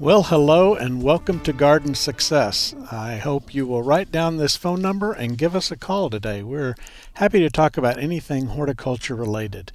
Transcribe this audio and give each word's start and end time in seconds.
Well, 0.00 0.22
hello 0.22 0.74
and 0.74 1.02
welcome 1.02 1.40
to 1.40 1.52
Garden 1.52 1.94
Success. 1.94 2.74
I 2.90 3.18
hope 3.18 3.54
you 3.54 3.66
will 3.66 3.82
write 3.82 4.10
down 4.10 4.38
this 4.38 4.56
phone 4.56 4.80
number 4.80 5.12
and 5.12 5.36
give 5.36 5.54
us 5.54 5.70
a 5.70 5.76
call 5.76 6.08
today. 6.08 6.42
We're 6.42 6.74
happy 7.14 7.40
to 7.40 7.50
talk 7.50 7.76
about 7.76 7.98
anything 7.98 8.46
horticulture 8.46 9.14
related. 9.14 9.72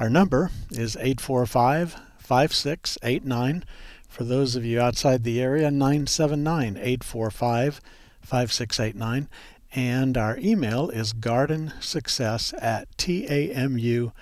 Our 0.00 0.10
number 0.10 0.50
is 0.72 0.96
845 0.96 1.96
5689. 2.18 3.64
For 4.08 4.24
those 4.24 4.56
of 4.56 4.64
you 4.64 4.80
outside 4.80 5.22
the 5.22 5.40
area, 5.40 5.70
979 5.70 6.76
845 6.76 7.80
5689. 8.20 9.28
And 9.76 10.18
our 10.18 10.36
email 10.38 10.90
is 10.90 11.12
gardensuccess 11.12 12.52
at 12.60 12.88
tamu.edu. 12.98 14.12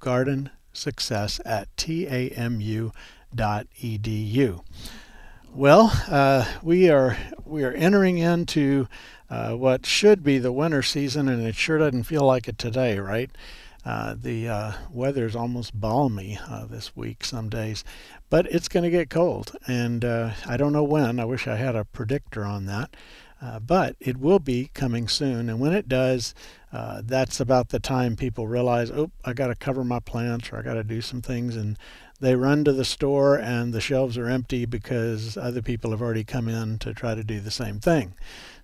Gardensuccess 0.00 1.40
at 1.44 1.76
tamu.edu 1.76 2.92
Well, 5.52 5.92
uh, 6.08 6.44
we 6.62 6.90
are 6.90 7.16
we 7.44 7.62
are 7.64 7.72
entering 7.72 8.18
into 8.18 8.88
uh, 9.30 9.52
what 9.52 9.86
should 9.86 10.22
be 10.22 10.38
the 10.38 10.52
winter 10.52 10.82
season, 10.82 11.28
and 11.28 11.46
it 11.46 11.54
sure 11.54 11.78
doesn't 11.78 12.04
feel 12.04 12.24
like 12.24 12.48
it 12.48 12.58
today, 12.58 12.98
right? 12.98 13.30
Uh, 13.84 14.14
the 14.20 14.48
uh, 14.48 14.72
weather 14.90 15.26
is 15.26 15.36
almost 15.36 15.78
balmy 15.78 16.38
uh, 16.48 16.64
this 16.64 16.96
week 16.96 17.24
some 17.24 17.48
days, 17.48 17.84
but 18.30 18.46
it's 18.46 18.68
going 18.68 18.82
to 18.82 18.90
get 18.90 19.10
cold, 19.10 19.54
and 19.66 20.04
uh, 20.04 20.30
I 20.46 20.56
don't 20.56 20.72
know 20.72 20.84
when. 20.84 21.20
I 21.20 21.24
wish 21.24 21.46
I 21.46 21.56
had 21.56 21.76
a 21.76 21.84
predictor 21.84 22.44
on 22.44 22.66
that. 22.66 22.96
Uh, 23.42 23.58
but 23.58 23.94
it 24.00 24.16
will 24.16 24.38
be 24.38 24.70
coming 24.72 25.06
soon, 25.06 25.50
and 25.50 25.60
when 25.60 25.74
it 25.74 25.86
does, 25.86 26.34
that's 26.72 27.40
about 27.40 27.68
the 27.68 27.78
time 27.78 28.16
people 28.16 28.46
realize, 28.46 28.90
oh, 28.90 29.10
I 29.22 29.34
got 29.34 29.48
to 29.48 29.54
cover 29.54 29.84
my 29.84 30.00
plants 30.00 30.50
or 30.50 30.56
I 30.56 30.62
got 30.62 30.74
to 30.74 30.84
do 30.84 31.02
some 31.02 31.20
things, 31.20 31.54
and 31.54 31.76
they 32.20 32.36
run 32.36 32.64
to 32.64 32.72
the 32.72 32.84
store 32.84 33.36
and 33.36 33.72
the 33.72 33.80
shelves 33.80 34.16
are 34.16 34.28
empty 34.28 34.64
because 34.66 35.36
other 35.36 35.62
people 35.62 35.90
have 35.90 36.02
already 36.02 36.24
come 36.24 36.48
in 36.48 36.78
to 36.78 36.94
try 36.94 37.14
to 37.14 37.24
do 37.24 37.40
the 37.40 37.50
same 37.50 37.80
thing. 37.80 38.14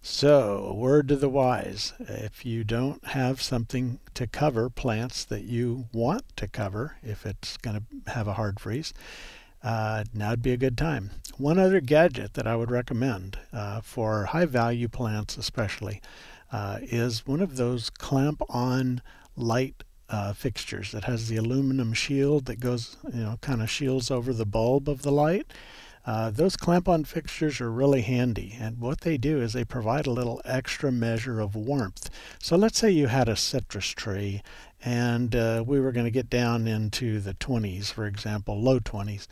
So, 0.03 0.73
word 0.75 1.09
to 1.09 1.17
the 1.17 1.29
wise 1.29 1.93
if 1.99 2.47
you 2.47 2.65
don't 2.65 3.05
have 3.09 3.43
something 3.43 3.99
to 4.15 4.27
cover 4.27 4.71
plants 4.71 5.25
that 5.27 5.43
you 5.43 5.89
want 5.93 6.25
to 6.37 6.49
cover, 6.49 6.97
if 7.03 7.27
it's 7.27 7.59
going 7.59 7.77
to 7.77 8.13
have 8.13 8.27
a 8.27 8.35
hard 8.35 8.61
freeze, 8.61 8.95
uh, 9.63 10.05
now 10.15 10.31
would 10.31 10.43
be 10.43 10.53
a 10.53 10.57
good 10.57 10.79
time. 10.79 11.11
One 11.37 11.59
other 11.59 11.81
gadget 11.81 12.35
that 12.35 12.47
I 12.47 12.57
would 12.57 12.71
recommend 12.71 13.39
uh, 13.53 13.83
for 13.83 14.27
high 14.27 14.47
value 14.47 14.89
plants, 14.89 15.37
especially, 15.37 16.01
uh, 16.51 16.79
is 16.81 17.27
one 17.27 17.41
of 17.41 17.57
those 17.57 17.91
clamp 17.91 18.41
on 18.49 19.03
light 19.37 19.85
uh, 20.11 20.33
fixtures 20.33 20.93
that 20.93 21.05
has 21.05 21.29
the 21.29 21.37
aluminum 21.37 21.93
shield 21.93 22.47
that 22.47 22.61
goes, 22.61 22.97
you 23.13 23.21
know, 23.21 23.39
kind 23.41 23.63
of 23.63 23.71
shields 23.71 24.11
over 24.11 24.33
the 24.33 24.47
bulb 24.47 24.89
of 24.89 25.03
the 25.03 25.13
light. 25.13 25.47
Uh, 26.07 26.31
those 26.31 26.57
clamp-on 26.57 27.05
fixtures 27.05 27.61
are 27.61 27.71
really 27.71 28.01
handy 28.01 28.57
and 28.59 28.81
what 28.81 29.03
they 29.03 29.19
do 29.19 29.41
is 29.41 29.53
they 29.53 29.65
provide 29.65 30.07
a 30.07 30.11
little 30.11 30.41
extra 30.47 30.91
measure 30.91 31.41
of 31.41 31.55
warmth. 31.55 32.09
So 32.39 32.57
let's 32.57 32.79
say 32.79 32.91
you 32.91 33.09
had 33.09 33.29
a 33.29 33.37
citrus 33.37 33.89
tree 33.89 34.43
and 34.83 35.37
uh, 35.37 35.63
we 35.67 35.79
were 35.79 35.93
going 35.93 36.07
to 36.07 36.11
get 36.11 36.31
down 36.31 36.67
into 36.67 37.21
the 37.21 37.35
20s, 37.35 37.93
for 37.93 38.07
example, 38.07 38.61
low 38.61 38.81
20s, 38.81 39.27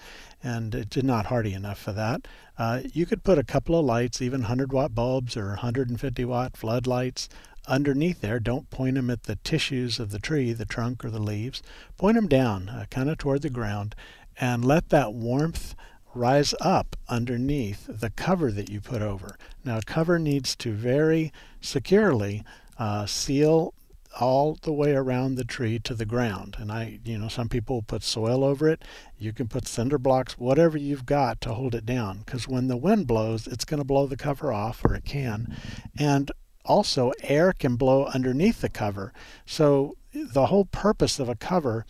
and 0.44 0.74
it's 0.74 1.02
not 1.02 1.26
hardy 1.26 1.54
enough 1.54 1.78
for 1.78 1.92
that. 1.92 2.28
Uh, 2.58 2.82
you 2.92 3.06
could 3.06 3.24
put 3.24 3.38
a 3.38 3.44
couple 3.44 3.78
of 3.78 3.84
lights, 3.84 4.20
even 4.20 4.42
100 4.42 4.72
watt 4.72 4.94
bulbs 4.94 5.36
or 5.36 5.48
150 5.48 6.24
watt 6.26 6.56
floodlights, 6.56 7.30
underneath 7.68 8.20
there. 8.20 8.40
Don't 8.40 8.70
point 8.70 8.96
them 8.96 9.10
at 9.10 9.24
the 9.24 9.36
tissues 9.36 10.00
of 10.00 10.10
the 10.10 10.18
tree, 10.18 10.52
the 10.52 10.64
trunk 10.64 11.04
or 11.04 11.10
the 11.10 11.20
leaves. 11.20 11.62
Point 11.96 12.16
them 12.16 12.28
down, 12.28 12.68
uh, 12.68 12.86
kind 12.90 13.08
of 13.08 13.18
toward 13.18 13.42
the 13.42 13.50
ground, 13.50 13.94
and 14.40 14.64
let 14.64 14.88
that 14.88 15.14
warmth 15.14 15.74
rise 16.14 16.54
up 16.60 16.96
underneath 17.08 17.86
the 17.88 18.10
cover 18.10 18.50
that 18.50 18.70
you 18.70 18.80
put 18.80 19.02
over. 19.02 19.36
Now, 19.64 19.80
cover 19.84 20.18
needs 20.18 20.56
to 20.56 20.72
very 20.72 21.32
securely 21.60 22.42
uh, 22.78 23.06
seal 23.06 23.74
all 24.20 24.58
the 24.62 24.72
way 24.72 24.92
around 24.94 25.34
the 25.34 25.44
tree 25.44 25.78
to 25.78 25.94
the 25.94 26.06
ground. 26.06 26.56
And 26.58 26.72
I, 26.72 26.98
you 27.04 27.18
know, 27.18 27.28
some 27.28 27.48
people 27.48 27.82
put 27.82 28.02
soil 28.02 28.42
over 28.42 28.68
it. 28.68 28.84
You 29.18 29.32
can 29.32 29.48
put 29.48 29.68
cinder 29.68 29.98
blocks, 29.98 30.38
whatever 30.38 30.78
you've 30.78 31.06
got 31.06 31.40
to 31.42 31.54
hold 31.54 31.74
it 31.74 31.86
down. 31.86 32.20
Because 32.24 32.48
when 32.48 32.68
the 32.68 32.76
wind 32.76 33.06
blows, 33.06 33.46
it's 33.46 33.64
going 33.64 33.78
to 33.78 33.84
blow 33.84 34.06
the 34.06 34.16
cover 34.16 34.52
off, 34.52 34.84
or 34.84 34.94
it 34.94 35.04
can. 35.04 35.54
And 35.96 36.30
also 36.68 37.12
air 37.22 37.52
can 37.52 37.76
blow 37.76 38.04
underneath 38.06 38.60
the 38.60 38.68
cover. 38.68 39.12
So 39.46 39.96
the 40.12 40.46
whole 40.46 40.66
purpose 40.66 41.18
of 41.18 41.28
a 41.28 41.34
cover 41.34 41.84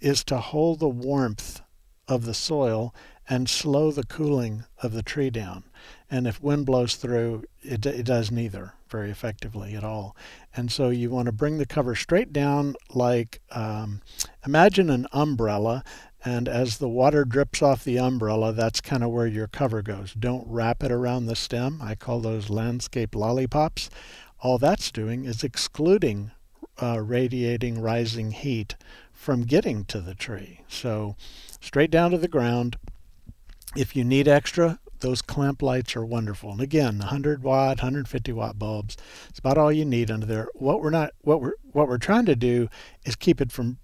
is 0.00 0.24
to 0.24 0.38
hold 0.38 0.80
the 0.80 0.88
warmth 0.88 1.60
of 2.08 2.24
the 2.24 2.34
soil 2.34 2.94
and 3.28 3.48
slow 3.48 3.90
the 3.90 4.04
cooling 4.04 4.64
of 4.82 4.92
the 4.92 5.02
tree 5.02 5.30
down. 5.30 5.64
And 6.10 6.26
if 6.26 6.42
wind 6.42 6.66
blows 6.66 6.96
through, 6.96 7.44
it, 7.62 7.86
it 7.86 8.04
does 8.04 8.30
neither 8.30 8.74
very 8.90 9.10
effectively 9.10 9.74
at 9.74 9.84
all. 9.84 10.14
And 10.54 10.70
so 10.70 10.90
you 10.90 11.08
want 11.08 11.26
to 11.26 11.32
bring 11.32 11.58
the 11.58 11.66
cover 11.66 11.94
straight 11.94 12.32
down 12.32 12.74
like 12.92 13.40
um, 13.50 14.02
imagine 14.44 14.90
an 14.90 15.06
umbrella 15.12 15.82
and 16.24 16.48
as 16.48 16.78
the 16.78 16.88
water 16.88 17.24
drips 17.24 17.62
off 17.62 17.84
the 17.84 17.98
umbrella, 17.98 18.52
that's 18.52 18.80
kind 18.80 19.02
of 19.02 19.10
where 19.10 19.26
your 19.26 19.48
cover 19.48 19.82
goes. 19.82 20.14
Don't 20.14 20.46
wrap 20.46 20.82
it 20.82 20.92
around 20.92 21.26
the 21.26 21.34
stem. 21.34 21.80
I 21.82 21.94
call 21.94 22.20
those 22.20 22.50
landscape 22.50 23.14
lollipops. 23.14 23.90
All 24.40 24.58
that's 24.58 24.90
doing 24.92 25.24
is 25.24 25.42
excluding 25.42 26.30
uh, 26.80 27.00
radiating 27.00 27.80
rising 27.80 28.30
heat 28.32 28.76
from 29.12 29.42
getting 29.42 29.84
to 29.86 30.00
the 30.00 30.14
tree. 30.14 30.60
So 30.68 31.16
straight 31.60 31.90
down 31.90 32.10
to 32.12 32.18
the 32.18 32.28
ground. 32.28 32.76
If 33.76 33.96
you 33.96 34.04
need 34.04 34.28
extra, 34.28 34.78
those 35.00 35.22
clamp 35.22 35.62
lights 35.62 35.96
are 35.96 36.04
wonderful. 36.04 36.50
And 36.52 36.60
again, 36.60 36.98
100 36.98 37.42
watt, 37.42 37.78
150 37.78 38.32
watt 38.32 38.58
bulbs. 38.58 38.96
It's 39.28 39.38
about 39.38 39.58
all 39.58 39.72
you 39.72 39.84
need 39.84 40.10
under 40.10 40.26
there. 40.26 40.48
What 40.54 40.80
we're 40.80 40.90
not, 40.90 41.12
what 41.20 41.40
we're, 41.40 41.54
what 41.72 41.88
we're 41.88 41.98
trying 41.98 42.26
to 42.26 42.36
do 42.36 42.68
is 43.04 43.16
keep 43.16 43.40
it 43.40 43.52
from 43.52 43.78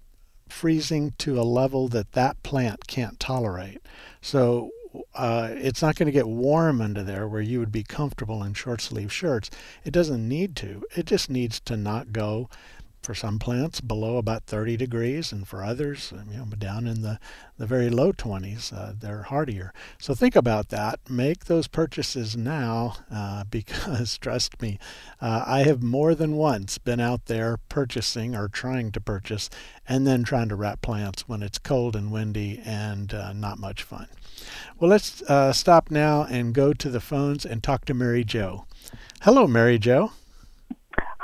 freezing 0.51 1.13
to 1.19 1.39
a 1.39 1.43
level 1.43 1.87
that 1.89 2.13
that 2.13 2.41
plant 2.43 2.87
can't 2.87 3.19
tolerate. 3.19 3.81
So 4.21 4.71
uh, 5.13 5.49
it's 5.51 5.81
not 5.81 5.95
going 5.95 6.07
to 6.07 6.11
get 6.11 6.27
warm 6.27 6.81
under 6.81 7.03
there 7.03 7.27
where 7.27 7.41
you 7.41 7.59
would 7.59 7.71
be 7.71 7.83
comfortable 7.83 8.43
in 8.43 8.53
short 8.53 8.81
sleeve 8.81 9.13
shirts. 9.13 9.49
It 9.83 9.91
doesn't 9.91 10.27
need 10.27 10.55
to. 10.57 10.83
It 10.95 11.05
just 11.05 11.29
needs 11.29 11.59
to 11.61 11.77
not 11.77 12.11
go 12.11 12.49
for 13.01 13.13
some 13.13 13.39
plants 13.39 13.81
below 13.81 14.17
about 14.17 14.43
30 14.43 14.77
degrees 14.77 15.31
and 15.31 15.47
for 15.47 15.63
others 15.63 16.13
you 16.31 16.37
know 16.37 16.45
down 16.57 16.85
in 16.85 17.01
the, 17.01 17.19
the 17.57 17.65
very 17.65 17.89
low 17.89 18.11
20s 18.11 18.73
uh, 18.73 18.93
they're 18.97 19.23
hardier. 19.23 19.73
So 19.97 20.13
think 20.13 20.35
about 20.35 20.69
that. 20.69 20.99
Make 21.09 21.45
those 21.45 21.67
purchases 21.67 22.35
now 22.35 22.97
uh, 23.11 23.43
because 23.49 24.17
trust 24.17 24.61
me 24.61 24.79
uh, 25.21 25.43
i 25.45 25.63
have 25.63 25.81
more 25.81 26.15
than 26.15 26.35
once 26.35 26.77
been 26.77 26.99
out 26.99 27.25
there 27.25 27.57
purchasing 27.69 28.35
or 28.35 28.47
trying 28.47 28.91
to 28.91 29.01
purchase 29.01 29.49
and 29.87 30.05
then 30.05 30.23
trying 30.23 30.49
to 30.49 30.55
wrap 30.55 30.81
plants 30.81 31.27
when 31.27 31.41
it's 31.41 31.57
cold 31.57 31.95
and 31.95 32.11
windy 32.11 32.61
and 32.63 33.13
uh, 33.13 33.33
not 33.33 33.59
much 33.59 33.83
fun. 33.83 34.07
Well 34.79 34.89
let's 34.89 35.21
uh, 35.23 35.53
stop 35.53 35.89
now 35.91 36.23
and 36.23 36.53
go 36.53 36.73
to 36.73 36.89
the 36.89 37.01
phones 37.01 37.45
and 37.45 37.63
talk 37.63 37.85
to 37.85 37.93
mary 37.93 38.23
jo. 38.23 38.65
Hello 39.21 39.47
mary 39.47 39.79
jo 39.79 40.11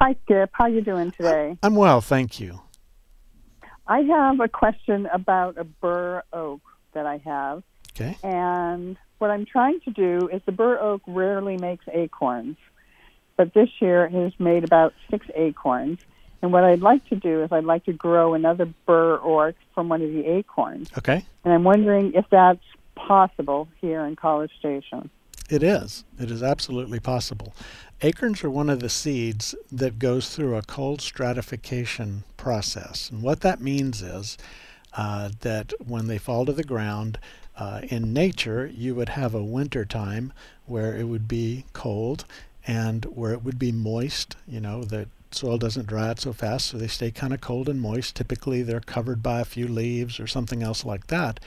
Hi, 0.05 0.15
Skip. 0.23 0.51
How 0.53 0.67
you 0.67 0.81
doing 0.81 1.09
today? 1.09 1.57
I'm 1.63 1.73
well, 1.73 1.99
thank 1.99 2.39
you. 2.39 2.61
I 3.87 4.01
have 4.01 4.39
a 4.39 4.47
question 4.47 5.07
about 5.11 5.57
a 5.57 5.63
bur 5.63 6.21
oak 6.31 6.61
that 6.93 7.07
I 7.07 7.17
have. 7.25 7.63
Okay. 7.89 8.15
And 8.21 8.97
what 9.17 9.31
I'm 9.31 9.47
trying 9.47 9.79
to 9.79 9.89
do 9.89 10.29
is 10.31 10.43
the 10.45 10.51
bur 10.51 10.77
oak 10.79 11.01
rarely 11.07 11.57
makes 11.57 11.85
acorns, 11.91 12.57
but 13.35 13.55
this 13.55 13.69
year 13.79 14.05
it 14.05 14.11
has 14.11 14.31
made 14.37 14.63
about 14.63 14.93
six 15.09 15.25
acorns. 15.33 15.97
And 16.43 16.53
what 16.53 16.63
I'd 16.63 16.81
like 16.81 17.03
to 17.09 17.15
do 17.15 17.41
is 17.41 17.51
I'd 17.51 17.63
like 17.63 17.85
to 17.85 17.93
grow 17.93 18.35
another 18.35 18.71
bur 18.85 19.19
oak 19.23 19.55
from 19.73 19.89
one 19.89 20.03
of 20.03 20.13
the 20.13 20.23
acorns. 20.27 20.91
Okay. 20.99 21.25
And 21.43 21.51
I'm 21.51 21.63
wondering 21.63 22.13
if 22.13 22.25
that's 22.29 22.61
possible 22.93 23.67
here 23.81 24.05
in 24.05 24.15
College 24.15 24.51
Station. 24.59 25.09
It 25.49 25.61
is. 25.61 26.03
It 26.19 26.31
is 26.31 26.41
absolutely 26.41 26.99
possible. 26.99 27.53
Acorns 28.01 28.43
are 28.43 28.49
one 28.49 28.69
of 28.69 28.79
the 28.79 28.89
seeds 28.89 29.53
that 29.71 29.99
goes 29.99 30.35
through 30.35 30.55
a 30.55 30.63
cold 30.63 31.01
stratification 31.01 32.23
process. 32.35 33.09
And 33.09 33.21
what 33.21 33.41
that 33.41 33.61
means 33.61 34.01
is 34.01 34.37
uh, 34.93 35.29
that 35.41 35.73
when 35.85 36.07
they 36.07 36.17
fall 36.17 36.45
to 36.45 36.53
the 36.53 36.63
ground, 36.63 37.19
uh, 37.57 37.81
in 37.83 38.11
nature, 38.11 38.69
you 38.73 38.95
would 38.95 39.09
have 39.09 39.33
a 39.33 39.43
winter 39.43 39.85
time 39.85 40.33
where 40.65 40.95
it 40.95 41.05
would 41.05 41.27
be 41.27 41.65
cold 41.73 42.25
and 42.67 43.05
where 43.05 43.31
it 43.31 43.43
would 43.43 43.59
be 43.59 43.71
moist, 43.71 44.35
you 44.47 44.59
know, 44.59 44.83
the 44.83 45.07
soil 45.31 45.57
doesn't 45.57 45.87
dry 45.87 46.09
out 46.09 46.19
so 46.19 46.33
fast, 46.33 46.67
so 46.67 46.77
they 46.77 46.87
stay 46.87 47.11
kind 47.11 47.33
of 47.33 47.41
cold 47.41 47.69
and 47.69 47.79
moist. 47.79 48.15
Typically, 48.15 48.63
they're 48.63 48.79
covered 48.79 49.21
by 49.21 49.39
a 49.41 49.45
few 49.45 49.67
leaves 49.67 50.19
or 50.19 50.27
something 50.27 50.63
else 50.63 50.83
like 50.83 51.07
that. 51.07 51.39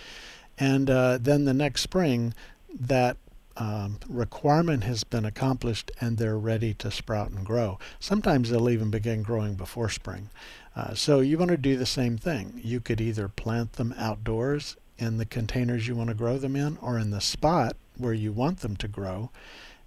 And 0.59 0.89
uh, 0.89 1.19
then 1.21 1.45
the 1.45 1.55
next 1.55 1.83
spring, 1.83 2.35
that 2.79 3.17
um, 3.59 3.99
requirement 4.09 4.85
has 4.85 5.05
been 5.05 5.25
accomplished 5.25 5.91
and 6.01 6.17
they're 6.17 6.39
ready 6.39 6.75
to 6.75 6.91
sprout 6.91 7.31
and 7.31 7.45
grow. 7.45 7.79
Sometimes 7.99 8.51
they'll 8.51 8.71
even 8.71 8.91
begin 8.91 9.23
growing 9.23 9.55
before 9.55 9.89
spring. 9.89 10.31
Uh, 10.77 10.95
so 10.95 11.21
you 11.21 11.39
want 11.39 11.51
to 11.51 11.57
do 11.57 11.77
the 11.77 11.87
same 11.87 12.17
thing. 12.17 12.61
You 12.63 12.81
could 12.81 13.01
either 13.01 13.29
plant 13.29 13.75
them 13.75 13.95
outdoors 13.99 14.77
in 14.99 15.19
the 15.19 15.25
containers 15.25 15.89
you 15.89 15.95
want 15.95 16.09
to 16.09 16.15
grow 16.15 16.39
them 16.39 16.57
in 16.57 16.77
or 16.79 16.99
in 16.99 17.11
the 17.11 17.21
spot 17.21 17.77
where 17.97 18.13
you 18.13 18.33
want 18.33 18.61
them 18.61 18.77
to 18.77 18.89
grow. 18.89 19.31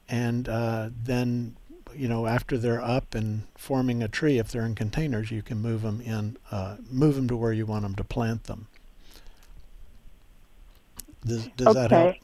And 0.10 0.50
uh, 0.50 0.90
then 1.04 1.56
you 1.96 2.08
know, 2.08 2.28
after 2.28 2.58
they're 2.58 2.82
up 2.82 3.16
and 3.16 3.44
forming 3.56 4.02
a 4.02 4.08
tree, 4.08 4.38
if 4.38 4.52
they're 4.52 4.66
in 4.66 4.76
containers, 4.76 5.32
you 5.32 5.42
can 5.42 5.62
move 5.62 5.82
them 5.82 6.02
in, 6.02 6.38
uh, 6.50 6.78
move 6.90 7.16
them 7.16 7.28
to 7.28 7.36
where 7.36 7.54
you 7.54 7.66
want 7.66 7.84
them 7.84 7.96
to 7.96 8.04
plant 8.04 8.46
them. 8.46 8.68
Does, 11.26 11.48
does 11.50 11.68
okay. 11.68 11.80
that 11.80 11.92
help? 11.92 12.16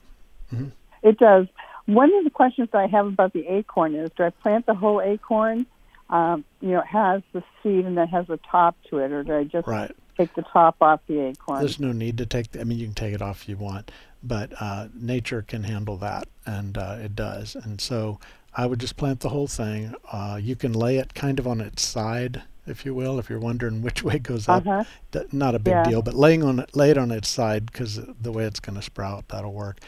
Mm-hmm. 0.54 0.68
It 1.04 1.18
does. 1.18 1.48
One 1.86 2.14
of 2.14 2.24
the 2.24 2.30
questions 2.30 2.70
that 2.74 2.80
I 2.80 2.88
have 2.88 3.08
about 3.08 3.34
the 3.34 3.48
acorn 3.48 3.96
is, 3.96 4.10
do 4.18 4.24
I 4.24 4.30
plant 4.30 4.66
the 4.66 4.76
whole 4.76 5.02
acorn? 5.02 5.66
Um, 6.10 6.46
you 6.62 6.70
know, 6.70 6.80
it 6.80 6.88
has 6.88 7.22
the 7.34 7.44
seed 7.62 7.86
and 7.86 7.98
then 7.98 8.08
has 8.08 8.30
a 8.30 8.40
top 8.50 8.78
to 8.90 9.00
it, 9.00 9.12
or 9.12 9.24
do 9.24 9.36
I 9.36 9.44
just 9.44 9.68
right. 9.68 9.92
take 10.18 10.34
the 10.36 10.42
top 10.42 10.78
off 10.82 11.02
the 11.08 11.20
acorn? 11.20 11.60
There's 11.60 11.80
no 11.80 11.92
need 11.92 12.18
to 12.18 12.26
take. 12.26 12.52
The, 12.52 12.62
I 12.62 12.64
mean, 12.64 12.78
you 12.78 12.86
can 12.86 12.96
take 12.96 13.14
it 13.14 13.22
off 13.22 13.44
if 13.44 13.50
you 13.50 13.58
want, 13.58 13.92
but 14.24 14.52
uh, 14.60 14.88
nature 14.94 15.42
can 15.42 15.64
handle 15.64 15.98
that, 15.98 16.28
and 16.46 16.78
uh, 16.78 16.98
it 17.00 17.16
does. 17.16 17.56
And 17.56 17.82
so 17.82 18.20
I 18.54 18.66
would 18.66 18.80
just 18.80 18.98
plant 18.98 19.20
the 19.20 19.30
whole 19.30 19.48
thing. 19.48 19.96
Uh, 20.12 20.40
you 20.42 20.56
can 20.56 20.74
lay 20.74 20.98
it 20.98 21.14
kind 21.14 21.40
of 21.40 21.48
on 21.48 21.62
its 21.62 21.84
side, 21.84 22.44
if 22.68 22.86
you 22.86 22.94
will, 22.94 23.20
if 23.20 23.30
you're 23.30 23.40
wondering 23.40 23.82
which 23.82 24.04
way 24.04 24.20
goes 24.20 24.48
up. 24.48 24.66
Uh-huh. 24.68 25.24
not 25.32 25.56
a 25.56 25.60
big 25.60 25.72
yeah. 25.72 25.84
deal, 25.84 26.02
but 26.02 26.14
laying 26.14 26.44
on 26.44 26.60
it, 26.60 26.76
lay 26.76 26.92
it 26.92 26.98
on 26.98 27.12
its 27.12 27.30
side 27.30 27.72
because 27.72 28.00
the 28.22 28.32
way 28.32 28.46
it's 28.46 28.60
going 28.60 28.76
to 28.76 28.82
sprout, 28.82 29.30
that'll 29.30 29.54
work. 29.54 29.80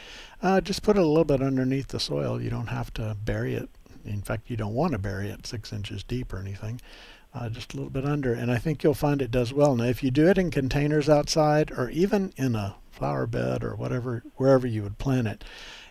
Uh, 0.42 0.60
just 0.60 0.82
put 0.82 0.96
it 0.96 1.02
a 1.02 1.06
little 1.06 1.24
bit 1.24 1.42
underneath 1.42 1.88
the 1.88 2.00
soil. 2.00 2.40
You 2.40 2.50
don't 2.50 2.68
have 2.68 2.92
to 2.94 3.16
bury 3.24 3.54
it. 3.54 3.68
In 4.04 4.22
fact, 4.22 4.50
you 4.50 4.56
don't 4.56 4.74
want 4.74 4.92
to 4.92 4.98
bury 4.98 5.28
it 5.28 5.46
six 5.46 5.72
inches 5.72 6.02
deep 6.02 6.32
or 6.32 6.38
anything. 6.38 6.80
Uh, 7.32 7.48
just 7.48 7.74
a 7.74 7.76
little 7.76 7.90
bit 7.90 8.04
under, 8.04 8.32
and 8.32 8.50
I 8.50 8.58
think 8.58 8.82
you'll 8.82 8.94
find 8.94 9.22
it 9.22 9.30
does 9.30 9.52
well. 9.52 9.76
Now, 9.76 9.84
if 9.84 10.02
you 10.02 10.10
do 10.10 10.28
it 10.28 10.38
in 10.38 10.50
containers 10.50 11.08
outside, 11.08 11.70
or 11.70 11.88
even 11.90 12.32
in 12.36 12.56
a 12.56 12.74
flower 12.90 13.26
bed 13.26 13.62
or 13.62 13.76
whatever, 13.76 14.24
wherever 14.34 14.66
you 14.66 14.82
would 14.82 14.98
plant 14.98 15.28
it, 15.28 15.44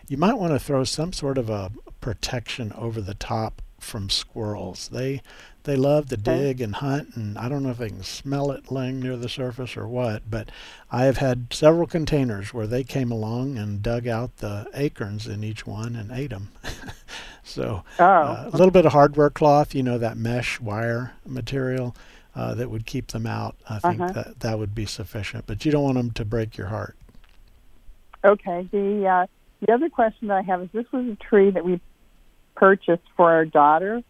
you 0.06 0.18
might 0.18 0.38
want 0.38 0.52
to 0.52 0.58
throw 0.58 0.84
some 0.84 1.14
sort 1.14 1.38
of 1.38 1.48
a 1.48 1.70
protection 2.02 2.72
over 2.72 3.00
the 3.00 3.14
top 3.14 3.62
from 3.78 4.10
squirrels. 4.10 4.88
They 4.88 5.22
they 5.64 5.76
love 5.76 6.08
to 6.08 6.16
dig 6.16 6.60
and 6.60 6.76
hunt, 6.76 7.16
and 7.16 7.36
I 7.36 7.48
don't 7.48 7.62
know 7.62 7.70
if 7.70 7.78
they 7.78 7.88
can 7.88 8.02
smell 8.02 8.50
it 8.50 8.70
laying 8.70 9.00
near 9.00 9.16
the 9.16 9.28
surface 9.28 9.76
or 9.76 9.86
what, 9.86 10.30
but 10.30 10.50
I 10.90 11.04
have 11.04 11.18
had 11.18 11.52
several 11.52 11.86
containers 11.86 12.54
where 12.54 12.66
they 12.66 12.84
came 12.84 13.10
along 13.10 13.58
and 13.58 13.82
dug 13.82 14.06
out 14.06 14.38
the 14.38 14.68
acorns 14.74 15.26
in 15.26 15.44
each 15.44 15.66
one 15.66 15.96
and 15.96 16.10
ate 16.10 16.30
them. 16.30 16.50
so 17.42 17.84
oh. 17.98 18.04
uh, 18.04 18.50
a 18.52 18.56
little 18.56 18.70
bit 18.70 18.86
of 18.86 18.92
hardware 18.92 19.30
cloth, 19.30 19.74
you 19.74 19.82
know, 19.82 19.98
that 19.98 20.16
mesh 20.16 20.60
wire 20.60 21.12
material 21.26 21.94
uh, 22.34 22.54
that 22.54 22.70
would 22.70 22.86
keep 22.86 23.08
them 23.08 23.26
out. 23.26 23.56
I 23.68 23.78
think 23.78 24.00
uh-huh. 24.00 24.12
that 24.12 24.40
that 24.40 24.58
would 24.58 24.74
be 24.74 24.86
sufficient, 24.86 25.46
but 25.46 25.64
you 25.64 25.72
don't 25.72 25.84
want 25.84 25.96
them 25.96 26.10
to 26.12 26.24
break 26.24 26.56
your 26.56 26.68
heart. 26.68 26.96
Okay. 28.24 28.68
The 28.70 29.06
uh, 29.06 29.26
the 29.60 29.72
other 29.72 29.88
question 29.88 30.28
that 30.28 30.38
I 30.38 30.42
have 30.42 30.62
is 30.62 30.68
this 30.72 30.90
was 30.92 31.06
a 31.06 31.16
tree 31.16 31.50
that 31.50 31.64
we 31.64 31.80
purchased 32.54 33.02
for 33.16 33.30
our 33.30 33.44
daughter. 33.44 34.02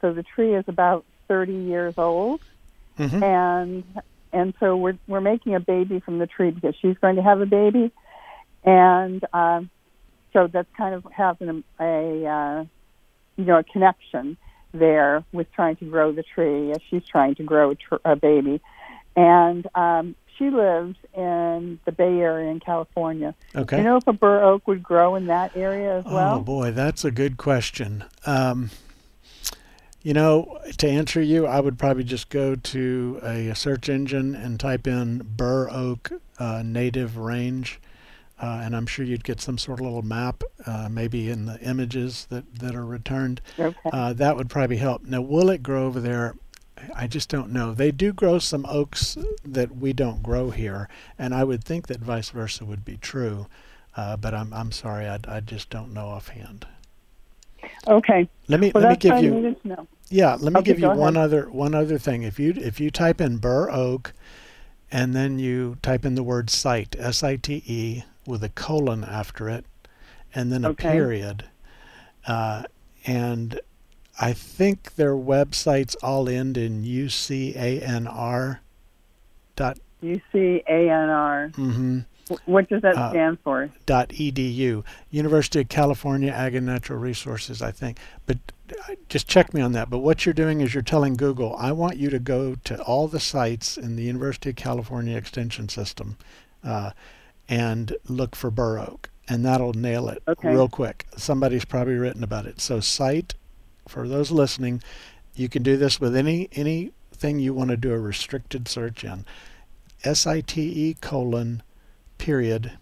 So 0.00 0.12
the 0.12 0.22
tree 0.22 0.54
is 0.54 0.64
about 0.66 1.04
30 1.28 1.52
years 1.52 1.94
old. 1.96 2.40
Mm-hmm. 2.98 3.22
And 3.22 3.84
and 4.32 4.54
so 4.60 4.76
we're 4.76 4.98
we're 5.06 5.20
making 5.20 5.54
a 5.54 5.60
baby 5.60 6.00
from 6.00 6.18
the 6.18 6.26
tree 6.26 6.50
because 6.50 6.74
she's 6.80 6.96
going 6.98 7.16
to 7.16 7.22
have 7.22 7.40
a 7.40 7.46
baby. 7.46 7.90
And 8.64 9.24
um, 9.32 9.70
so 10.32 10.46
that's 10.46 10.68
kind 10.76 10.94
of 10.94 11.06
having 11.10 11.64
a, 11.78 11.82
a 11.82 12.26
uh, 12.26 12.64
you 13.36 13.44
know 13.44 13.58
a 13.58 13.64
connection 13.64 14.36
there 14.72 15.24
with 15.32 15.50
trying 15.52 15.76
to 15.76 15.84
grow 15.84 16.12
the 16.12 16.22
tree 16.22 16.70
as 16.72 16.78
she's 16.88 17.04
trying 17.04 17.34
to 17.36 17.42
grow 17.42 17.70
a, 17.70 17.74
tr- 17.74 17.96
a 18.04 18.16
baby. 18.16 18.60
And 19.16 19.66
um, 19.74 20.14
she 20.38 20.50
lives 20.50 20.96
in 21.14 21.80
the 21.84 21.92
Bay 21.92 22.20
Area 22.20 22.50
in 22.50 22.60
California. 22.60 23.34
Okay. 23.54 23.76
Do 23.76 23.82
you 23.82 23.88
know 23.88 23.96
if 23.96 24.06
a 24.06 24.12
bur 24.12 24.42
oak 24.42 24.68
would 24.68 24.82
grow 24.82 25.16
in 25.16 25.26
that 25.26 25.56
area 25.56 25.98
as 25.98 26.04
well? 26.04 26.36
Oh 26.36 26.40
boy, 26.40 26.70
that's 26.70 27.04
a 27.04 27.10
good 27.10 27.36
question. 27.36 28.04
Um, 28.26 28.70
you 30.02 30.14
know, 30.14 30.58
to 30.78 30.88
answer 30.88 31.20
you, 31.20 31.46
I 31.46 31.60
would 31.60 31.78
probably 31.78 32.04
just 32.04 32.30
go 32.30 32.54
to 32.54 33.20
a 33.22 33.54
search 33.54 33.88
engine 33.88 34.34
and 34.34 34.58
type 34.58 34.86
in 34.86 35.18
bur 35.36 35.68
oak 35.70 36.12
uh, 36.38 36.62
native 36.64 37.18
range, 37.18 37.80
uh, 38.42 38.62
and 38.64 38.74
I'm 38.74 38.86
sure 38.86 39.04
you'd 39.04 39.24
get 39.24 39.40
some 39.40 39.58
sort 39.58 39.80
of 39.80 39.84
little 39.84 40.02
map, 40.02 40.42
uh, 40.64 40.88
maybe 40.90 41.28
in 41.28 41.44
the 41.44 41.60
images 41.60 42.26
that, 42.30 42.54
that 42.60 42.74
are 42.74 42.86
returned. 42.86 43.42
Okay. 43.58 43.90
Uh, 43.92 44.14
that 44.14 44.36
would 44.36 44.48
probably 44.48 44.78
help. 44.78 45.04
Now, 45.04 45.20
will 45.20 45.50
it 45.50 45.62
grow 45.62 45.86
over 45.86 46.00
there? 46.00 46.34
I 46.94 47.06
just 47.06 47.28
don't 47.28 47.52
know. 47.52 47.74
They 47.74 47.90
do 47.90 48.14
grow 48.14 48.38
some 48.38 48.64
oaks 48.66 49.18
that 49.44 49.76
we 49.76 49.92
don't 49.92 50.22
grow 50.22 50.48
here, 50.48 50.88
and 51.18 51.34
I 51.34 51.44
would 51.44 51.62
think 51.62 51.88
that 51.88 52.00
vice 52.00 52.30
versa 52.30 52.64
would 52.64 52.86
be 52.86 52.96
true. 52.96 53.48
Uh, 53.96 54.16
but 54.16 54.32
I'm 54.32 54.54
I'm 54.54 54.72
sorry, 54.72 55.06
I, 55.06 55.18
I 55.28 55.40
just 55.40 55.68
don't 55.68 55.92
know 55.92 56.06
offhand. 56.06 56.66
Okay. 57.88 58.28
Let 58.48 58.60
me 58.60 58.72
well, 58.74 58.82
let 58.82 58.90
me 58.90 58.96
give 58.96 59.22
you. 59.22 59.30
needed 59.30 59.62
to 59.62 59.68
know. 59.68 59.86
Yeah, 60.08 60.36
let 60.40 60.52
me 60.52 60.60
Okay, 60.60 60.72
give 60.72 60.80
you 60.80 60.88
one 60.90 61.16
ahead. 61.16 61.24
other 61.26 61.50
one 61.50 61.74
other 61.74 61.98
thing. 61.98 62.22
If 62.22 62.38
you 62.40 62.52
if 62.56 62.80
you 62.80 62.90
type 62.90 63.20
in 63.20 63.36
bur 63.38 63.70
oak, 63.70 64.12
and 64.90 65.14
then 65.14 65.38
you 65.38 65.78
type 65.82 66.04
in 66.04 66.14
the 66.16 66.22
word 66.22 66.50
site 66.50 66.96
S 66.98 67.22
I 67.22 67.36
T 67.36 67.62
E 67.66 68.02
with 68.26 68.42
a 68.42 68.48
colon 68.48 69.04
after 69.04 69.48
it, 69.48 69.64
and 70.34 70.50
then 70.52 70.64
a 70.64 70.70
Okay. 70.70 70.90
period, 70.90 71.44
uh, 72.26 72.64
and 73.06 73.60
I 74.20 74.32
think 74.32 74.96
their 74.96 75.14
websites 75.14 75.96
all 76.02 76.28
end 76.28 76.56
in 76.58 76.82
UCANR. 76.84 78.58
Dot 79.56 79.78
UCANR. 80.02 81.52
mm-hmm, 81.54 81.98
Wh- 81.98 82.02
What 82.46 82.68
does 82.68 82.82
that 82.82 82.96
Uh, 82.96 83.10
stand 83.10 83.38
for? 83.42 83.70
dot 83.86 84.10
edu. 84.10 84.84
University 85.10 85.60
of 85.60 85.68
California 85.68 86.30
Ag 86.30 86.54
and 86.54 86.66
Natural 86.66 86.98
Resources, 86.98 87.60
I 87.62 87.70
think. 87.70 87.98
But 88.26 88.38
uh, 88.72 88.94
just 89.08 89.28
check 89.28 89.52
me 89.52 89.60
on 89.60 89.72
that. 89.72 89.90
But 89.90 89.98
what 89.98 90.24
you're 90.24 90.32
doing 90.32 90.60
is 90.60 90.72
you're 90.74 90.82
telling 90.82 91.16
Google, 91.16 91.54
I 91.58 91.72
want 91.72 91.96
you 91.96 92.10
to 92.10 92.18
go 92.18 92.56
to 92.64 92.80
all 92.82 93.08
the 93.08 93.20
sites 93.20 93.76
in 93.76 93.96
the 93.96 94.02
University 94.04 94.50
of 94.50 94.56
California 94.56 95.16
Extension 95.16 95.68
System 95.68 96.16
uh, 96.64 96.90
and 97.48 97.96
look 98.08 98.36
for 98.36 98.50
bur 98.50 98.78
oak, 98.78 99.10
and 99.28 99.44
that'll 99.44 99.72
nail 99.72 100.08
it 100.08 100.22
Okay. 100.28 100.48
real 100.52 100.68
quick. 100.68 101.06
Somebody's 101.16 101.64
probably 101.64 101.94
written 101.94 102.22
about 102.22 102.46
it. 102.46 102.60
So 102.60 102.80
site 102.80 103.34
for 103.88 104.06
those 104.06 104.30
listening, 104.30 104.82
you 105.34 105.48
can 105.48 105.62
do 105.62 105.76
this 105.76 106.00
with 106.00 106.14
any 106.14 106.48
anything 106.52 107.38
you 107.40 107.52
want 107.54 107.70
to 107.70 107.76
do 107.76 107.92
a 107.92 107.98
restricted 107.98 108.68
search 108.68 109.02
in. 109.04 109.24
S 110.04 110.26
I 110.26 110.40
T 110.40 110.62
E 110.62 110.94
colon 111.00 111.62
period. 112.20 112.72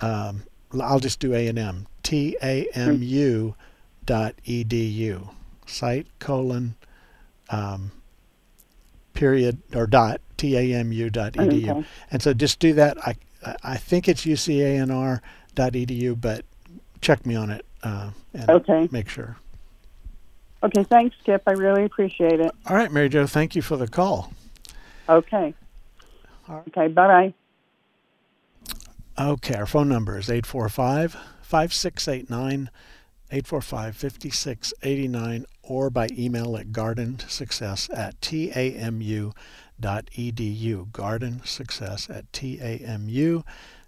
Um, 0.00 0.42
I'll 0.78 0.98
just 0.98 1.20
do 1.20 1.32
A 1.34 1.46
and 1.46 1.58
M. 1.58 1.86
T 2.02 2.36
A 2.42 2.66
M 2.74 3.02
U 3.02 3.54
dot 4.04 4.34
edu. 4.46 5.30
Site 5.66 6.06
colon 6.18 6.74
um, 7.48 7.92
period 9.14 9.62
or 9.74 9.86
dot 9.86 10.20
T 10.36 10.56
A 10.56 10.78
M 10.78 10.92
U 10.92 11.08
dot 11.08 11.34
edu. 11.34 11.70
Okay. 11.70 11.86
And 12.10 12.20
so 12.20 12.34
just 12.34 12.58
do 12.58 12.74
that. 12.74 12.98
I 13.06 13.14
I 13.62 13.76
think 13.76 14.08
it's 14.08 14.26
UCANR 14.26 15.20
dot 15.54 15.72
edu, 15.72 16.20
but 16.20 16.44
check 17.00 17.24
me 17.24 17.36
on 17.36 17.50
it 17.50 17.64
uh, 17.82 18.10
and 18.34 18.50
Okay. 18.50 18.88
make 18.90 19.08
sure. 19.08 19.36
Okay. 20.62 20.82
Thanks, 20.82 21.16
Skip. 21.20 21.42
I 21.46 21.52
really 21.52 21.84
appreciate 21.84 22.40
it. 22.40 22.52
All 22.66 22.74
right, 22.74 22.90
Mary 22.90 23.08
Jo, 23.08 23.26
thank 23.26 23.54
you 23.54 23.62
for 23.62 23.76
the 23.76 23.86
call. 23.86 24.32
Okay. 25.08 25.54
Right. 26.48 26.64
Okay. 26.68 26.88
Bye 26.88 27.06
bye. 27.06 27.34
Okay, 29.16 29.54
our 29.54 29.66
phone 29.66 29.88
number 29.88 30.18
is 30.18 30.28
845 30.28 31.16
5689, 31.42 32.68
845 33.30 33.96
5689, 33.96 35.46
or 35.62 35.88
by 35.88 36.08
email 36.18 36.56
at 36.56 36.72
gardensuccess 36.72 37.96
at 37.96 38.20
tamu.edu. 38.20 39.34
Gardensuccess 40.90 42.10
at 42.10 42.32
tamu.edu. 42.32 43.44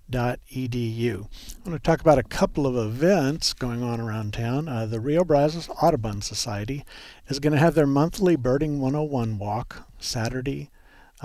I 0.09 1.69
want 1.69 1.73
to 1.73 1.79
talk 1.81 2.01
about 2.01 2.19
a 2.19 2.23
couple 2.23 2.65
of 2.69 2.77
events 2.77 3.53
going 3.53 3.83
on 3.83 4.01
around 4.01 4.33
town. 4.33 4.69
Uh, 4.69 4.87
the 4.87 5.01
Rio 5.01 5.25
Brazos 5.25 5.69
Audubon 5.83 6.23
Society 6.23 6.85
is 7.27 7.41
going 7.41 7.53
to 7.53 7.59
have 7.59 7.75
their 7.75 7.89
monthly 7.89 8.37
Birding 8.37 8.81
101 8.81 9.39
walk 9.39 9.89
Saturday, 9.99 10.71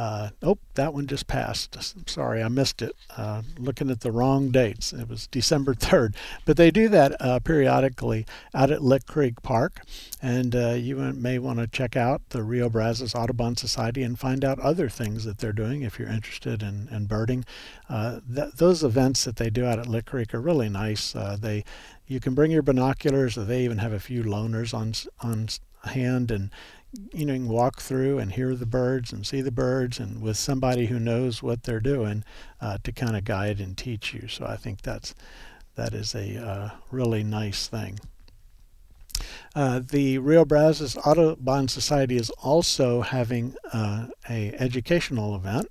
Uh, 0.01 0.31
oh, 0.41 0.58
that 0.74 0.96
one 0.96 1.05
just 1.05 1.27
passed. 1.27 2.10
Sorry, 2.10 2.41
I 2.41 2.48
missed 2.48 2.81
it. 2.81 2.96
Uh, 3.15 3.43
looking 3.60 3.91
at 3.91 4.00
the 4.00 4.12
wrong 4.12 4.50
dates. 4.50 4.93
It 4.93 5.08
was 5.08 5.27
December 5.27 5.74
3rd. 5.75 6.15
But 6.43 6.58
they 6.58 6.72
do 6.72 6.89
that 6.89 7.15
uh, 7.22 7.38
periodically 7.38 8.25
out 8.51 8.72
at 8.72 8.81
Lick 8.81 9.05
Creek 9.05 9.43
Park. 9.43 9.81
And 10.20 10.55
uh, 10.55 10.72
you 10.72 10.96
may 10.96 11.38
want 11.38 11.60
to 11.60 11.67
check 11.67 11.96
out 11.96 12.24
the 12.29 12.41
Rio 12.41 12.67
Brazos 12.67 13.13
Audubon 13.13 13.55
Society 13.55 14.01
and 14.01 14.17
find 14.17 14.43
out 14.43 14.60
other 14.60 14.89
things 14.89 15.24
that 15.25 15.38
they're 15.38 15.53
doing 15.53 15.84
if 15.84 16.00
you're 16.00 16.10
interested 16.10 16.63
in, 16.63 16.88
in 16.89 17.05
birding. 17.05 17.46
Uh, 17.88 18.22
th- 18.34 18.53
those 18.55 18.84
events 18.84 19.24
that 19.25 19.36
they 19.36 19.51
do 19.51 19.67
out 19.67 19.77
at 19.77 19.86
Lick 19.86 20.08
Creek 20.08 20.34
are 20.34 20.41
really 20.41 20.70
nice. 20.70 21.15
Uh, 21.15 21.38
they 21.39 21.63
you 22.08 22.20
can 22.20 22.34
bring 22.34 22.50
your 22.50 22.63
binoculars. 22.63 23.36
They 23.36 23.63
even 23.65 23.77
have 23.77 23.93
a 23.93 24.00
few 24.00 24.24
loaners 24.24 24.74
on 24.74 24.93
on 25.22 25.48
hand 25.84 26.31
and 26.31 26.50
you 27.13 27.25
know, 27.25 27.33
you 27.33 27.39
can 27.39 27.50
walk 27.50 27.81
through 27.81 28.19
and 28.19 28.33
hear 28.33 28.55
the 28.55 28.65
birds 28.65 29.13
and 29.13 29.25
see 29.25 29.41
the 29.41 29.51
birds, 29.51 30.00
and 30.00 30.21
with 30.21 30.38
somebody 30.38 30.88
who 30.88 31.00
knows 31.00 31.41
what 31.41 31.63
they're 31.63 31.79
doing 31.79 32.24
uh, 32.60 32.77
to 32.83 32.91
kind 32.91 33.15
of 33.15 33.24
guide 33.24 33.60
and 33.60 33.77
teach 33.77 34.13
you. 34.13 34.27
So 34.27 34.45
I 34.45 34.57
think 34.57 34.81
that's 34.81 35.15
that 35.75 35.93
is 35.93 36.13
a 36.13 36.38
uh, 36.38 36.69
really 36.91 37.24
nice 37.24 37.67
thing. 37.67 38.00
Uh, 39.55 39.79
the 39.79 40.17
Rio 40.17 40.45
Brazos 40.45 40.98
Audubon 40.98 41.67
Society 41.67 42.17
is 42.17 42.29
also 42.41 43.01
having 43.01 43.55
uh, 43.74 44.07
a 44.29 44.53
educational 44.53 45.36
event 45.36 45.67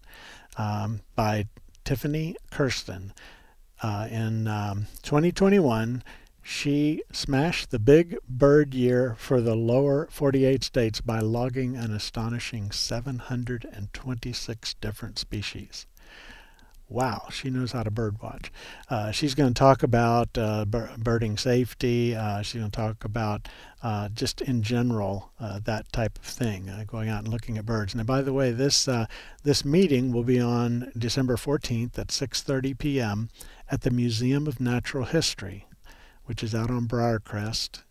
um, 0.56 1.00
by 1.16 1.46
Tiffany 1.84 2.36
Kersten 2.50 3.12
uh, 3.82 4.08
in 4.10 4.46
um, 4.46 4.86
2021 5.02 6.02
she 6.42 7.02
smashed 7.12 7.70
the 7.70 7.78
big 7.78 8.16
bird 8.28 8.74
year 8.74 9.14
for 9.18 9.40
the 9.40 9.54
lower 9.54 10.08
48 10.10 10.64
states 10.64 11.00
by 11.00 11.20
logging 11.20 11.76
an 11.76 11.92
astonishing 11.92 12.70
726 12.70 14.74
different 14.74 15.18
species. 15.18 15.86
Wow, 16.88 17.28
she 17.30 17.50
knows 17.50 17.70
how 17.70 17.84
to 17.84 17.90
birdwatch. 17.90 18.50
Uh, 18.88 19.12
she's 19.12 19.36
going 19.36 19.54
to 19.54 19.58
talk 19.58 19.84
about 19.84 20.36
uh, 20.36 20.64
birding 20.64 21.36
safety. 21.36 22.16
Uh, 22.16 22.42
she's 22.42 22.60
going 22.60 22.72
to 22.72 22.76
talk 22.76 23.04
about 23.04 23.46
uh, 23.80 24.08
just 24.08 24.40
in 24.40 24.62
general 24.62 25.30
uh, 25.38 25.60
that 25.62 25.92
type 25.92 26.18
of 26.18 26.24
thing, 26.24 26.68
uh, 26.68 26.82
going 26.88 27.08
out 27.08 27.22
and 27.22 27.32
looking 27.32 27.58
at 27.58 27.64
birds. 27.64 27.94
And 27.94 28.04
by 28.04 28.22
the 28.22 28.32
way, 28.32 28.50
this 28.50 28.88
this 29.44 29.64
meeting 29.64 30.10
will 30.10 30.24
be 30.24 30.40
on 30.40 30.90
December 30.98 31.36
14th 31.36 31.96
at 31.96 32.08
6:30 32.08 32.76
p.m. 32.76 33.28
at 33.70 33.82
the 33.82 33.92
Museum 33.92 34.48
of 34.48 34.58
Natural 34.58 35.04
History 35.04 35.66
which 36.30 36.44
is 36.44 36.54
out 36.54 36.70
on 36.70 36.86
Briarcrest 36.86 37.82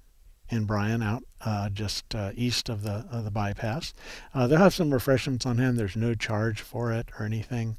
in 0.47 0.63
Bryan, 0.63 1.03
out 1.03 1.25
uh, 1.41 1.67
just 1.67 2.15
uh, 2.15 2.31
east 2.35 2.69
of 2.69 2.83
the 2.83 3.05
of 3.11 3.25
the 3.25 3.31
bypass. 3.31 3.93
Uh, 4.33 4.47
they'll 4.47 4.59
have 4.59 4.73
some 4.73 4.93
refreshments 4.93 5.45
on 5.45 5.57
hand. 5.57 5.77
There's 5.77 5.97
no 5.97 6.15
charge 6.15 6.61
for 6.61 6.93
it 6.93 7.09
or 7.19 7.25
anything, 7.25 7.75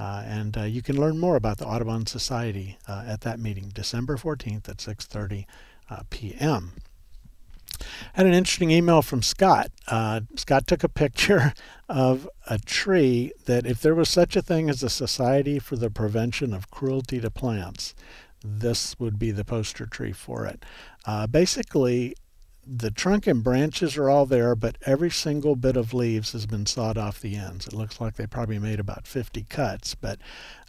uh, 0.00 0.24
and 0.26 0.58
uh, 0.58 0.62
you 0.64 0.82
can 0.82 1.00
learn 1.00 1.16
more 1.16 1.36
about 1.36 1.58
the 1.58 1.64
Audubon 1.64 2.06
Society 2.06 2.76
uh, 2.88 3.04
at 3.06 3.20
that 3.20 3.38
meeting, 3.38 3.70
December 3.72 4.16
14th 4.16 4.68
at 4.68 4.78
6:30 4.78 5.44
p.m. 6.10 6.72
Had 8.14 8.26
an 8.26 8.34
interesting 8.34 8.72
email 8.72 9.02
from 9.02 9.22
Scott. 9.22 9.70
Scott 10.34 10.66
took 10.66 10.82
a 10.82 10.88
picture 10.88 11.54
of 11.88 12.28
a 12.48 12.58
tree 12.58 13.30
that, 13.44 13.64
if 13.64 13.80
there 13.80 13.94
was 13.94 14.08
such 14.08 14.34
a 14.34 14.42
thing 14.42 14.68
as 14.68 14.82
a 14.82 14.90
Society 14.90 15.60
for 15.60 15.76
the 15.76 15.88
Prevention 15.88 16.52
of 16.52 16.68
Cruelty 16.72 17.20
to 17.20 17.30
Plants, 17.30 17.94
this 18.42 18.98
would 18.98 19.18
be 19.18 19.30
the 19.30 19.44
poster 19.44 19.86
tree 19.86 20.12
for 20.12 20.46
it. 20.46 20.64
Uh, 21.06 21.26
basically, 21.26 22.14
the 22.66 22.90
trunk 22.90 23.26
and 23.26 23.42
branches 23.42 23.96
are 23.96 24.08
all 24.08 24.26
there, 24.26 24.54
but 24.54 24.78
every 24.86 25.10
single 25.10 25.56
bit 25.56 25.76
of 25.76 25.94
leaves 25.94 26.32
has 26.32 26.46
been 26.46 26.66
sawed 26.66 26.98
off 26.98 27.20
the 27.20 27.36
ends. 27.36 27.66
It 27.66 27.72
looks 27.72 28.00
like 28.00 28.14
they 28.14 28.26
probably 28.26 28.58
made 28.58 28.80
about 28.80 29.06
50 29.06 29.44
cuts, 29.48 29.94
but 29.94 30.18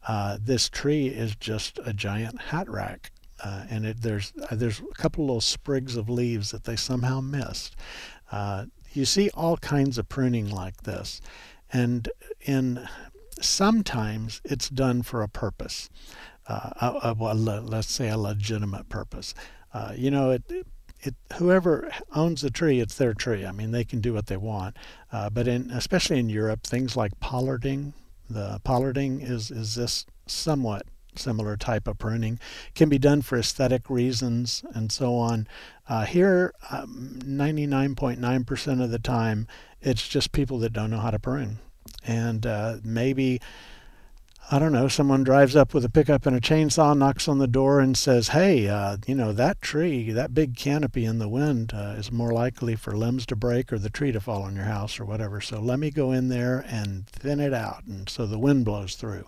uh, 0.07 0.37
this 0.41 0.69
tree 0.69 1.07
is 1.07 1.35
just 1.35 1.79
a 1.85 1.93
giant 1.93 2.41
hat 2.41 2.69
rack. 2.69 3.11
Uh, 3.43 3.65
and 3.69 3.85
it, 3.85 4.01
there's 4.01 4.33
uh, 4.49 4.55
there's 4.55 4.79
a 4.79 4.95
couple 4.95 5.25
little 5.25 5.41
sprigs 5.41 5.95
of 5.95 6.09
leaves 6.09 6.51
that 6.51 6.63
they 6.65 6.75
somehow 6.75 7.19
missed. 7.19 7.75
Uh, 8.31 8.65
you 8.93 9.03
see 9.03 9.31
all 9.33 9.57
kinds 9.57 9.97
of 9.97 10.07
pruning 10.07 10.47
like 10.47 10.83
this, 10.83 11.21
and 11.73 12.07
in 12.41 12.87
sometimes 13.41 14.41
it's 14.43 14.69
done 14.69 15.01
for 15.01 15.23
a 15.23 15.27
purpose 15.27 15.89
uh, 16.51 17.01
a, 17.03 17.15
a, 17.19 17.33
let's 17.33 17.91
say 17.91 18.09
a 18.09 18.17
legitimate 18.17 18.89
purpose. 18.89 19.33
Uh, 19.73 19.93
you 19.95 20.11
know, 20.11 20.31
it, 20.31 20.43
it, 21.01 21.15
whoever 21.35 21.91
owns 22.13 22.41
the 22.41 22.51
tree, 22.51 22.79
it's 22.79 22.95
their 22.95 23.13
tree. 23.13 23.45
I 23.45 23.51
mean, 23.51 23.71
they 23.71 23.83
can 23.83 24.01
do 24.01 24.13
what 24.13 24.27
they 24.27 24.37
want. 24.37 24.75
Uh, 25.11 25.29
but 25.29 25.47
in 25.47 25.71
especially 25.71 26.19
in 26.19 26.29
Europe, 26.29 26.63
things 26.63 26.95
like 26.95 27.19
pollarding, 27.19 27.93
the 28.29 28.59
pollarding 28.63 29.21
is 29.21 29.51
is 29.51 29.75
this 29.75 30.05
somewhat 30.27 30.85
similar 31.15 31.57
type 31.57 31.87
of 31.87 31.97
pruning, 31.97 32.39
can 32.73 32.87
be 32.89 32.97
done 32.97 33.21
for 33.21 33.37
aesthetic 33.37 33.89
reasons 33.89 34.63
and 34.73 34.91
so 34.91 35.15
on. 35.15 35.47
Uh, 35.89 36.05
here, 36.05 36.53
99.9% 36.71 38.67
um, 38.71 38.81
of 38.81 38.91
the 38.91 38.99
time, 38.99 39.45
it's 39.81 40.07
just 40.07 40.31
people 40.31 40.57
that 40.59 40.71
don't 40.71 40.89
know 40.89 40.99
how 40.99 41.11
to 41.11 41.19
prune, 41.19 41.59
and 42.05 42.45
uh, 42.45 42.77
maybe 42.83 43.41
I 44.53 44.59
don't 44.59 44.73
know, 44.73 44.89
someone 44.89 45.23
drives 45.23 45.55
up 45.55 45.73
with 45.73 45.85
a 45.85 45.89
pickup 45.89 46.25
and 46.25 46.35
a 46.35 46.41
chainsaw, 46.41 46.97
knocks 46.97 47.29
on 47.29 47.37
the 47.37 47.47
door, 47.47 47.79
and 47.79 47.97
says, 47.97 48.27
Hey, 48.27 48.67
uh, 48.67 48.97
you 49.07 49.15
know, 49.15 49.31
that 49.31 49.61
tree, 49.61 50.11
that 50.11 50.33
big 50.33 50.57
canopy 50.57 51.05
in 51.05 51.19
the 51.19 51.29
wind 51.29 51.71
uh, 51.73 51.95
is 51.97 52.11
more 52.11 52.33
likely 52.33 52.75
for 52.75 52.91
limbs 52.91 53.25
to 53.27 53.37
break 53.37 53.71
or 53.71 53.79
the 53.79 53.89
tree 53.89 54.11
to 54.11 54.19
fall 54.19 54.41
on 54.41 54.57
your 54.57 54.65
house 54.65 54.99
or 54.99 55.05
whatever. 55.05 55.39
So 55.39 55.61
let 55.61 55.79
me 55.79 55.89
go 55.89 56.11
in 56.11 56.27
there 56.27 56.65
and 56.67 57.07
thin 57.07 57.39
it 57.39 57.53
out. 57.53 57.85
And 57.85 58.09
so 58.09 58.27
the 58.27 58.37
wind 58.37 58.65
blows 58.65 58.95
through. 58.95 59.25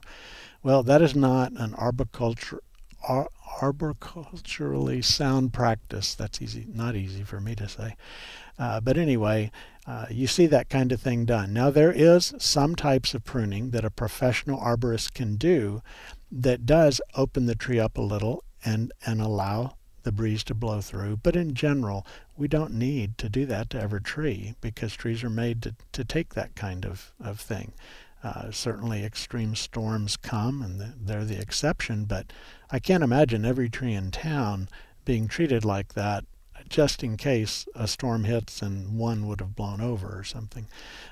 Well, 0.61 0.83
that 0.83 1.01
is 1.01 1.15
not 1.15 1.53
an 1.53 1.73
arboriculture, 1.75 2.61
ar- 3.07 3.29
arboriculturally 3.59 5.03
sound 5.03 5.53
practice. 5.53 6.15
That's 6.15 6.41
easy, 6.41 6.67
not 6.73 6.95
easy 6.95 7.23
for 7.23 7.39
me 7.39 7.55
to 7.55 7.67
say. 7.67 7.95
Uh, 8.57 8.79
but 8.79 8.97
anyway, 8.97 9.51
uh, 9.87 10.05
you 10.09 10.27
see 10.27 10.45
that 10.47 10.69
kind 10.69 10.91
of 10.91 11.01
thing 11.01 11.25
done. 11.25 11.53
Now, 11.53 11.69
there 11.69 11.91
is 11.91 12.33
some 12.37 12.75
types 12.75 13.13
of 13.13 13.23
pruning 13.23 13.71
that 13.71 13.85
a 13.85 13.89
professional 13.89 14.59
arborist 14.59 15.13
can 15.13 15.35
do 15.35 15.81
that 16.31 16.65
does 16.65 17.01
open 17.15 17.45
the 17.45 17.55
tree 17.55 17.79
up 17.79 17.97
a 17.97 18.01
little 18.01 18.43
and, 18.63 18.91
and 19.05 19.21
allow 19.21 19.75
the 20.03 20.11
breeze 20.11 20.43
to 20.45 20.53
blow 20.53 20.81
through. 20.81 21.17
But 21.17 21.35
in 21.35 21.53
general, 21.53 22.05
we 22.37 22.47
don't 22.47 22.73
need 22.73 23.17
to 23.19 23.29
do 23.29 23.45
that 23.47 23.69
to 23.71 23.81
every 23.81 24.01
tree 24.01 24.55
because 24.61 24.93
trees 24.93 25.23
are 25.23 25.29
made 25.29 25.61
to, 25.63 25.75
to 25.93 26.03
take 26.03 26.33
that 26.33 26.55
kind 26.55 26.85
of, 26.85 27.11
of 27.19 27.39
thing. 27.39 27.73
Uh, 28.23 28.51
certainly, 28.51 29.03
extreme 29.03 29.53
storms 29.53 30.15
come 30.15 30.61
and 30.61 30.93
they're 31.05 31.25
the 31.25 31.39
exception, 31.39 32.05
but 32.05 32.31
I 32.71 32.79
can't 32.79 33.03
imagine 33.03 33.43
every 33.43 33.69
tree 33.69 33.93
in 33.93 34.11
town 34.11 34.69
being 35.03 35.27
treated 35.27 35.65
like 35.65 35.93
that 35.93 36.23
just 36.69 37.03
in 37.03 37.17
case 37.17 37.67
a 37.75 37.87
storm 37.87 38.23
hits 38.23 38.61
and 38.61 38.97
one 38.97 39.27
would 39.27 39.39
have 39.39 39.55
blown 39.55 39.81
over 39.81 40.17
or 40.17 40.23
something. 40.23 40.67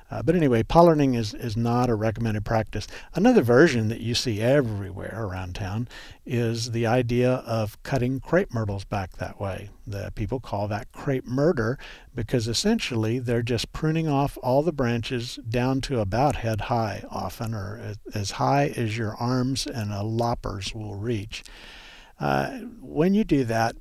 Uh, 0.09 0.21
but 0.21 0.35
anyway, 0.35 0.61
pollarding 0.61 1.15
is, 1.15 1.33
is 1.33 1.55
not 1.55 1.89
a 1.89 1.95
recommended 1.95 2.43
practice. 2.43 2.85
Another 3.15 3.41
version 3.41 3.87
that 3.87 4.01
you 4.01 4.13
see 4.13 4.41
everywhere 4.41 5.15
around 5.17 5.55
town 5.55 5.87
is 6.25 6.71
the 6.71 6.85
idea 6.85 7.35
of 7.45 7.81
cutting 7.83 8.19
crepe 8.19 8.53
myrtles 8.53 8.83
back 8.83 9.13
that 9.17 9.39
way. 9.39 9.69
The 9.87 10.11
people 10.15 10.39
call 10.39 10.67
that 10.67 10.91
crepe 10.91 11.25
murder 11.25 11.79
because 12.13 12.47
essentially 12.47 13.19
they're 13.19 13.41
just 13.41 13.71
pruning 13.71 14.07
off 14.07 14.37
all 14.43 14.63
the 14.63 14.73
branches 14.73 15.39
down 15.47 15.79
to 15.81 16.01
about 16.01 16.37
head 16.37 16.61
high 16.61 17.03
often 17.09 17.53
or 17.53 17.95
as 18.13 18.31
high 18.31 18.73
as 18.75 18.97
your 18.97 19.15
arms 19.15 19.65
and 19.65 19.93
a 19.93 20.03
loppers 20.03 20.75
will 20.75 20.95
reach. 20.95 21.43
Uh, 22.19 22.59
when 22.81 23.15
you 23.15 23.23
do 23.23 23.43
that, 23.45 23.75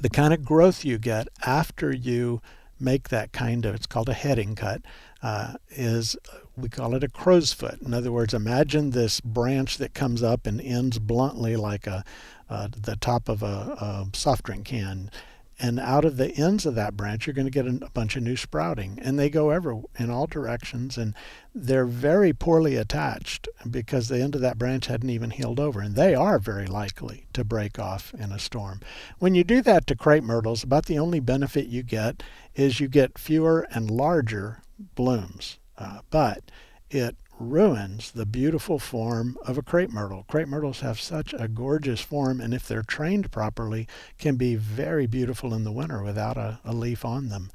the 0.00 0.10
kind 0.10 0.32
of 0.32 0.44
growth 0.44 0.84
you 0.84 0.98
get 0.98 1.28
after 1.44 1.92
you 1.92 2.40
make 2.80 3.08
that 3.08 3.32
kind 3.32 3.64
of, 3.64 3.74
it's 3.74 3.86
called 3.86 4.08
a 4.08 4.14
heading 4.14 4.54
cut, 4.54 4.82
uh, 5.22 5.54
is 5.70 6.16
we 6.56 6.68
call 6.68 6.94
it 6.94 7.02
a 7.04 7.08
crow's 7.08 7.52
foot. 7.52 7.80
In 7.80 7.94
other 7.94 8.12
words, 8.12 8.34
imagine 8.34 8.90
this 8.90 9.20
branch 9.20 9.78
that 9.78 9.94
comes 9.94 10.22
up 10.22 10.46
and 10.46 10.60
ends 10.60 10.98
bluntly 10.98 11.56
like 11.56 11.86
a 11.86 12.04
uh, 12.50 12.68
the 12.76 12.96
top 12.96 13.28
of 13.28 13.42
a, 13.42 13.46
a 13.46 14.06
soft 14.12 14.44
drink 14.44 14.66
can 14.66 15.10
and 15.58 15.78
out 15.78 16.04
of 16.04 16.16
the 16.16 16.32
ends 16.32 16.66
of 16.66 16.74
that 16.74 16.96
branch 16.96 17.26
you're 17.26 17.34
going 17.34 17.46
to 17.46 17.50
get 17.50 17.66
a 17.66 17.90
bunch 17.90 18.16
of 18.16 18.22
new 18.22 18.36
sprouting. 18.36 18.98
And 19.00 19.18
they 19.18 19.30
go 19.30 19.50
ever 19.50 19.82
in 19.98 20.10
all 20.10 20.26
directions 20.26 20.98
and 20.98 21.14
they're 21.54 21.86
very 21.86 22.32
poorly 22.32 22.76
attached 22.76 23.48
because 23.70 24.08
the 24.08 24.20
end 24.20 24.34
of 24.34 24.40
that 24.40 24.58
branch 24.58 24.86
hadn't 24.86 25.10
even 25.10 25.30
healed 25.30 25.60
over. 25.60 25.80
And 25.80 25.94
they 25.94 26.14
are 26.14 26.38
very 26.38 26.66
likely 26.66 27.26
to 27.32 27.44
break 27.44 27.78
off 27.78 28.12
in 28.14 28.32
a 28.32 28.38
storm. 28.38 28.80
When 29.18 29.34
you 29.34 29.44
do 29.44 29.62
that 29.62 29.86
to 29.86 29.96
crepe 29.96 30.24
myrtles 30.24 30.64
about 30.64 30.86
the 30.86 30.98
only 30.98 31.20
benefit 31.20 31.66
you 31.66 31.82
get 31.82 32.22
is 32.54 32.80
you 32.80 32.88
get 32.88 33.18
fewer 33.18 33.66
and 33.70 33.90
larger 33.90 34.62
blooms. 34.94 35.58
Uh, 35.78 36.00
but 36.10 36.50
it 36.90 37.16
ruins 37.38 38.12
the 38.12 38.26
beautiful 38.26 38.78
form 38.78 39.36
of 39.44 39.58
a 39.58 39.62
crepe 39.62 39.90
myrtle. 39.90 40.24
Crepe 40.28 40.48
myrtles 40.48 40.80
have 40.80 41.00
such 41.00 41.34
a 41.38 41.48
gorgeous 41.48 42.00
form, 42.00 42.40
and 42.40 42.54
if 42.54 42.66
they're 42.66 42.82
trained 42.82 43.30
properly, 43.30 43.88
can 44.18 44.36
be 44.36 44.54
very 44.54 45.06
beautiful 45.06 45.52
in 45.52 45.64
the 45.64 45.72
winter 45.72 46.02
without 46.02 46.36
a, 46.36 46.60
a 46.64 46.72
leaf 46.72 47.04
on 47.04 47.28
them. 47.28 47.50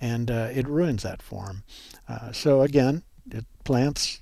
And 0.00 0.30
uh, 0.30 0.48
it 0.52 0.68
ruins 0.68 1.02
that 1.02 1.22
form. 1.22 1.64
Uh, 2.08 2.32
so 2.32 2.62
again, 2.62 3.02
it, 3.30 3.46
plants 3.64 4.20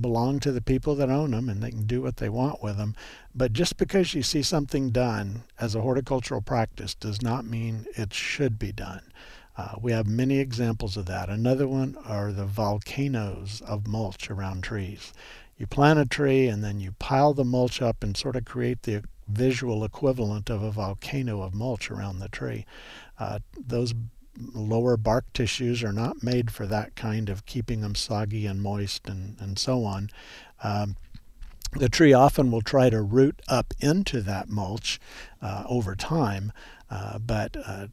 belong 0.00 0.40
to 0.40 0.52
the 0.52 0.60
people 0.60 0.94
that 0.96 1.10
own 1.10 1.30
them 1.30 1.48
and 1.48 1.62
they 1.62 1.70
can 1.70 1.86
do 1.86 2.02
what 2.02 2.16
they 2.16 2.28
want 2.28 2.62
with 2.62 2.76
them. 2.76 2.94
But 3.34 3.52
just 3.52 3.76
because 3.76 4.14
you 4.14 4.22
see 4.22 4.42
something 4.42 4.90
done 4.90 5.44
as 5.58 5.74
a 5.74 5.80
horticultural 5.80 6.40
practice 6.40 6.94
does 6.94 7.22
not 7.22 7.44
mean 7.44 7.86
it 7.96 8.12
should 8.12 8.58
be 8.58 8.72
done. 8.72 9.12
Uh, 9.56 9.74
we 9.80 9.92
have 9.92 10.06
many 10.06 10.38
examples 10.38 10.96
of 10.96 11.06
that. 11.06 11.28
Another 11.28 11.68
one 11.68 11.96
are 12.04 12.32
the 12.32 12.46
volcanoes 12.46 13.62
of 13.66 13.86
mulch 13.86 14.30
around 14.30 14.62
trees. 14.62 15.12
You 15.56 15.66
plant 15.66 16.00
a 16.00 16.06
tree 16.06 16.48
and 16.48 16.64
then 16.64 16.80
you 16.80 16.92
pile 16.98 17.32
the 17.34 17.44
mulch 17.44 17.80
up 17.80 18.02
and 18.02 18.16
sort 18.16 18.36
of 18.36 18.44
create 18.44 18.82
the 18.82 19.04
visual 19.28 19.84
equivalent 19.84 20.50
of 20.50 20.62
a 20.62 20.70
volcano 20.70 21.42
of 21.42 21.54
mulch 21.54 21.90
around 21.90 22.18
the 22.18 22.28
tree. 22.28 22.66
Uh, 23.18 23.38
those 23.56 23.94
lower 24.52 24.96
bark 24.96 25.24
tissues 25.32 25.82
are 25.84 25.92
not 25.92 26.22
made 26.22 26.50
for 26.50 26.66
that 26.66 26.96
kind 26.96 27.28
of 27.28 27.46
keeping 27.46 27.80
them 27.80 27.94
soggy 27.94 28.46
and 28.46 28.60
moist 28.60 29.06
and, 29.06 29.36
and 29.40 29.58
so 29.58 29.84
on. 29.84 30.10
Um, 30.62 30.96
the 31.72 31.88
tree 31.88 32.12
often 32.12 32.50
will 32.50 32.62
try 32.62 32.90
to 32.90 33.02
root 33.02 33.40
up 33.48 33.74
into 33.80 34.20
that 34.22 34.48
mulch 34.48 35.00
uh, 35.42 35.64
over 35.68 35.94
time, 35.94 36.52
uh, 36.94 37.18
but 37.18 37.56
uh, 37.66 37.88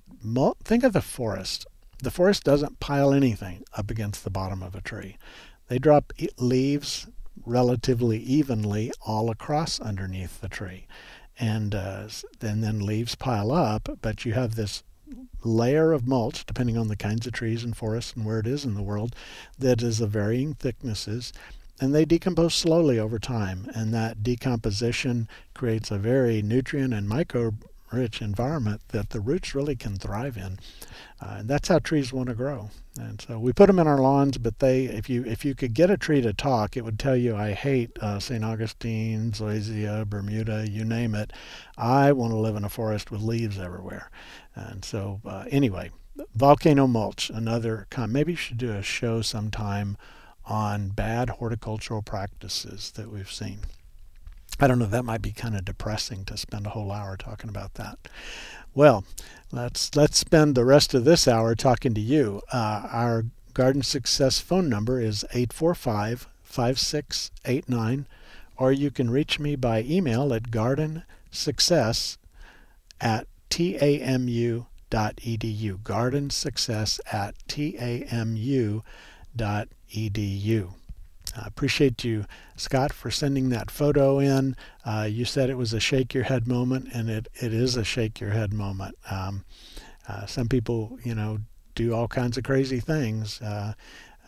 think 0.64 0.84
of 0.84 0.94
the 0.94 1.02
forest. 1.02 1.66
The 2.04 2.12
forest 2.12 2.44
doesn't 2.44 2.80
pile 2.80 3.14
anything 3.14 3.64
up 3.76 3.90
against 3.90 4.24
the 4.24 4.30
bottom 4.30 4.62
of 4.62 4.76
a 4.76 4.82
tree. 4.82 5.18
They 5.68 5.80
drop 5.80 6.14
leaves 6.38 7.08
relatively 7.44 8.20
evenly 8.20 8.92
all 9.02 9.32
across 9.32 9.80
underneath 9.80 10.40
the 10.40 10.50
tree. 10.50 10.86
And 11.40 11.74
uh, 11.74 12.10
then, 12.40 12.62
then 12.62 12.80
leaves 12.80 13.16
pile 13.16 13.52
up, 13.52 13.90
but 14.02 14.24
you 14.24 14.34
have 14.34 14.54
this 14.54 14.84
layer 15.44 15.94
of 15.94 16.08
mulch, 16.08 16.46
depending 16.46 16.78
on 16.78 16.88
the 16.88 16.96
kinds 16.96 17.26
of 17.26 17.34
trees 17.34 17.64
and 17.64 17.76
forests 17.76 18.14
and 18.14 18.24
where 18.24 18.40
it 18.40 18.46
is 18.46 18.66
in 18.66 18.76
the 18.76 18.84
world, 18.84 19.16
that 19.58 19.82
is 19.82 20.00
of 20.00 20.12
varying 20.12 20.54
thicknesses. 20.54 21.34
And 21.80 21.96
they 21.96 22.06
decompose 22.06 22.54
slowly 22.54 23.00
over 23.00 23.18
time. 23.18 23.68
And 23.74 23.92
that 23.96 24.22
decomposition 24.22 25.28
creates 25.56 25.90
a 25.90 25.98
very 25.98 26.44
nutrient 26.44 26.94
and 26.94 27.10
microbe 27.10 27.66
rich 27.92 28.22
environment 28.22 28.82
that 28.90 29.10
the 29.10 29.20
roots 29.20 29.54
really 29.54 29.76
can 29.76 29.96
thrive 29.98 30.38
in. 30.38 30.60
Uh, 31.22 31.36
and 31.40 31.50
that's 31.50 31.68
how 31.68 31.80
trees 31.80 32.12
want 32.12 32.30
to 32.30 32.36
grow. 32.36 32.70
And 33.00 33.22
so 33.22 33.40
we 33.40 33.54
put 33.54 33.68
them 33.68 33.80
in 33.80 33.88
our 33.88 34.00
lawns, 34.00 34.38
but 34.38 34.60
they, 34.60 34.86
if 34.86 35.10
you 35.10 35.24
if 35.24 35.46
you 35.46 35.56
could 35.56 35.74
get 35.74 35.90
a 35.90 35.98
tree 35.98 36.22
to 36.22 36.34
talk, 36.34 36.76
it 36.76 36.84
would 36.84 37.00
tell 37.00 37.16
you, 37.16 37.36
I 37.36 37.54
hate 37.54 37.98
uh, 38.02 38.20
St. 38.20 38.44
Augustine, 38.44 39.32
Zoysia, 39.32 40.08
Bermuda, 40.08 40.68
you 40.70 40.84
name 40.84 41.16
it. 41.16 41.32
I 41.78 42.12
want 42.12 42.32
to 42.32 42.38
live 42.38 42.56
in 42.56 42.66
a 42.66 42.70
forest 42.70 43.12
with 43.12 43.22
leaves 43.22 43.60
everywhere. 43.60 44.10
And 44.56 44.84
so 44.84 45.22
uh, 45.26 45.46
anyway, 45.50 45.92
volcano 46.36 46.88
mulch, 46.88 47.30
another 47.30 47.88
kind. 47.90 48.12
Maybe 48.12 48.34
you 48.34 48.38
should 48.38 48.58
do 48.58 48.74
a 48.74 48.82
show 48.82 49.22
sometime 49.22 49.98
on 50.46 50.90
bad 50.90 51.30
horticultural 51.30 52.02
practices 52.02 52.92
that 52.92 53.10
we've 53.10 53.32
seen. 53.32 53.60
I 54.60 54.68
don't 54.68 54.80
know, 54.80 54.86
that 54.86 55.06
might 55.06 55.22
be 55.22 55.32
kind 55.32 55.56
of 55.56 55.66
depressing 55.66 56.26
to 56.26 56.38
spend 56.38 56.66
a 56.66 56.72
whole 56.72 56.92
hour 56.92 57.18
talking 57.18 57.50
about 57.50 57.76
that. 57.76 57.98
Well, 58.74 59.04
let's 59.52 59.96
let's 59.96 60.18
spend 60.18 60.56
the 60.56 60.66
rest 60.66 60.94
of 60.94 61.04
this 61.04 61.28
hour 61.28 61.56
talking 61.56 61.94
to 61.94 62.02
you. 62.02 62.42
Uh, 62.54 62.88
our 62.92 63.26
Garden 63.54 63.84
Success 63.84 64.40
phone 64.40 64.70
number 64.70 65.02
is 65.02 65.26
845 65.34 66.28
5689, 66.44 68.08
or 68.58 68.72
you 68.72 68.92
can 68.92 69.10
reach 69.10 69.40
me 69.40 69.56
by 69.56 69.84
email 69.84 70.34
at 70.34 70.52
gardensuccess 70.52 72.18
at 73.00 73.28
tamu.edu. 73.50 74.66
Gardensuccess 74.90 77.00
at 77.12 77.36
tamu.edu. 77.48 78.84
I 81.36 81.48
appreciate 81.48 82.04
you, 82.04 82.26
Scott, 82.56 82.92
for 82.92 83.10
sending 83.10 83.50
that 83.50 83.72
photo 83.72 84.20
in. 84.20 84.56
Uh, 84.86 85.08
you 85.10 85.26
said 85.26 85.50
it 85.50 85.58
was 85.58 85.74
a 85.74 85.80
shake 85.80 86.14
your 86.14 86.26
head 86.26 86.48
moment, 86.48 86.90
and 86.94 87.10
it, 87.10 87.28
it 87.36 87.54
is 87.54 87.78
a 87.78 87.84
shake 87.84 88.20
your 88.20 88.32
head 88.32 88.54
moment. 88.54 88.98
Um, 89.10 89.46
uh, 90.08 90.26
some 90.26 90.50
people, 90.50 91.00
you 91.04 91.16
know, 91.16 91.40
do 91.76 91.94
all 91.94 92.08
kinds 92.08 92.38
of 92.38 92.44
crazy 92.44 92.80
things, 92.80 93.42
uh, 93.42 93.74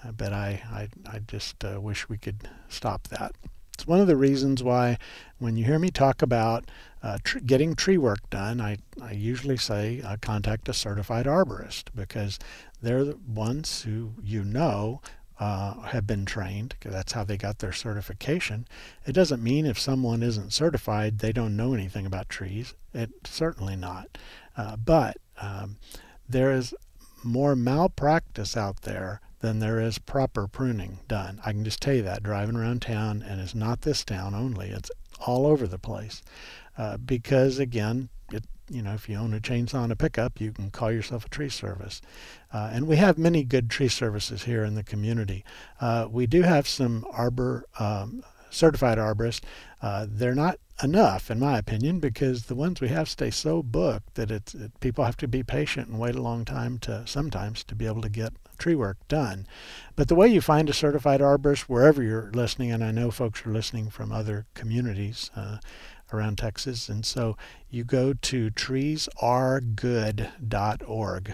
uh 0.03 0.11
but 0.13 0.31
I, 0.31 0.61
I, 0.71 0.89
I 1.11 1.19
just 1.19 1.63
uh, 1.65 1.79
wish 1.81 2.07
we 2.07 2.17
could 2.17 2.47
stop 2.69 3.07
that. 3.09 3.33
It's 3.73 3.87
one 3.87 3.99
of 3.99 4.07
the 4.07 4.15
reasons 4.15 4.63
why 4.63 4.97
when 5.39 5.57
you 5.57 5.65
hear 5.65 5.79
me 5.79 5.89
talk 5.89 6.21
about 6.21 6.69
uh, 7.01 7.17
tr- 7.23 7.39
getting 7.39 7.75
tree 7.75 7.97
work 7.97 8.29
done, 8.29 8.61
I, 8.61 8.77
I 9.01 9.11
usually 9.11 9.57
say 9.57 10.01
uh, 10.01 10.17
contact 10.21 10.69
a 10.69 10.73
certified 10.73 11.25
arborist 11.25 11.85
because 11.93 12.39
they're 12.81 13.03
the 13.03 13.17
ones 13.27 13.81
who 13.81 14.13
you 14.23 14.43
know 14.43 15.01
uh, 15.39 15.81
have 15.81 16.05
been 16.05 16.25
trained, 16.25 16.75
that's 16.83 17.13
how 17.13 17.23
they 17.23 17.37
got 17.37 17.59
their 17.59 17.71
certification. 17.71 18.67
It 19.05 19.13
doesn't 19.13 19.43
mean 19.43 19.65
if 19.65 19.79
someone 19.79 20.23
isn't 20.23 20.53
certified, 20.53 21.19
they 21.19 21.31
don't 21.31 21.55
know 21.55 21.73
anything 21.73 22.05
about 22.05 22.29
trees. 22.29 22.75
It 22.93 23.11
certainly 23.25 23.75
not. 23.75 24.17
Uh, 24.55 24.75
but 24.75 25.17
um, 25.41 25.77
there 26.29 26.51
is 26.51 26.73
more 27.23 27.55
malpractice 27.55 28.55
out 28.55 28.81
there 28.81 29.21
than 29.39 29.59
there 29.59 29.79
is 29.79 29.97
proper 29.97 30.47
pruning 30.47 30.99
done. 31.07 31.41
I 31.45 31.51
can 31.51 31.65
just 31.65 31.81
tell 31.81 31.95
you 31.95 32.03
that 32.03 32.23
driving 32.23 32.55
around 32.55 32.81
town, 32.81 33.21
and 33.27 33.41
it's 33.41 33.55
not 33.55 33.81
this 33.81 34.05
town 34.05 34.33
only, 34.33 34.69
it's 34.69 34.91
all 35.25 35.45
over 35.45 35.67
the 35.67 35.79
place. 35.79 36.21
Uh, 36.77 36.97
because 36.97 37.59
again, 37.59 38.09
you 38.69 38.81
know, 38.81 38.93
if 38.93 39.09
you 39.09 39.17
own 39.17 39.33
a 39.33 39.39
chainsaw 39.39 39.83
and 39.83 39.91
a 39.91 39.95
pickup, 39.95 40.39
you 40.39 40.51
can 40.51 40.71
call 40.71 40.91
yourself 40.91 41.25
a 41.25 41.29
tree 41.29 41.49
service. 41.49 42.01
Uh, 42.53 42.69
and 42.73 42.87
we 42.87 42.95
have 42.97 43.17
many 43.17 43.43
good 43.43 43.69
tree 43.69 43.87
services 43.87 44.43
here 44.43 44.63
in 44.63 44.75
the 44.75 44.83
community. 44.83 45.43
Uh, 45.81 46.07
we 46.09 46.25
do 46.25 46.43
have 46.43 46.67
some 46.67 47.05
arbor 47.11 47.65
um, 47.79 48.23
certified 48.49 48.97
arborists. 48.97 49.41
Uh, 49.81 50.05
they're 50.07 50.35
not 50.35 50.59
enough, 50.81 51.29
in 51.29 51.39
my 51.39 51.57
opinion, 51.57 51.99
because 51.99 52.45
the 52.45 52.55
ones 52.55 52.79
we 52.79 52.87
have 52.87 53.09
stay 53.09 53.29
so 53.29 53.61
booked 53.61 54.15
that 54.15 54.31
it's, 54.31 54.53
it, 54.53 54.79
people 54.79 55.03
have 55.03 55.17
to 55.17 55.27
be 55.27 55.43
patient 55.43 55.87
and 55.87 55.99
wait 55.99 56.15
a 56.15 56.21
long 56.21 56.45
time 56.45 56.77
to 56.79 57.05
sometimes 57.05 57.63
to 57.63 57.75
be 57.75 57.85
able 57.85 58.01
to 58.01 58.09
get 58.09 58.33
tree 58.57 58.75
work 58.75 58.97
done. 59.07 59.47
But 59.95 60.07
the 60.07 60.15
way 60.15 60.27
you 60.27 60.41
find 60.41 60.69
a 60.69 60.73
certified 60.73 61.19
arborist 61.19 61.61
wherever 61.61 62.01
you're 62.01 62.31
listening, 62.33 62.71
and 62.71 62.83
I 62.83 62.91
know 62.91 63.11
folks 63.11 63.45
are 63.45 63.51
listening 63.51 63.89
from 63.89 64.11
other 64.11 64.45
communities 64.53 65.31
uh, 65.35 65.57
around 66.13 66.37
Texas, 66.37 66.87
and 66.89 67.05
so 67.05 67.37
you 67.69 67.83
go 67.83 68.13
to 68.13 68.49
treesaregood.org 68.51 71.33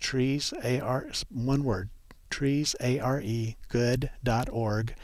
trees 0.00 0.54
a 0.64 0.80
r 0.80 1.06
one 1.30 1.62
word 1.62 1.90
trees 2.30 2.74
a 2.80 2.98
r 2.98 3.20
e 3.20 3.56
good.org 3.68 4.94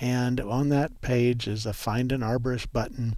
and 0.00 0.40
on 0.40 0.68
that 0.68 1.00
page 1.00 1.48
is 1.48 1.66
a 1.66 1.72
find 1.72 2.12
an 2.12 2.20
arborist 2.20 2.72
button. 2.72 3.16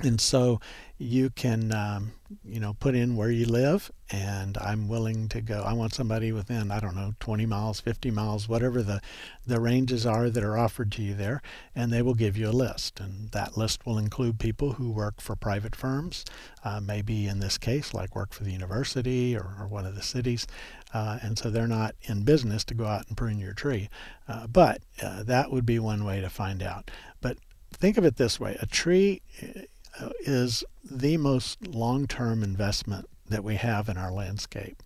And 0.00 0.20
so 0.20 0.60
you 0.98 1.30
can 1.30 1.74
um, 1.74 2.12
you 2.44 2.60
know 2.60 2.74
put 2.74 2.94
in 2.94 3.16
where 3.16 3.30
you 3.30 3.46
live 3.46 3.90
and 4.10 4.58
i'm 4.58 4.88
willing 4.88 5.28
to 5.28 5.40
go. 5.40 5.62
I 5.62 5.72
want 5.72 5.94
somebody 5.94 6.32
within 6.32 6.70
i 6.70 6.80
don't 6.80 6.94
know 6.94 7.14
20 7.20 7.46
miles 7.46 7.80
50 7.80 8.10
miles 8.10 8.48
whatever 8.48 8.82
the 8.82 9.00
the 9.46 9.60
ranges 9.60 10.06
are 10.06 10.30
that 10.30 10.44
are 10.44 10.58
offered 10.58 10.92
to 10.92 11.02
you 11.02 11.14
there 11.14 11.42
and 11.74 11.92
they 11.92 12.02
will 12.02 12.14
give 12.14 12.36
you 12.36 12.48
a 12.48 12.50
list. 12.50 13.00
And 13.00 13.30
that 13.30 13.56
list 13.56 13.84
will 13.86 13.98
include 13.98 14.38
people 14.38 14.74
who 14.74 14.90
work 14.90 15.20
for 15.20 15.34
private 15.34 15.74
firms 15.74 16.24
uh, 16.64 16.80
maybe 16.80 17.26
in 17.26 17.40
this 17.40 17.58
case 17.58 17.94
like 17.94 18.14
work 18.14 18.32
for 18.32 18.44
the 18.44 18.52
university 18.52 19.36
or, 19.36 19.56
or 19.58 19.66
one 19.66 19.86
of 19.86 19.94
the 19.94 20.02
cities 20.02 20.46
uh, 20.94 21.18
and 21.22 21.38
so 21.38 21.50
they're 21.50 21.66
not 21.66 21.94
in 22.02 22.22
business 22.22 22.64
to 22.64 22.74
go 22.74 22.84
out 22.84 23.06
and 23.08 23.16
prune 23.16 23.38
your 23.38 23.54
tree. 23.54 23.88
Uh, 24.28 24.46
but 24.46 24.82
uh, 25.02 25.22
that 25.22 25.50
would 25.50 25.64
be 25.64 25.78
one 25.78 26.04
way 26.04 26.20
to 26.20 26.28
find 26.28 26.62
out. 26.62 26.90
But 27.20 27.38
think 27.72 27.96
of 27.96 28.04
it 28.04 28.16
this 28.16 28.38
way 28.38 28.56
a 28.60 28.66
tree 28.66 29.22
is 30.20 30.64
the 30.84 31.16
most 31.16 31.66
long-term 31.66 32.42
investment 32.42 33.08
that 33.28 33.44
we 33.44 33.56
have 33.56 33.88
in 33.88 33.96
our 33.96 34.12
landscape. 34.12 34.82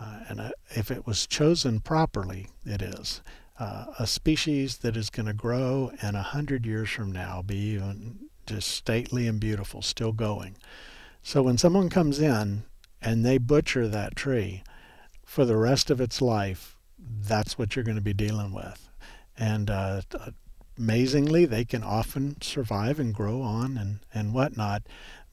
Uh, 0.00 0.20
and 0.28 0.40
uh, 0.40 0.50
if 0.70 0.90
it 0.90 1.06
was 1.06 1.26
chosen 1.26 1.80
properly, 1.80 2.48
it 2.64 2.82
is. 2.82 3.20
Uh, 3.58 3.86
a 3.98 4.06
species 4.06 4.78
that 4.78 4.96
is 4.96 5.10
going 5.10 5.26
to 5.26 5.32
grow 5.32 5.90
and 6.00 6.16
a 6.16 6.22
hundred 6.22 6.64
years 6.64 6.88
from 6.90 7.10
now 7.10 7.42
be 7.42 7.56
even 7.56 8.28
just 8.46 8.68
stately 8.68 9.26
and 9.26 9.40
beautiful, 9.40 9.82
still 9.82 10.12
going. 10.12 10.56
So 11.22 11.42
when 11.42 11.58
someone 11.58 11.88
comes 11.88 12.20
in 12.20 12.62
and 13.02 13.24
they 13.24 13.38
butcher 13.38 13.88
that 13.88 14.14
tree 14.14 14.62
for 15.24 15.44
the 15.44 15.56
rest 15.56 15.90
of 15.90 16.00
its 16.00 16.22
life, 16.22 16.76
that's 16.98 17.58
what 17.58 17.74
you're 17.74 17.84
going 17.84 17.96
to 17.96 18.02
be 18.02 18.14
dealing 18.14 18.52
with. 18.52 18.88
And 19.36 19.70
uh, 19.70 20.02
amazingly, 20.78 21.44
they 21.44 21.64
can 21.64 21.82
often 21.82 22.40
survive 22.40 22.98
and 22.98 23.14
grow 23.14 23.42
on 23.42 23.76
and, 23.76 23.98
and 24.14 24.32
whatnot. 24.32 24.82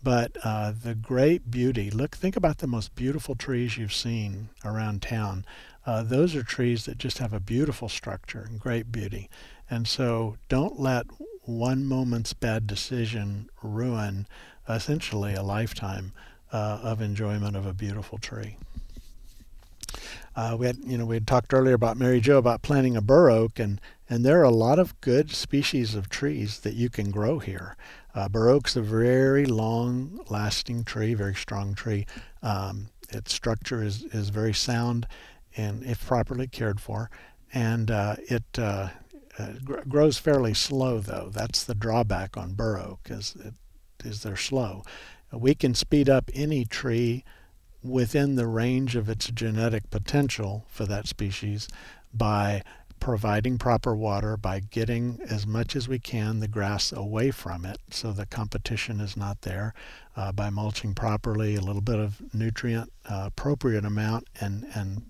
But 0.04 0.38
uh, 0.44 0.74
the 0.84 0.96
great 0.96 1.50
beauty, 1.50 1.90
look, 1.90 2.16
think 2.16 2.36
about 2.36 2.60
the 2.60 2.68
most 2.68 2.96
beautiful 2.96 3.36
trees 3.36 3.78
you've 3.78 3.94
seen 3.94 4.50
around 4.64 5.02
town. 5.02 5.46
Uh, 5.86 6.04
those 6.04 6.36
are 6.36 6.44
trees 6.44 6.86
that 6.86 6.98
just 6.98 7.18
have 7.20 7.34
a 7.34 7.40
beautiful 7.40 7.90
structure 7.90 8.46
and 8.48 8.60
great 8.60 8.92
beauty. 8.92 9.30
And 9.70 9.88
so 9.88 10.38
don't 10.50 10.80
let 10.80 11.06
one 11.44 11.86
moment's 11.86 12.34
bad 12.34 12.68
decision 12.68 13.50
ruin 13.62 14.28
essentially 14.68 15.34
a 15.34 15.44
lifetime 15.44 16.12
uh, 16.52 16.80
of 16.84 17.02
enjoyment 17.02 17.56
of 17.56 17.66
a 17.66 17.74
beautiful 17.74 18.18
tree. 18.18 18.58
Uh, 20.36 20.56
we 20.60 20.66
had, 20.66 20.78
you 20.86 20.98
know, 20.98 21.06
we 21.06 21.16
had 21.16 21.28
talked 21.28 21.54
earlier 21.54 21.74
about 21.74 21.98
Mary 21.98 22.20
Jo 22.20 22.38
about 22.38 22.62
planting 22.62 22.98
a 22.98 23.02
bur 23.02 23.30
oak, 23.30 23.58
and 23.58 23.80
and 24.10 24.26
there 24.26 24.40
are 24.40 24.44
a 24.44 24.52
lot 24.52 24.80
of 24.80 25.00
good 25.02 25.32
species 25.32 25.96
of 25.96 26.10
trees 26.10 26.60
that 26.60 26.76
you 26.76 26.90
can 26.90 27.12
grow 27.12 27.40
here. 27.40 27.76
Uh, 28.14 28.30
bur 28.30 28.50
oak's 28.50 28.76
a 28.76 28.82
very 28.82 29.46
long-lasting 29.46 30.84
tree, 30.84 31.14
very 31.14 31.36
strong 31.36 31.74
tree. 31.74 32.06
Um, 32.42 32.90
its 33.10 33.34
structure 33.34 33.84
is 33.84 34.04
is 34.06 34.30
very 34.30 34.54
sound, 34.54 35.08
and 35.58 35.84
if 35.84 36.06
properly 36.06 36.48
cared 36.48 36.80
for, 36.80 37.10
and 37.54 37.92
uh, 37.92 38.16
it 38.28 38.44
uh, 38.58 38.90
uh, 39.38 39.50
gr- 39.64 39.82
grows 39.88 40.18
fairly 40.18 40.54
slow 40.54 41.00
though. 41.00 41.30
That's 41.32 41.64
the 41.64 41.76
drawback 41.76 42.38
on 42.38 42.54
bur 42.54 42.80
oak 42.80 43.08
is 43.10 43.36
it, 43.44 43.54
is 44.06 44.24
they're 44.24 44.36
slow. 44.36 44.84
We 45.32 45.56
can 45.56 45.74
speed 45.74 46.10
up 46.10 46.30
any 46.34 46.66
tree 46.66 47.24
within 47.84 48.36
the 48.36 48.48
range 48.48 48.96
of 48.96 49.10
its 49.10 49.28
genetic 49.28 49.90
potential 49.90 50.66
for 50.68 50.86
that 50.86 51.08
species 51.08 51.68
by 52.14 52.64
providing 53.06 53.60
proper 53.60 53.96
water, 53.96 54.36
by 54.36 54.60
getting 54.60 55.20
as 55.30 55.46
much 55.46 55.76
as 55.76 55.88
we 55.88 56.00
can 56.00 56.40
the 56.40 56.48
grass 56.48 56.92
away 56.92 57.30
from 57.30 57.64
it 57.64 57.78
so 57.92 58.12
the 58.12 58.26
competition 58.26 59.00
is 59.00 59.16
not 59.16 59.42
there, 59.42 59.76
uh, 60.18 60.32
by 60.32 60.50
mulching 60.50 60.96
properly, 60.96 61.56
a 61.56 61.62
little 61.62 61.84
bit 61.84 62.00
of 62.00 62.20
nutrient 62.34 62.92
uh, 63.08 63.26
appropriate 63.28 63.86
amount 63.86 64.26
and, 64.42 64.66
and 64.74 65.04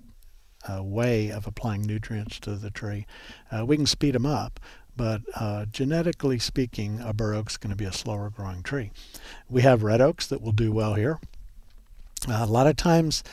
a 0.68 0.84
way 0.84 1.30
of 1.30 1.48
applying 1.48 1.84
nutrients 1.84 2.38
to 2.38 2.56
the 2.56 2.70
tree. 2.70 3.06
Uh, 3.50 3.66
we 3.66 3.78
can 3.78 3.86
speed 3.86 4.14
them 4.14 4.26
up, 4.26 4.60
but 4.98 5.22
uh, 5.40 5.64
genetically 5.64 6.38
speaking, 6.38 7.00
a 7.00 7.14
bur 7.14 7.34
oak 7.34 7.50
is 7.50 7.56
going 7.56 7.72
to 7.72 7.78
be 7.78 7.86
a 7.86 7.94
slower 7.94 8.30
growing 8.30 8.62
tree. 8.62 8.92
We 9.48 9.62
have 9.62 9.84
red 9.84 10.02
oaks 10.02 10.28
that 10.28 10.42
will 10.42 10.52
do 10.52 10.74
well 10.74 10.96
here. 10.96 11.18
Uh, 12.28 12.40
a 12.42 12.46
lot 12.46 12.68
of 12.68 12.76
times, 12.76 13.24
uh, 13.24 13.30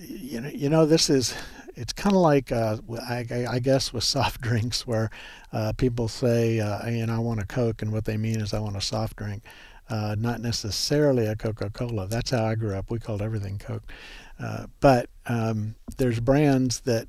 you 0.00 0.40
know, 0.40 0.48
you 0.48 0.68
know, 0.68 0.86
this 0.86 1.10
is 1.10 1.34
it's 1.74 1.92
kind 1.92 2.14
of 2.14 2.22
like 2.22 2.50
uh, 2.50 2.78
I, 3.08 3.46
I, 3.48 3.58
guess 3.60 3.92
with 3.92 4.04
soft 4.16 4.40
drinks 4.40 4.86
where 4.86 5.10
uh, 5.52 5.72
people 5.76 6.08
say, 6.08 6.58
uh, 6.60 6.88
you 6.88 7.06
know, 7.06 7.14
I 7.14 7.18
want 7.18 7.40
a 7.40 7.46
Coke, 7.46 7.82
and 7.82 7.92
what 7.92 8.04
they 8.04 8.16
mean 8.16 8.40
is 8.40 8.52
I 8.52 8.58
want 8.58 8.76
a 8.76 8.80
soft 8.80 9.16
drink, 9.16 9.44
uh, 9.88 10.16
not 10.18 10.40
necessarily 10.40 11.26
a 11.26 11.36
Coca-Cola. 11.36 12.08
That's 12.08 12.30
how 12.30 12.44
I 12.44 12.56
grew 12.56 12.74
up. 12.74 12.90
We 12.90 12.98
called 12.98 13.22
everything 13.22 13.58
Coke, 13.58 13.92
uh, 14.40 14.66
but 14.80 15.08
um, 15.26 15.76
there's 15.96 16.20
brands 16.20 16.80
that 16.80 17.06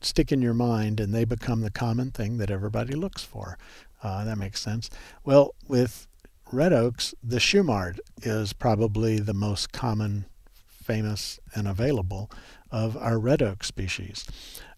stick 0.00 0.32
in 0.32 0.42
your 0.42 0.54
mind, 0.54 0.98
and 0.98 1.14
they 1.14 1.24
become 1.24 1.60
the 1.60 1.70
common 1.70 2.10
thing 2.10 2.38
that 2.38 2.50
everybody 2.50 2.94
looks 2.94 3.22
for. 3.22 3.56
that 4.02 4.36
makes 4.36 4.60
sense. 4.60 4.90
Well, 5.24 5.54
with 5.68 6.08
red 6.50 6.72
oaks, 6.72 7.14
the 7.22 7.38
Shumard 7.38 8.00
is 8.22 8.52
probably 8.52 9.20
the 9.20 9.34
most 9.34 9.72
common 9.72 10.26
famous 10.82 11.40
and 11.54 11.66
available 11.66 12.30
of 12.70 12.96
our 12.96 13.18
red 13.18 13.42
oak 13.42 13.64
species. 13.64 14.26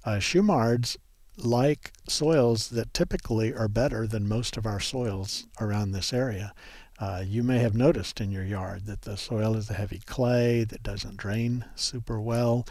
Uh, 0.04 0.18
Shumards 0.18 0.96
like 1.36 1.92
soils 2.08 2.68
that 2.68 2.94
typically 2.94 3.52
are 3.52 3.68
better 3.68 4.06
than 4.06 4.28
most 4.28 4.56
of 4.56 4.66
our 4.66 4.80
soils 4.80 5.46
around 5.60 5.92
this 5.92 6.12
area. 6.12 6.52
Uh, 6.98 7.22
you 7.26 7.42
may 7.42 7.58
have 7.58 7.74
noticed 7.74 8.20
in 8.20 8.30
your 8.30 8.44
yard 8.44 8.86
that 8.86 9.02
the 9.02 9.16
soil 9.16 9.56
is 9.56 9.68
a 9.68 9.74
heavy 9.74 10.00
clay 10.06 10.62
that 10.62 10.82
doesn't 10.82 11.16
drain 11.16 11.64
super 11.74 12.20
well. 12.20 12.64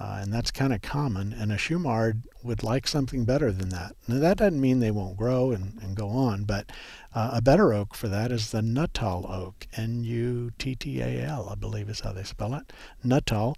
Uh, 0.00 0.20
and 0.22 0.32
that's 0.32 0.52
kind 0.52 0.72
of 0.72 0.80
common. 0.80 1.32
And 1.32 1.50
a 1.50 1.56
Shumard 1.56 2.22
would 2.44 2.62
like 2.62 2.86
something 2.86 3.24
better 3.24 3.50
than 3.50 3.70
that. 3.70 3.96
Now, 4.06 4.20
that 4.20 4.38
doesn't 4.38 4.60
mean 4.60 4.78
they 4.78 4.92
won't 4.92 5.16
grow 5.16 5.50
and, 5.50 5.76
and 5.82 5.96
go 5.96 6.08
on, 6.08 6.44
but 6.44 6.70
uh, 7.14 7.30
a 7.32 7.42
better 7.42 7.72
oak 7.72 7.94
for 7.94 8.06
that 8.06 8.30
is 8.30 8.52
the 8.52 8.62
Nuttall 8.62 9.26
oak, 9.28 9.66
N 9.76 10.04
U 10.04 10.52
T 10.56 10.76
T 10.76 11.00
A 11.00 11.24
L, 11.24 11.48
I 11.50 11.56
believe 11.56 11.88
is 11.88 12.00
how 12.00 12.12
they 12.12 12.22
spell 12.22 12.54
it, 12.54 12.72
Nuttall. 13.02 13.56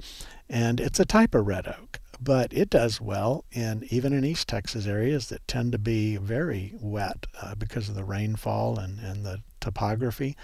And 0.48 0.81
it's 0.81 0.98
a 0.98 1.05
type 1.05 1.35
of 1.35 1.46
red 1.46 1.68
oak, 1.68 2.00
but 2.18 2.53
it 2.55 2.70
does 2.70 3.03
well 3.03 3.44
in 3.53 3.87
even 3.90 4.14
in 4.14 4.24
East 4.24 4.48
Texas 4.48 4.87
areas 4.87 5.29
that 5.29 5.46
tend 5.46 5.72
to 5.72 5.79
be 5.79 6.16
very 6.16 6.74
wet 6.81 7.26
uh, 7.42 7.55
because 7.55 7.90
of 7.90 7.96
the 7.96 8.05
rainfall 8.05 8.79
and, 8.79 8.98
and 9.00 9.26
the 9.26 9.42
topography. 9.61 10.37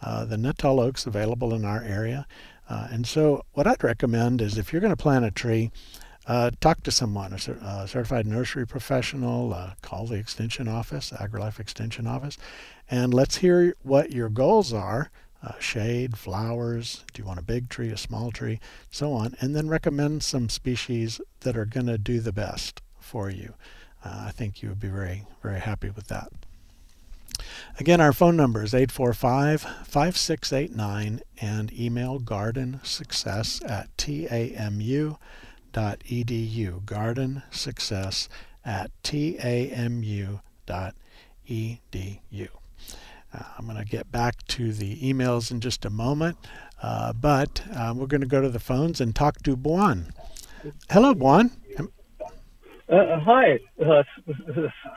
Uh, 0.00 0.24
the 0.24 0.38
Nuttall 0.38 0.78
oak's 0.78 1.06
available 1.06 1.52
in 1.52 1.64
our 1.64 1.82
area. 1.82 2.26
Uh, 2.70 2.86
and 2.90 3.06
so, 3.06 3.44
what 3.52 3.66
I'd 3.66 3.82
recommend 3.82 4.40
is 4.40 4.56
if 4.56 4.72
you're 4.72 4.80
going 4.80 4.92
to 4.92 4.96
plant 4.96 5.24
a 5.24 5.30
tree, 5.32 5.72
uh, 6.26 6.52
talk 6.60 6.82
to 6.84 6.92
someone, 6.92 7.32
a, 7.32 7.36
a 7.36 7.88
certified 7.88 8.26
nursery 8.26 8.66
professional, 8.66 9.52
uh, 9.52 9.72
call 9.82 10.06
the 10.06 10.14
extension 10.14 10.68
office, 10.68 11.10
AgriLife 11.10 11.58
Extension 11.58 12.06
Office, 12.06 12.38
and 12.88 13.12
let's 13.12 13.38
hear 13.38 13.74
what 13.82 14.12
your 14.12 14.28
goals 14.28 14.72
are 14.72 15.10
uh, 15.42 15.58
shade, 15.58 16.18
flowers, 16.18 17.04
do 17.12 17.22
you 17.22 17.26
want 17.26 17.38
a 17.38 17.42
big 17.42 17.68
tree, 17.68 17.90
a 17.90 17.96
small 17.96 18.30
tree, 18.30 18.60
so 18.90 19.12
on, 19.12 19.34
and 19.40 19.56
then 19.56 19.68
recommend 19.68 20.22
some 20.22 20.48
species 20.48 21.20
that 21.40 21.56
are 21.56 21.64
going 21.64 21.86
to 21.86 21.98
do 21.98 22.20
the 22.20 22.32
best 22.32 22.82
for 22.98 23.30
you. 23.30 23.54
Uh, 24.04 24.26
I 24.26 24.30
think 24.30 24.62
you 24.62 24.68
would 24.68 24.80
be 24.80 24.88
very, 24.88 25.24
very 25.42 25.60
happy 25.60 25.90
with 25.90 26.08
that. 26.08 26.28
Again, 27.78 28.00
our 28.00 28.12
phone 28.12 28.36
number 28.36 28.62
is 28.62 28.74
845 28.74 29.62
5689 29.62 31.20
and 31.40 31.72
email 31.72 32.20
gardensuccess 32.20 33.68
at 33.68 33.96
tamu.edu. 33.96 35.16
Gardensuccess 35.72 38.28
at 38.64 38.90
tamu.edu. 39.02 40.40
Uh, 43.32 43.44
I'm 43.56 43.64
going 43.64 43.78
to 43.78 43.84
get 43.84 44.10
back 44.10 44.44
to 44.48 44.72
the 44.72 44.96
emails 44.96 45.50
in 45.50 45.60
just 45.60 45.84
a 45.84 45.90
moment, 45.90 46.36
uh, 46.82 47.12
but 47.12 47.62
uh, 47.72 47.94
we're 47.96 48.06
going 48.06 48.22
to 48.22 48.26
go 48.26 48.40
to 48.40 48.48
the 48.48 48.58
phones 48.58 49.00
and 49.00 49.14
talk 49.14 49.42
to 49.44 49.54
Juan. 49.54 50.12
Hello, 50.90 51.14
Juan. 51.14 51.50
Uh, 52.88 53.20
hi, 53.20 53.60
uh, 53.84 54.02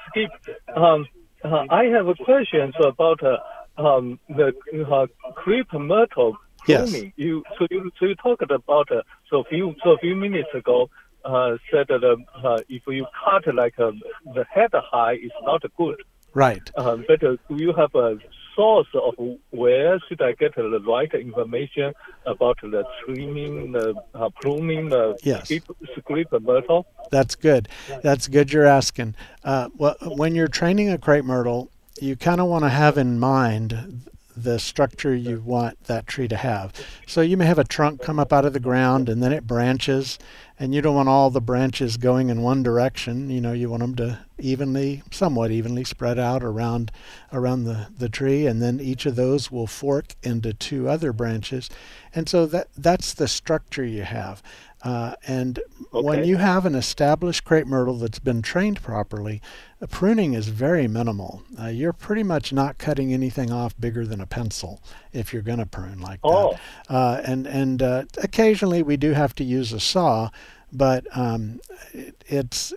Skip. 0.10 0.32
Um, 0.76 1.08
uh, 1.44 1.66
I 1.70 1.86
have 1.86 2.08
a 2.08 2.16
question 2.16 2.72
about 2.84 3.22
uh, 3.24 3.38
um, 3.78 4.20
the 4.30 4.54
uh, 4.90 5.08
crepe 5.34 5.74
myrtle 5.74 6.38
yes. 6.68 6.94
You 7.16 7.44
so 7.58 7.68
you 7.70 7.92
so 8.00 8.06
you 8.06 8.16
talked 8.16 8.52
about 8.52 8.92
uh, 8.92 9.02
so 9.30 9.42
a 9.42 9.44
few 9.46 9.76
so 9.84 9.92
a 9.92 9.98
few 9.98 10.16
minutes 10.16 10.50
ago 10.54 10.90
uh, 11.26 11.58
said 11.72 11.88
that 11.90 12.04
uh, 12.04 12.58
if 12.70 12.84
you 12.88 13.06
cut 13.24 13.54
like 13.54 13.78
uh, 13.80 13.92
the 14.34 14.46
head 14.50 14.72
high, 14.74 15.14
it's 15.14 15.34
not 15.44 15.64
good. 15.78 16.02
Right. 16.34 16.70
Um, 16.76 17.06
but 17.08 17.24
uh, 17.24 17.38
do 17.48 17.56
you 17.64 17.74
have 17.74 17.94
a 17.96 18.18
source 18.56 18.88
of 18.94 19.16
where 19.52 20.00
should 20.08 20.22
I 20.22 20.34
get 20.34 20.56
the 20.56 20.80
right 20.82 21.14
information 21.14 21.94
about 22.26 22.60
the 22.62 22.84
trimming, 23.04 23.72
the 23.72 23.96
uh, 24.14 24.30
pruning, 24.42 24.90
the 24.90 25.18
yes. 25.24 25.52
script 25.98 26.32
myrtle? 26.42 26.86
That's 27.12 27.36
good. 27.36 27.68
That's 28.02 28.28
good. 28.28 28.52
You're 28.52 28.66
asking. 28.66 29.16
Uh, 29.44 29.70
well, 29.76 29.96
when 30.02 30.36
you're 30.36 30.48
training 30.48 30.90
a 30.90 30.98
crepe 30.98 31.26
myrtle, 31.26 31.70
you 32.00 32.16
kind 32.16 32.42
of 32.42 32.48
want 32.48 32.64
to 32.64 32.70
have 32.70 32.98
in 32.98 33.20
mind 33.20 34.08
the 34.36 34.60
structure 34.60 35.16
you 35.16 35.42
want 35.42 35.84
that 35.86 36.08
tree 36.08 36.28
to 36.28 36.36
have. 36.36 36.74
So 37.08 37.22
you 37.22 37.38
may 37.38 37.46
have 37.46 37.60
a 37.60 37.64
trunk 37.64 38.02
come 38.02 38.20
up 38.20 38.34
out 38.34 38.46
of 38.46 38.54
the 38.54 38.60
ground 38.60 39.10
and 39.10 39.22
then 39.22 39.34
it 39.34 39.48
branches 39.48 40.18
and 40.60 40.74
you 40.74 40.82
don't 40.82 40.96
want 40.96 41.10
all 41.10 41.30
the 41.30 41.42
branches 41.42 41.98
going 41.98 42.30
in 42.30 42.42
one 42.42 42.64
direction. 42.64 43.30
You 43.30 43.42
know, 43.42 43.54
you 43.54 43.70
want 43.70 43.82
them 43.82 43.96
to 43.96 44.20
evenly, 44.38 45.04
somewhat 45.12 45.52
evenly 45.52 45.84
spread 45.84 46.20
out 46.20 46.44
around 46.44 46.92
around 47.32 47.64
the, 47.64 47.88
the 47.98 48.10
tree 48.10 48.46
and 48.46 48.62
then 48.62 48.80
each 48.80 49.06
of 49.06 49.16
those 49.16 49.52
will 49.52 49.68
fork 49.68 50.16
into 50.24 50.54
two 50.54 50.88
other 50.88 51.12
branches. 51.12 51.70
And 52.14 52.30
so 52.30 52.46
that 52.48 52.68
that's 52.78 53.14
the 53.14 53.28
structure 53.28 53.86
you 53.86 54.04
have. 54.04 54.44
Uh, 54.84 55.16
and 55.26 55.60
okay. 55.94 56.06
when 56.06 56.24
you 56.26 56.38
have 56.38 56.66
an 56.66 56.76
established 56.76 57.46
crepe 57.46 57.66
myrtle 57.66 57.96
that's 57.96 58.20
been 58.20 58.42
trained 58.42 58.82
properly, 58.82 59.42
pruning 59.90 60.34
is 60.34 60.50
very 60.50 60.88
minimal. 60.88 61.42
Uh, 61.60 61.68
you're 61.68 61.94
pretty 61.94 62.24
much 62.24 62.52
not 62.52 62.78
cutting 62.78 63.14
anything 63.14 63.52
off 63.52 63.80
bigger 63.80 64.06
than 64.06 64.20
a 64.20 64.26
pencil 64.26 64.82
if 65.14 65.32
you're 65.32 65.42
going 65.42 65.60
to 65.60 65.66
prune 65.66 66.00
like 66.00 66.20
oh. 66.24 66.52
that. 66.52 66.94
Uh, 66.94 67.22
and 67.26 67.48
and 67.48 67.82
uh, 67.82 68.04
occasionally 68.18 68.84
we 68.84 68.98
do 68.98 69.14
have 69.14 69.34
to 69.36 69.44
use 69.44 69.72
a 69.72 69.80
saw, 69.80 70.30
but 70.72 71.06
um, 71.16 71.62
it, 71.94 72.22
it's 72.28 72.74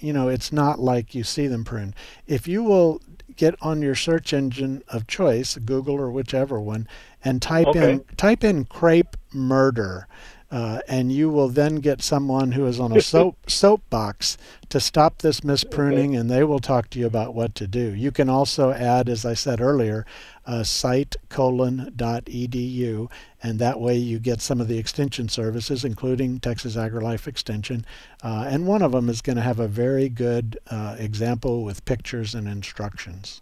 you 0.00 0.12
know 0.12 0.28
it's 0.28 0.52
not 0.52 0.78
like 0.78 1.14
you 1.14 1.22
see 1.22 1.46
them 1.46 1.64
prune. 1.64 1.94
If 2.26 2.48
you 2.48 2.62
will 2.62 3.02
get 3.36 3.54
on 3.60 3.82
your 3.82 3.94
search 3.94 4.32
engine 4.32 4.82
of 4.88 5.06
choice, 5.06 5.56
Google 5.56 5.96
or 5.96 6.10
whichever 6.10 6.60
one, 6.60 6.88
and 7.22 7.42
type 7.42 7.66
okay. 7.68 7.92
in 7.92 8.04
type 8.16 8.42
in 8.42 8.64
crepe 8.64 9.16
murder 9.32 10.06
uh, 10.52 10.80
and 10.86 11.10
you 11.10 11.30
will 11.30 11.48
then 11.48 11.76
get 11.76 12.02
someone 12.02 12.52
who 12.52 12.66
is 12.66 12.78
on 12.78 12.94
a 12.94 13.00
soap 13.12 13.50
soapbox 13.50 14.36
to 14.68 14.78
stop 14.78 15.18
this 15.18 15.40
mispruning, 15.40 16.18
and 16.18 16.30
they 16.30 16.44
will 16.44 16.58
talk 16.58 16.90
to 16.90 16.98
you 16.98 17.06
about 17.06 17.34
what 17.34 17.54
to 17.54 17.66
do. 17.66 17.94
You 17.94 18.12
can 18.12 18.28
also 18.28 18.70
add, 18.70 19.08
as 19.08 19.24
I 19.24 19.32
said 19.32 19.62
earlier, 19.62 20.04
uh, 20.46 20.62
site 20.62 21.16
colon 21.30 21.92
dot 21.96 22.26
edu, 22.26 23.10
and 23.42 23.58
that 23.58 23.80
way 23.80 23.96
you 23.96 24.18
get 24.18 24.42
some 24.42 24.60
of 24.60 24.68
the 24.68 24.76
extension 24.76 25.30
services, 25.30 25.86
including 25.86 26.38
Texas 26.38 26.76
AgriLife 26.76 27.26
Extension. 27.26 27.86
Uh, 28.22 28.44
and 28.46 28.66
one 28.66 28.82
of 28.82 28.92
them 28.92 29.08
is 29.08 29.22
going 29.22 29.36
to 29.36 29.42
have 29.42 29.58
a 29.58 29.68
very 29.68 30.10
good 30.10 30.58
uh, 30.70 30.96
example 30.98 31.64
with 31.64 31.84
pictures 31.86 32.34
and 32.34 32.46
instructions. 32.46 33.40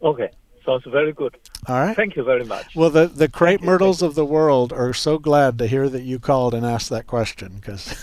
Okay. 0.00 0.30
Sounds 0.66 0.84
very 0.84 1.12
good. 1.12 1.36
All 1.68 1.76
right. 1.80 1.96
Thank 1.96 2.16
you 2.16 2.24
very 2.24 2.44
much. 2.44 2.76
Well, 2.76 2.90
the, 2.90 3.06
the 3.06 3.28
crepe 3.28 3.60
you, 3.60 3.66
myrtles 3.66 4.02
of 4.02 4.14
the 4.14 4.24
world 4.24 4.72
are 4.72 4.92
so 4.92 5.18
glad 5.18 5.58
to 5.58 5.66
hear 5.66 5.88
that 5.88 6.02
you 6.02 6.18
called 6.18 6.52
and 6.54 6.66
asked 6.66 6.90
that 6.90 7.06
question 7.06 7.54
because. 7.56 7.94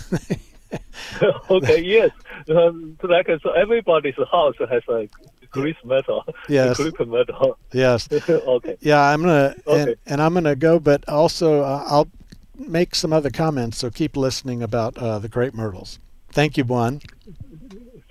okay, 1.49 1.81
yes. 1.83 2.11
Um, 2.49 2.97
like 3.03 3.27
so 3.41 3.51
everybody's 3.51 4.15
house 4.31 4.55
has 4.69 4.83
a 4.89 5.07
grease 5.51 5.75
metal. 5.83 6.25
Yes. 6.49 6.77
Crepe 6.77 7.07
metal. 7.07 7.57
yes. 7.71 8.09
okay. 8.11 8.77
Yeah, 8.81 9.01
I'm 9.01 9.21
gonna 9.21 9.55
Okay. 9.67 9.81
and, 9.81 9.95
and 10.07 10.21
I'm 10.21 10.33
gonna 10.33 10.55
go, 10.55 10.79
but 10.79 11.07
also 11.07 11.61
uh, 11.61 11.83
I'll 11.85 12.09
make 12.57 12.95
some 12.95 13.13
other 13.13 13.29
comments. 13.29 13.77
So 13.77 13.89
keep 13.89 14.17
listening 14.17 14.63
about 14.63 14.97
uh, 14.97 15.19
the 15.19 15.29
crepe 15.29 15.53
myrtles. 15.53 15.99
Thank 16.31 16.57
you, 16.57 16.63
Juan. 16.63 17.01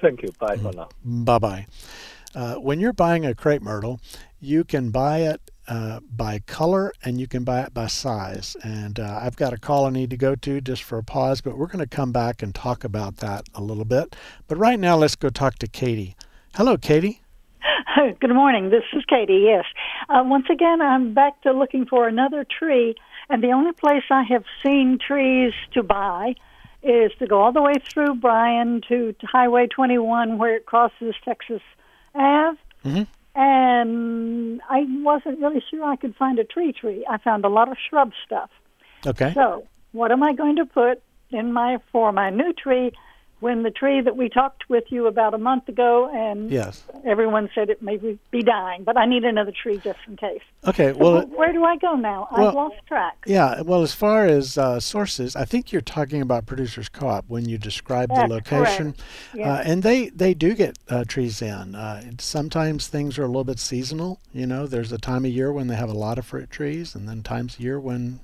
Thank 0.00 0.22
you. 0.22 0.32
Bye 0.38 0.56
for 0.56 0.72
now. 0.72 0.88
Bye 1.04 1.38
bye. 1.38 1.66
Uh, 2.34 2.54
when 2.54 2.80
you're 2.80 2.92
buying 2.92 3.26
a 3.26 3.34
crepe 3.34 3.62
myrtle, 3.62 4.00
you 4.40 4.64
can 4.64 4.90
buy 4.90 5.18
it 5.18 5.40
uh, 5.68 6.00
by 6.10 6.40
color 6.40 6.92
and 7.04 7.20
you 7.20 7.26
can 7.26 7.44
buy 7.44 7.62
it 7.62 7.72
by 7.72 7.86
size. 7.86 8.56
And 8.62 8.98
uh, 8.98 9.20
I've 9.22 9.36
got 9.36 9.52
a 9.52 9.58
call 9.58 9.86
I 9.86 9.90
need 9.90 10.10
to 10.10 10.16
go 10.16 10.34
to 10.34 10.60
just 10.60 10.82
for 10.82 10.98
a 10.98 11.04
pause, 11.04 11.40
but 11.40 11.56
we're 11.56 11.66
going 11.66 11.78
to 11.78 11.86
come 11.86 12.12
back 12.12 12.42
and 12.42 12.54
talk 12.54 12.84
about 12.84 13.18
that 13.18 13.46
a 13.54 13.62
little 13.62 13.84
bit. 13.84 14.16
But 14.48 14.56
right 14.56 14.78
now, 14.78 14.96
let's 14.96 15.16
go 15.16 15.28
talk 15.28 15.56
to 15.56 15.66
Katie. 15.66 16.16
Hello, 16.54 16.76
Katie. 16.76 17.22
Good 18.20 18.34
morning. 18.34 18.70
This 18.70 18.84
is 18.92 19.04
Katie. 19.04 19.44
Yes. 19.46 19.64
Uh, 20.08 20.22
once 20.24 20.46
again, 20.50 20.80
I'm 20.80 21.14
back 21.14 21.40
to 21.42 21.52
looking 21.52 21.86
for 21.86 22.08
another 22.08 22.44
tree, 22.44 22.94
and 23.28 23.42
the 23.42 23.52
only 23.52 23.72
place 23.72 24.02
I 24.10 24.24
have 24.24 24.44
seen 24.62 24.98
trees 24.98 25.52
to 25.74 25.82
buy 25.82 26.34
is 26.82 27.12
to 27.20 27.26
go 27.26 27.40
all 27.40 27.52
the 27.52 27.62
way 27.62 27.74
through 27.88 28.16
Bryan 28.16 28.80
to, 28.88 29.12
to 29.12 29.26
Highway 29.26 29.68
21, 29.68 30.38
where 30.38 30.56
it 30.56 30.66
crosses 30.66 31.14
Texas 31.24 31.62
Ave. 32.14 32.58
Mhm. 32.84 33.06
And 33.34 34.60
I 34.68 34.86
wasn't 35.02 35.40
really 35.40 35.62
sure 35.70 35.84
I 35.84 35.96
could 35.96 36.14
find 36.16 36.38
a 36.38 36.44
tree 36.44 36.72
tree. 36.72 37.04
I 37.08 37.16
found 37.18 37.44
a 37.44 37.48
lot 37.48 37.70
of 37.70 37.78
shrub 37.78 38.12
stuff. 38.24 38.50
Okay. 39.06 39.32
So, 39.34 39.66
what 39.92 40.12
am 40.12 40.22
I 40.22 40.32
going 40.32 40.56
to 40.56 40.66
put 40.66 41.02
in 41.30 41.52
my 41.52 41.78
for 41.90 42.12
my 42.12 42.30
new 42.30 42.52
tree 42.52 42.92
when 43.42 43.64
the 43.64 43.70
tree 43.72 44.00
that 44.00 44.16
we 44.16 44.28
talked 44.28 44.68
with 44.70 44.84
you 44.90 45.08
about 45.08 45.34
a 45.34 45.38
month 45.38 45.68
ago 45.68 46.08
and 46.14 46.48
Yes. 46.48 46.84
everyone 47.04 47.50
said 47.56 47.68
it 47.70 47.82
may 47.82 47.96
be 48.30 48.42
dying, 48.42 48.84
but 48.84 48.96
I 48.96 49.04
need 49.04 49.24
another 49.24 49.50
tree 49.62 49.78
just 49.82 49.98
in 50.06 50.16
case. 50.16 50.42
Okay. 50.64 50.92
So 50.92 50.98
Well, 50.98 51.22
where 51.26 51.52
do 51.52 51.64
I 51.64 51.76
go 51.76 51.96
now? 51.96 52.28
well- 52.30 52.48
I've 52.48 52.54
lost 52.54 52.76
track. 52.86 53.16
Yeah, 53.26 53.60
well, 53.62 53.82
as 53.82 53.92
far 53.94 54.26
as 54.26 54.56
uh, 54.56 54.78
sources, 54.78 55.34
I 55.34 55.44
think 55.44 55.72
you're 55.72 55.82
talking 55.82 56.22
about 56.22 56.46
Producers 56.46 56.88
Co-op 56.88 57.24
when 57.26 57.48
you 57.48 57.58
describe 57.58 58.10
the 58.14 58.28
location. 58.28 58.94
Yeah. 59.34 59.54
uh, 59.54 59.62
and 59.66 59.82
they 59.82 60.10
they 60.10 60.34
do 60.34 60.54
get 60.54 60.78
uh, 60.88 61.02
trees 61.04 61.42
in. 61.42 61.74
Uh, 61.74 62.02
sometimes 62.18 62.86
things 62.86 63.18
are 63.18 63.24
a 63.24 63.26
little 63.26 63.42
bit 63.44 63.58
seasonal. 63.58 64.20
You 64.32 64.46
know, 64.46 64.68
there's 64.68 64.92
a 64.92 64.98
time 64.98 65.24
of 65.24 65.32
year 65.32 65.52
when 65.52 65.66
they 65.66 65.74
have 65.74 65.90
a 65.90 65.94
lot 66.06 66.16
of 66.16 66.24
fruit 66.26 66.48
trees, 66.48 66.94
and 66.94 67.08
then 67.08 67.22
times 67.24 67.54
of 67.54 67.60
year 67.60 67.80
when 67.80 68.20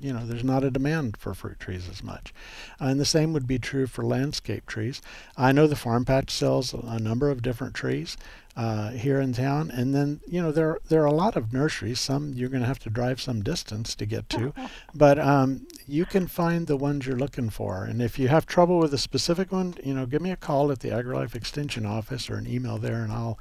you 0.00 0.12
know 0.12 0.24
there's 0.24 0.44
not 0.44 0.64
a 0.64 0.70
demand 0.70 1.16
for 1.16 1.34
fruit 1.34 1.60
trees 1.60 1.88
as 1.88 2.02
much. 2.02 2.32
Uh, 2.80 2.86
and 2.86 3.00
the 3.00 3.04
same 3.04 3.32
would 3.32 3.46
be 3.46 3.58
true 3.58 3.86
for 3.86 4.04
landscape 4.04 4.66
trees. 4.66 5.00
I 5.36 5.52
know 5.52 5.66
the 5.66 5.76
Farm 5.76 6.04
Patch 6.04 6.30
sells 6.30 6.72
a 6.72 6.98
number 6.98 7.30
of 7.30 7.42
different 7.42 7.74
trees 7.74 8.16
uh, 8.56 8.90
here 8.90 9.20
in 9.20 9.32
town, 9.32 9.70
and 9.70 9.94
then 9.94 10.20
you 10.26 10.42
know 10.42 10.52
there 10.52 10.78
there 10.88 11.02
are 11.02 11.06
a 11.06 11.12
lot 11.12 11.36
of 11.36 11.52
nurseries. 11.52 12.00
Some 12.00 12.32
you're 12.34 12.48
going 12.48 12.62
to 12.62 12.66
have 12.66 12.78
to 12.80 12.90
drive 12.90 13.20
some 13.20 13.42
distance 13.42 13.94
to 13.94 14.06
get 14.06 14.28
to, 14.30 14.52
but 14.94 15.18
um, 15.18 15.66
you 15.86 16.04
can 16.04 16.26
find 16.26 16.66
the 16.66 16.76
ones 16.76 17.06
you're 17.06 17.16
looking 17.16 17.50
for. 17.50 17.84
And 17.84 18.02
if 18.02 18.18
you 18.18 18.28
have 18.28 18.46
trouble 18.46 18.78
with 18.78 18.92
a 18.94 18.98
specific 18.98 19.52
one, 19.52 19.74
you 19.84 19.94
know, 19.94 20.06
give 20.06 20.22
me 20.22 20.30
a 20.30 20.36
call 20.36 20.70
at 20.72 20.80
the 20.80 20.88
AgriLife 20.88 21.34
Extension 21.34 21.86
office 21.86 22.28
or 22.28 22.36
an 22.36 22.46
email 22.46 22.78
there, 22.78 23.02
and 23.02 23.12
I'll 23.12 23.38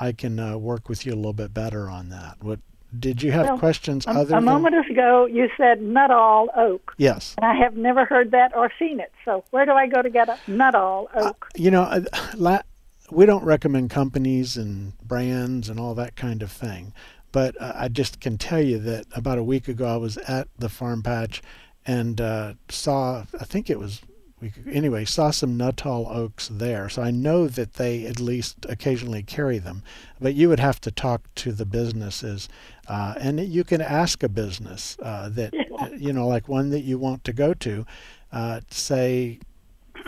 I 0.00 0.12
can 0.12 0.38
uh, 0.38 0.56
work 0.56 0.88
with 0.88 1.04
you 1.04 1.12
a 1.12 1.16
little 1.16 1.32
bit 1.32 1.52
better 1.52 1.88
on 1.88 2.08
that. 2.10 2.36
What 2.40 2.60
did 2.98 3.22
you 3.22 3.32
have 3.32 3.46
Well, 3.46 3.58
questions 3.58 4.06
A, 4.06 4.10
other 4.10 4.20
a 4.22 4.26
than 4.38 4.44
moment 4.44 4.74
ago, 4.90 5.26
you 5.26 5.48
said 5.56 5.82
Nuttall 5.82 6.48
oak, 6.56 6.94
yes? 6.96 7.34
and 7.36 7.44
I 7.46 7.54
have 7.54 7.76
never 7.76 8.04
heard 8.04 8.30
that 8.30 8.56
or 8.56 8.72
seen 8.78 9.00
it. 9.00 9.12
So 9.24 9.44
where 9.50 9.66
do 9.66 9.72
I 9.72 9.86
go 9.86 10.00
to 10.02 10.10
get 10.10 10.28
a 10.28 10.38
Nuttall 10.46 11.08
oak? 11.14 11.48
You 11.54 11.70
know, 11.70 11.82
uh, 11.82 12.00
la- 12.36 12.62
we 13.10 13.26
don't 13.26 13.44
recommend 13.44 13.90
companies 13.90 14.56
and 14.56 14.96
brands 15.00 15.68
and 15.68 15.78
all 15.80 15.94
that 15.94 16.16
kind 16.16 16.42
of 16.42 16.50
thing. 16.52 16.92
But 17.30 17.60
uh, 17.60 17.72
I 17.74 17.88
just 17.88 18.20
can 18.20 18.38
tell 18.38 18.60
you 18.62 18.78
that 18.78 19.06
about 19.12 19.38
a 19.38 19.42
week 19.42 19.68
ago, 19.68 19.86
I 19.86 19.96
was 19.96 20.16
at 20.18 20.48
the 20.58 20.68
farm 20.70 21.02
patch 21.02 21.42
and 21.86 22.20
uh, 22.20 22.54
saw, 22.70 23.24
I 23.38 23.44
think 23.44 23.68
it 23.68 23.78
was, 23.78 24.00
we 24.40 24.50
could, 24.50 24.68
anyway, 24.68 25.04
saw 25.04 25.30
some 25.30 25.56
Nuttall 25.56 26.06
oaks 26.10 26.48
there. 26.48 26.88
So 26.88 27.02
I 27.02 27.10
know 27.10 27.46
that 27.48 27.74
they 27.74 28.06
at 28.06 28.18
least 28.20 28.64
occasionally 28.68 29.22
carry 29.22 29.58
them. 29.58 29.82
But 30.20 30.34
you 30.34 30.48
would 30.48 30.60
have 30.60 30.80
to 30.82 30.90
talk 30.90 31.22
to 31.36 31.52
the 31.52 31.66
businesses. 31.66 32.48
Uh, 32.88 33.14
and 33.18 33.38
you 33.40 33.64
can 33.64 33.80
ask 33.82 34.22
a 34.22 34.28
business 34.28 34.96
uh, 35.02 35.28
that, 35.28 35.54
uh, 35.78 35.88
you 35.96 36.12
know, 36.12 36.26
like 36.26 36.48
one 36.48 36.70
that 36.70 36.80
you 36.80 36.98
want 36.98 37.22
to 37.24 37.32
go 37.32 37.52
to, 37.54 37.84
uh, 38.32 38.60
say, 38.70 39.38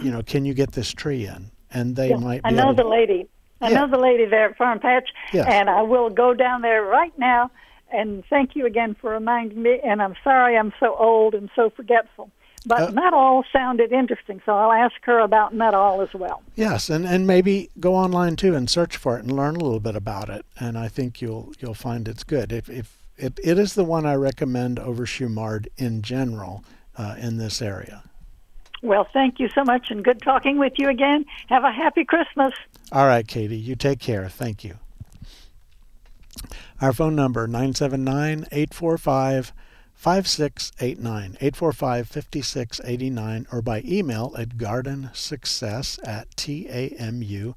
you 0.02 0.10
know, 0.10 0.22
can 0.22 0.44
you 0.44 0.54
get 0.54 0.72
this 0.72 0.92
tree 0.92 1.26
in? 1.26 1.50
And 1.72 1.94
they 1.94 2.14
might 2.14 2.42
be 2.42 2.48
I 2.48 2.50
know 2.52 2.72
the 2.72 2.84
lady. 2.84 3.28
I 3.60 3.68
Yeah. 3.68 3.80
know 3.80 3.90
the 3.90 3.98
lady 3.98 4.24
there 4.24 4.48
at 4.50 4.56
Farm 4.56 4.80
Patch, 4.80 5.08
Yes. 5.32 5.46
and 5.46 5.68
I 5.68 5.82
will 5.82 6.08
go 6.08 6.32
down 6.34 6.62
there 6.62 6.82
right 6.82 7.16
now. 7.18 7.50
And 7.92 8.24
thank 8.30 8.56
you 8.56 8.66
again 8.66 8.96
for 9.00 9.10
reminding 9.10 9.62
me. 9.62 9.80
And 9.84 10.00
I'm 10.00 10.14
sorry 10.24 10.56
I'm 10.56 10.72
so 10.80 10.96
old 10.96 11.34
and 11.34 11.50
so 11.54 11.70
forgetful. 11.70 12.30
But 12.66 12.80
Uh, 12.80 12.90
Nuttall 12.90 13.44
sounded 13.52 13.90
interesting, 13.90 14.42
so 14.44 14.54
I'll 14.54 14.72
ask 14.72 14.94
her 15.04 15.20
about 15.20 15.54
Nuttall 15.54 16.02
as 16.02 16.12
well. 16.12 16.42
Yes, 16.56 16.90
and, 16.90 17.06
and 17.06 17.26
maybe 17.26 17.70
go 17.80 17.94
online 17.94 18.36
too 18.36 18.54
and 18.54 18.68
search 18.68 18.98
for 18.98 19.16
it 19.16 19.22
and 19.22 19.32
learn 19.34 19.56
a 19.56 19.60
little 19.60 19.80
bit 19.80 19.96
about 19.96 20.28
it. 20.28 20.44
And 20.58 20.76
I 20.76 20.88
think 20.88 21.22
you'll 21.22 21.52
you'll 21.58 21.72
find 21.74 22.06
it's 22.06 22.22
good. 22.24 22.52
If 22.52 22.68
if 22.68 22.98
it, 23.16 23.40
it 23.42 23.58
is 23.58 23.74
the 23.74 23.84
one 23.84 24.04
I 24.06 24.14
recommend 24.14 24.78
over 24.78 25.06
Shumard 25.06 25.68
in 25.78 26.02
general 26.02 26.62
uh, 26.96 27.14
in 27.18 27.38
this 27.38 27.62
area. 27.62 28.02
Well, 28.82 29.06
thank 29.12 29.38
you 29.38 29.48
so 29.54 29.62
much, 29.64 29.90
and 29.90 30.02
good 30.02 30.22
talking 30.22 30.58
with 30.58 30.72
you 30.78 30.88
again. 30.88 31.26
Have 31.48 31.64
a 31.64 31.70
happy 31.72 32.02
Christmas. 32.04 32.54
All 32.92 33.06
right, 33.06 33.26
Katie, 33.28 33.58
you 33.58 33.76
take 33.76 34.00
care. 34.00 34.28
Thank 34.28 34.64
you. 34.64 34.78
Our 36.80 36.94
phone 36.94 37.14
number 37.14 37.46
979-845 37.46 39.52
5689 40.00 41.36
845 41.42 42.08
5689 42.08 43.46
or 43.52 43.60
by 43.60 43.82
email 43.84 44.34
at 44.38 44.56
gardensuccess 44.56 45.98
at 46.08 46.34
tamu.edu. 46.36 47.54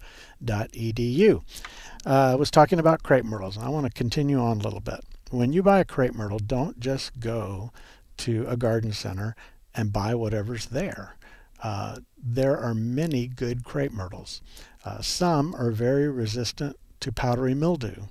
Uh, 2.05 2.09
I 2.09 2.35
was 2.35 2.51
talking 2.51 2.79
about 2.79 3.01
crepe 3.01 3.23
myrtles, 3.23 3.55
and 3.55 3.65
I 3.65 3.69
want 3.69 3.85
to 3.85 3.93
continue 3.93 4.41
on 4.41 4.59
a 4.59 4.61
little 4.61 4.81
bit. 4.81 5.05
When 5.31 5.53
you 5.53 5.63
buy 5.63 5.79
a 5.79 5.85
crepe 5.85 6.15
myrtle, 6.15 6.39
don't 6.39 6.81
just 6.81 7.17
go 7.21 7.71
to 8.17 8.45
a 8.49 8.57
garden 8.57 8.91
center 8.91 9.37
and 9.73 9.93
buy 9.93 10.13
whatever's 10.13 10.65
there. 10.65 11.15
Uh, 11.61 11.99
there 12.21 12.57
are 12.57 12.73
many 12.73 13.25
good 13.25 13.63
crepe 13.63 13.93
myrtles. 13.93 14.41
Uh, 14.83 15.01
some 15.01 15.55
are 15.55 15.71
very 15.71 16.09
resistant 16.09 16.75
to 16.99 17.13
powdery 17.13 17.53
mildew. 17.53 18.07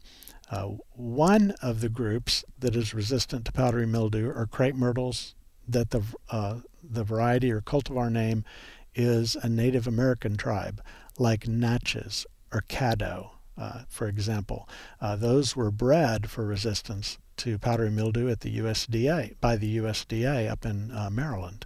Uh, 0.52 0.72
one 0.92 1.54
of 1.62 1.80
the 1.80 1.88
groups 1.88 2.44
that 2.58 2.76
is 2.76 2.92
resistant 2.92 3.46
to 3.46 3.52
powdery 3.52 3.86
mildew 3.86 4.28
are 4.28 4.46
crepe 4.46 4.74
myrtles 4.74 5.34
that 5.66 5.90
the 5.90 6.02
uh, 6.28 6.56
the 6.82 7.02
variety 7.02 7.50
or 7.50 7.62
cultivar 7.62 8.12
name 8.12 8.44
is 8.94 9.34
a 9.36 9.48
Native 9.48 9.86
American 9.86 10.36
tribe, 10.36 10.82
like 11.18 11.48
Natchez 11.48 12.26
or 12.52 12.62
Caddo, 12.68 13.30
uh, 13.56 13.82
for 13.88 14.06
example. 14.06 14.68
Uh, 15.00 15.16
those 15.16 15.56
were 15.56 15.70
bred 15.70 16.28
for 16.28 16.44
resistance 16.44 17.16
to 17.38 17.58
powdery 17.58 17.90
mildew 17.90 18.28
at 18.28 18.40
the 18.40 18.58
USDA 18.58 19.36
by 19.40 19.56
the 19.56 19.78
USDA 19.78 20.50
up 20.50 20.66
in 20.66 20.90
uh, 20.90 21.08
Maryland 21.10 21.64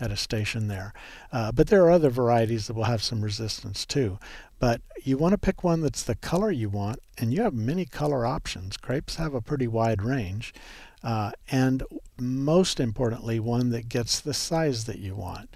at 0.00 0.10
a 0.10 0.16
station 0.16 0.68
there. 0.68 0.92
Uh, 1.32 1.52
but 1.52 1.68
there 1.68 1.84
are 1.84 1.90
other 1.90 2.10
varieties 2.10 2.66
that 2.66 2.74
will 2.74 2.84
have 2.84 3.02
some 3.02 3.22
resistance 3.22 3.86
too. 3.86 4.18
But 4.58 4.80
you 5.02 5.16
want 5.18 5.32
to 5.32 5.38
pick 5.38 5.62
one 5.62 5.80
that's 5.80 6.02
the 6.02 6.14
color 6.14 6.50
you 6.50 6.68
want, 6.68 7.00
and 7.18 7.32
you 7.32 7.42
have 7.42 7.54
many 7.54 7.84
color 7.84 8.26
options. 8.26 8.76
Crepes 8.76 9.16
have 9.16 9.34
a 9.34 9.40
pretty 9.40 9.66
wide 9.66 10.02
range. 10.02 10.54
Uh, 11.02 11.32
and 11.50 11.82
most 12.18 12.80
importantly, 12.80 13.38
one 13.38 13.70
that 13.70 13.88
gets 13.88 14.20
the 14.20 14.32
size 14.32 14.86
that 14.86 14.98
you 14.98 15.14
want. 15.14 15.50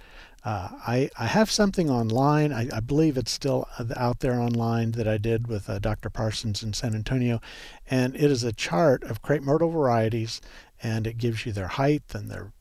Uh, 0.45 0.69
I, 0.87 1.09
I 1.17 1.25
have 1.25 1.51
something 1.51 1.89
online. 1.89 2.53
I, 2.53 2.69
I 2.73 2.79
believe 2.79 3.17
it's 3.17 3.31
still 3.31 3.67
out 3.97 4.19
there 4.19 4.39
online 4.39 4.91
that 4.91 5.07
I 5.07 5.17
did 5.17 5.47
with 5.47 5.69
uh, 5.69 5.79
Dr. 5.79 6.09
Parsons 6.09 6.63
in 6.63 6.73
San 6.73 6.95
Antonio. 6.95 7.41
And 7.89 8.15
it 8.15 8.31
is 8.31 8.43
a 8.43 8.53
chart 8.53 9.03
of 9.03 9.21
crepe 9.21 9.43
myrtle 9.43 9.69
varieties, 9.69 10.39
and 10.81 11.05
it 11.05 11.17
gives 11.17 11.45
you 11.45 11.51
their 11.51 11.67
height 11.67 12.03
and 12.13 12.29
their 12.29 12.53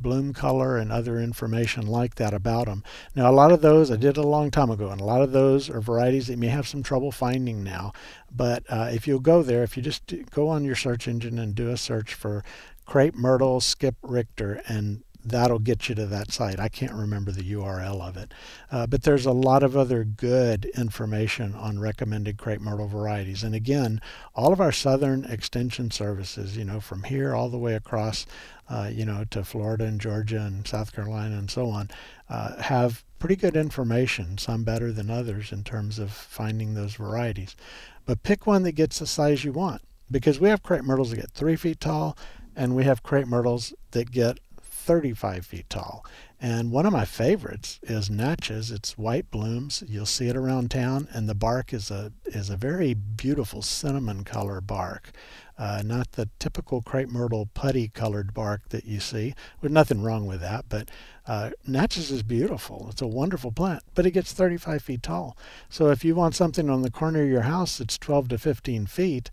bloom 0.00 0.32
color 0.32 0.76
and 0.76 0.90
other 0.90 1.20
information 1.20 1.86
like 1.86 2.16
that 2.16 2.34
about 2.34 2.66
them. 2.66 2.82
Now, 3.14 3.30
a 3.30 3.32
lot 3.32 3.52
of 3.52 3.60
those 3.60 3.90
I 3.90 3.96
did 3.96 4.16
a 4.16 4.22
long 4.22 4.50
time 4.50 4.70
ago, 4.70 4.88
and 4.90 5.00
a 5.00 5.04
lot 5.04 5.22
of 5.22 5.32
those 5.32 5.70
are 5.70 5.80
varieties 5.80 6.26
that 6.26 6.34
you 6.34 6.38
may 6.38 6.48
have 6.48 6.68
some 6.68 6.82
trouble 6.82 7.12
finding 7.12 7.62
now. 7.62 7.92
But 8.34 8.64
uh, 8.68 8.90
if 8.92 9.06
you'll 9.06 9.20
go 9.20 9.42
there, 9.42 9.62
if 9.62 9.76
you 9.76 9.82
just 9.82 10.12
go 10.30 10.48
on 10.48 10.64
your 10.64 10.76
search 10.76 11.06
engine 11.06 11.38
and 11.38 11.54
do 11.54 11.70
a 11.70 11.76
search 11.76 12.14
for 12.14 12.44
crepe 12.86 13.14
myrtle 13.14 13.60
skip 13.60 13.94
Richter, 14.02 14.60
and 14.66 15.03
that'll 15.24 15.58
get 15.58 15.88
you 15.88 15.94
to 15.94 16.06
that 16.06 16.30
site. 16.30 16.60
I 16.60 16.68
can't 16.68 16.92
remember 16.92 17.32
the 17.32 17.52
URL 17.52 18.06
of 18.06 18.16
it. 18.16 18.32
Uh, 18.70 18.86
but 18.86 19.02
there's 19.02 19.26
a 19.26 19.32
lot 19.32 19.62
of 19.62 19.76
other 19.76 20.04
good 20.04 20.66
information 20.76 21.54
on 21.54 21.78
recommended 21.78 22.36
crepe 22.36 22.60
myrtle 22.60 22.88
varieties. 22.88 23.42
And 23.42 23.54
again, 23.54 24.00
all 24.34 24.52
of 24.52 24.60
our 24.60 24.72
southern 24.72 25.24
extension 25.24 25.90
services, 25.90 26.56
you 26.56 26.64
know, 26.64 26.80
from 26.80 27.04
here 27.04 27.34
all 27.34 27.48
the 27.48 27.58
way 27.58 27.74
across, 27.74 28.26
uh, 28.68 28.90
you 28.92 29.04
know, 29.04 29.24
to 29.30 29.44
Florida 29.44 29.84
and 29.84 30.00
Georgia 30.00 30.40
and 30.40 30.66
South 30.66 30.92
Carolina 30.92 31.36
and 31.38 31.50
so 31.50 31.68
on, 31.68 31.90
uh, 32.28 32.60
have 32.62 33.04
pretty 33.18 33.36
good 33.36 33.56
information, 33.56 34.36
some 34.36 34.64
better 34.64 34.92
than 34.92 35.10
others 35.10 35.50
in 35.52 35.64
terms 35.64 35.98
of 35.98 36.10
finding 36.10 36.74
those 36.74 36.94
varieties. 36.94 37.56
But 38.04 38.22
pick 38.22 38.46
one 38.46 38.64
that 38.64 38.72
gets 38.72 38.98
the 38.98 39.06
size 39.06 39.44
you 39.44 39.52
want 39.52 39.80
because 40.10 40.38
we 40.38 40.50
have 40.50 40.62
crepe 40.62 40.84
myrtles 40.84 41.10
that 41.10 41.16
get 41.16 41.30
three 41.30 41.56
feet 41.56 41.80
tall 41.80 42.16
and 42.54 42.76
we 42.76 42.84
have 42.84 43.02
crepe 43.02 43.26
myrtles 43.26 43.72
that 43.92 44.10
get 44.10 44.38
35 44.84 45.46
feet 45.46 45.70
tall. 45.70 46.04
And 46.38 46.70
one 46.70 46.84
of 46.84 46.92
my 46.92 47.06
favorites 47.06 47.80
is 47.84 48.10
Natchez. 48.10 48.70
It's 48.70 48.98
white 48.98 49.30
blooms. 49.30 49.82
You'll 49.88 50.04
see 50.04 50.28
it 50.28 50.36
around 50.36 50.70
town, 50.70 51.08
and 51.10 51.26
the 51.26 51.34
bark 51.34 51.72
is 51.72 51.90
a 51.90 52.12
is 52.26 52.50
a 52.50 52.56
very 52.56 52.92
beautiful 52.92 53.62
cinnamon 53.62 54.24
color 54.24 54.60
bark. 54.60 55.10
Uh, 55.56 55.80
not 55.84 56.12
the 56.12 56.28
typical 56.38 56.82
crepe 56.82 57.08
myrtle 57.08 57.48
putty 57.54 57.88
colored 57.88 58.34
bark 58.34 58.68
that 58.68 58.84
you 58.84 59.00
see. 59.00 59.34
There's 59.60 59.72
nothing 59.72 60.02
wrong 60.02 60.26
with 60.26 60.40
that, 60.42 60.66
but 60.68 60.90
uh, 61.26 61.50
Natchez 61.66 62.10
is 62.10 62.22
beautiful. 62.22 62.88
It's 62.90 63.00
a 63.00 63.06
wonderful 63.06 63.52
plant, 63.52 63.82
but 63.94 64.04
it 64.04 64.10
gets 64.10 64.32
35 64.32 64.82
feet 64.82 65.02
tall. 65.02 65.38
So 65.70 65.90
if 65.90 66.04
you 66.04 66.14
want 66.14 66.34
something 66.34 66.68
on 66.68 66.82
the 66.82 66.90
corner 66.90 67.22
of 67.22 67.28
your 67.28 67.42
house 67.42 67.78
that's 67.78 67.96
12 67.96 68.28
to 68.28 68.38
15 68.38 68.86
feet, 68.86 69.30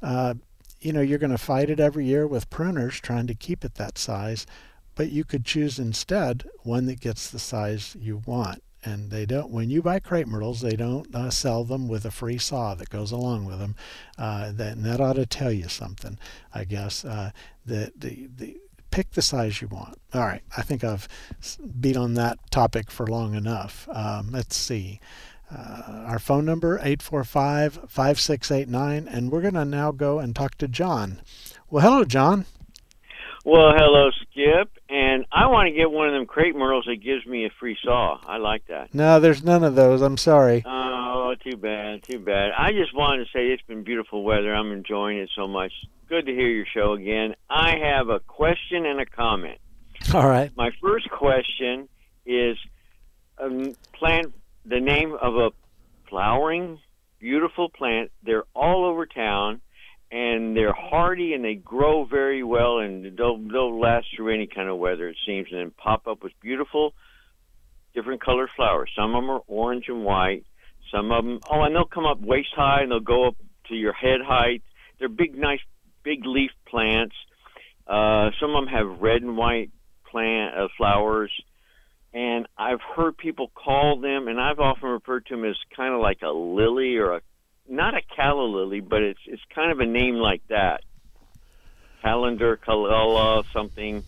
uh, 0.00 0.34
you 0.82 0.92
know, 0.92 1.00
you're 1.00 1.18
going 1.18 1.30
to 1.30 1.38
fight 1.38 1.70
it 1.70 1.80
every 1.80 2.04
year 2.06 2.26
with 2.26 2.50
pruners 2.50 3.00
trying 3.00 3.26
to 3.28 3.34
keep 3.34 3.64
it 3.64 3.74
that 3.76 3.96
size, 3.96 4.46
but 4.94 5.10
you 5.10 5.24
could 5.24 5.44
choose 5.44 5.78
instead 5.78 6.44
one 6.62 6.86
that 6.86 7.00
gets 7.00 7.30
the 7.30 7.38
size 7.38 7.96
you 7.98 8.22
want. 8.26 8.62
And 8.84 9.10
they 9.10 9.26
don't, 9.26 9.50
when 9.50 9.70
you 9.70 9.80
buy 9.80 10.00
crepe 10.00 10.26
myrtles, 10.26 10.60
they 10.60 10.74
don't 10.74 11.14
uh, 11.14 11.30
sell 11.30 11.62
them 11.62 11.86
with 11.86 12.04
a 12.04 12.10
free 12.10 12.38
saw 12.38 12.74
that 12.74 12.90
goes 12.90 13.12
along 13.12 13.44
with 13.44 13.60
them. 13.60 13.76
Uh, 14.18 14.50
that, 14.52 14.76
and 14.76 14.84
that 14.84 15.00
ought 15.00 15.14
to 15.14 15.24
tell 15.24 15.52
you 15.52 15.68
something, 15.68 16.18
I 16.52 16.64
guess. 16.64 17.04
Uh, 17.04 17.30
the, 17.64 17.92
the, 17.96 18.28
the, 18.34 18.56
pick 18.90 19.12
the 19.12 19.22
size 19.22 19.62
you 19.62 19.68
want. 19.68 20.00
All 20.12 20.22
right, 20.22 20.42
I 20.56 20.62
think 20.62 20.82
I've 20.82 21.06
beat 21.80 21.96
on 21.96 22.14
that 22.14 22.38
topic 22.50 22.90
for 22.90 23.06
long 23.06 23.34
enough. 23.34 23.88
Um, 23.92 24.32
let's 24.32 24.56
see. 24.56 24.98
Uh, 25.54 26.04
our 26.06 26.18
phone 26.18 26.44
number 26.44 26.78
845-5689 26.78 29.06
and 29.06 29.30
we're 29.30 29.42
going 29.42 29.54
to 29.54 29.64
now 29.64 29.92
go 29.92 30.18
and 30.18 30.34
talk 30.34 30.56
to 30.56 30.66
John. 30.66 31.20
Well, 31.68 31.82
hello 31.82 32.04
John. 32.04 32.46
Well, 33.44 33.72
hello 33.76 34.10
Skip, 34.22 34.70
and 34.92 35.24
I 35.32 35.46
want 35.46 35.68
to 35.68 35.72
get 35.72 35.90
one 35.90 36.08
of 36.08 36.12
them 36.12 36.26
crepe 36.26 36.54
myrtles 36.54 36.84
that 36.86 36.96
gives 36.96 37.24
me 37.26 37.46
a 37.46 37.50
free 37.58 37.78
saw. 37.82 38.18
I 38.26 38.36
like 38.36 38.66
that. 38.66 38.94
No, 38.94 39.20
there's 39.20 39.42
none 39.42 39.64
of 39.64 39.74
those. 39.74 40.02
I'm 40.02 40.18
sorry. 40.18 40.62
Oh, 40.66 41.34
too 41.42 41.56
bad, 41.56 42.02
too 42.02 42.18
bad. 42.18 42.50
I 42.56 42.72
just 42.72 42.94
wanted 42.94 43.24
to 43.24 43.30
say 43.32 43.46
it's 43.46 43.62
been 43.62 43.84
beautiful 43.84 44.22
weather. 44.22 44.54
I'm 44.54 44.70
enjoying 44.70 45.18
it 45.18 45.30
so 45.34 45.48
much. 45.48 45.72
Good 46.08 46.26
to 46.26 46.32
hear 46.32 46.48
your 46.48 46.66
show 46.66 46.92
again. 46.92 47.34
I 47.48 47.78
have 47.78 48.10
a 48.10 48.20
question 48.20 48.84
and 48.84 49.00
a 49.00 49.06
comment. 49.06 49.58
All 50.12 50.28
right. 50.28 50.50
My 50.56 50.70
first 50.82 51.08
question 51.10 51.88
is 52.26 52.58
um, 53.38 53.74
plant 53.94 54.34
the 54.66 54.80
name 54.80 55.16
of 55.20 55.36
a 55.36 55.50
flowering, 56.08 56.78
beautiful 57.18 57.70
plant. 57.70 58.10
They're 58.22 58.44
all 58.54 58.84
over 58.84 59.06
town, 59.06 59.62
and 60.12 60.54
they're 60.54 60.74
hardy 60.74 61.32
and 61.32 61.42
they 61.42 61.54
grow 61.54 62.04
very 62.04 62.44
well, 62.44 62.78
and 62.78 63.16
they'll 63.16 63.38
they'll 63.38 63.80
last 63.80 64.06
through 64.14 64.34
any 64.34 64.46
kind 64.46 64.68
of 64.68 64.78
weather. 64.78 65.08
It 65.08 65.16
seems, 65.26 65.48
and 65.50 65.60
then 65.60 65.70
pop 65.70 66.06
up 66.06 66.22
with 66.22 66.32
beautiful, 66.40 66.92
different 67.94 68.22
colored 68.22 68.50
flowers. 68.54 68.90
Some 68.94 69.14
of 69.14 69.22
them 69.22 69.30
are 69.30 69.40
orange 69.46 69.86
and 69.88 70.04
white. 70.04 70.44
Some 70.94 71.10
of 71.10 71.24
them, 71.24 71.40
oh, 71.50 71.62
and 71.62 71.74
they'll 71.74 71.86
come 71.86 72.04
up 72.04 72.20
waist 72.20 72.50
high 72.54 72.82
and 72.82 72.90
they'll 72.90 73.00
go 73.00 73.28
up 73.28 73.36
to 73.68 73.74
your 73.74 73.94
head 73.94 74.20
height. 74.22 74.62
They're 74.98 75.08
big, 75.08 75.36
nice, 75.36 75.60
big 76.04 76.26
leaf 76.26 76.50
plants. 76.68 77.14
Uh, 77.86 78.30
some 78.38 78.54
of 78.54 78.64
them 78.64 78.74
have 78.74 79.00
red 79.00 79.22
and 79.22 79.36
white 79.36 79.70
plant 80.10 80.54
uh, 80.54 80.68
flowers 80.76 81.32
and 82.14 82.46
I've 82.58 82.80
heard 82.94 83.16
people 83.16 83.50
call 83.54 83.98
them, 84.00 84.28
and 84.28 84.38
I've 84.38 84.58
often 84.58 84.90
referred 84.90 85.26
to 85.26 85.36
them 85.36 85.44
as 85.44 85.56
kind 85.74 85.94
of 85.94 86.00
like 86.00 86.18
a 86.22 86.28
lily 86.28 86.96
or 86.96 87.14
a 87.14 87.20
not 87.68 87.94
a 87.94 88.02
calla 88.14 88.42
lily, 88.44 88.80
but 88.80 89.02
it's 89.02 89.20
it's 89.26 89.42
kind 89.54 89.70
of 89.70 89.80
a 89.80 89.86
name 89.86 90.16
like 90.16 90.42
that. 90.48 90.82
Calendar, 92.02 92.58
Kalala, 92.66 93.44
something. 93.52 94.02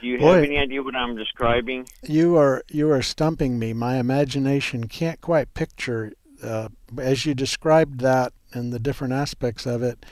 Do 0.00 0.06
you 0.08 0.18
Boy, 0.18 0.34
have 0.34 0.44
any 0.44 0.58
idea 0.58 0.82
what 0.82 0.96
I'm 0.96 1.16
describing? 1.16 1.86
You 2.02 2.36
are 2.36 2.62
you 2.70 2.90
are 2.90 3.02
stumping 3.02 3.58
me. 3.58 3.72
My 3.72 3.98
imagination 3.98 4.88
can't 4.88 5.20
quite 5.20 5.54
picture 5.54 6.12
uh, 6.42 6.68
as 6.98 7.24
you 7.24 7.34
described 7.34 8.00
that 8.00 8.32
and 8.52 8.72
the 8.72 8.78
different 8.78 9.12
aspects 9.12 9.66
of 9.66 9.82
it. 9.82 10.04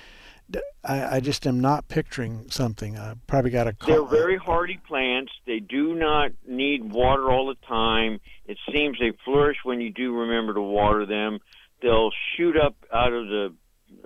I, 0.83 1.17
I 1.17 1.21
just 1.21 1.47
am 1.47 1.61
not 1.61 1.89
picturing 1.89 2.47
something. 2.51 2.99
I 2.99 3.15
probably 3.27 3.51
got 3.51 3.67
a. 3.67 3.77
They're 3.87 4.05
very 4.05 4.37
hardy 4.37 4.81
plants. 4.87 5.33
They 5.47 5.61
do 5.61 5.95
not 5.95 6.33
need 6.47 6.91
water 6.91 7.31
all 7.31 7.47
the 7.49 7.67
time. 7.67 8.21
It 8.47 8.59
seems 8.73 8.99
they 8.99 9.13
flourish 9.25 9.59
when 9.63 9.81
you 9.81 9.91
do 9.91 10.17
remember 10.17 10.55
to 10.55 10.63
water 10.63 11.05
them. 11.07 11.41
They'll 11.83 12.11
shoot 12.37 12.57
up 12.57 12.77
out 12.93 13.13
of 13.13 13.29
the 13.29 13.55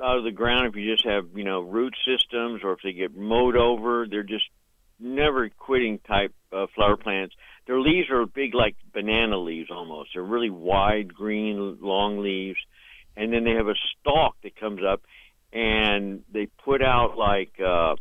out 0.02 0.18
of 0.18 0.24
the 0.24 0.30
ground 0.30 0.66
if 0.66 0.76
you 0.76 0.92
just 0.92 1.06
have 1.06 1.26
you 1.34 1.44
know 1.44 1.60
root 1.60 1.94
systems, 2.04 2.62
or 2.62 2.72
if 2.72 2.80
they 2.82 2.92
get 2.92 3.16
mowed 3.16 3.56
over. 3.56 4.06
They're 4.08 4.22
just 4.22 4.48
never 5.00 5.48
quitting 5.48 5.98
type 5.98 6.32
uh, 6.52 6.66
flower 6.74 6.96
plants. 6.96 7.34
Their 7.66 7.80
leaves 7.80 8.10
are 8.10 8.26
big 8.26 8.54
like 8.54 8.76
banana 8.92 9.38
leaves 9.38 9.70
almost. 9.70 10.10
They're 10.14 10.22
really 10.22 10.50
wide, 10.50 11.14
green, 11.14 11.78
long 11.80 12.20
leaves, 12.20 12.58
and 13.16 13.32
then 13.32 13.44
they 13.44 13.52
have 13.52 13.68
a 13.68 13.74
stalk 14.00 14.36
that 14.42 14.56
comes 14.56 14.82
up 14.84 15.02
and 15.54 16.24
they 16.32 16.46
put 16.64 16.82
out 16.82 17.16
like 17.16 17.52
uh, 17.60 17.94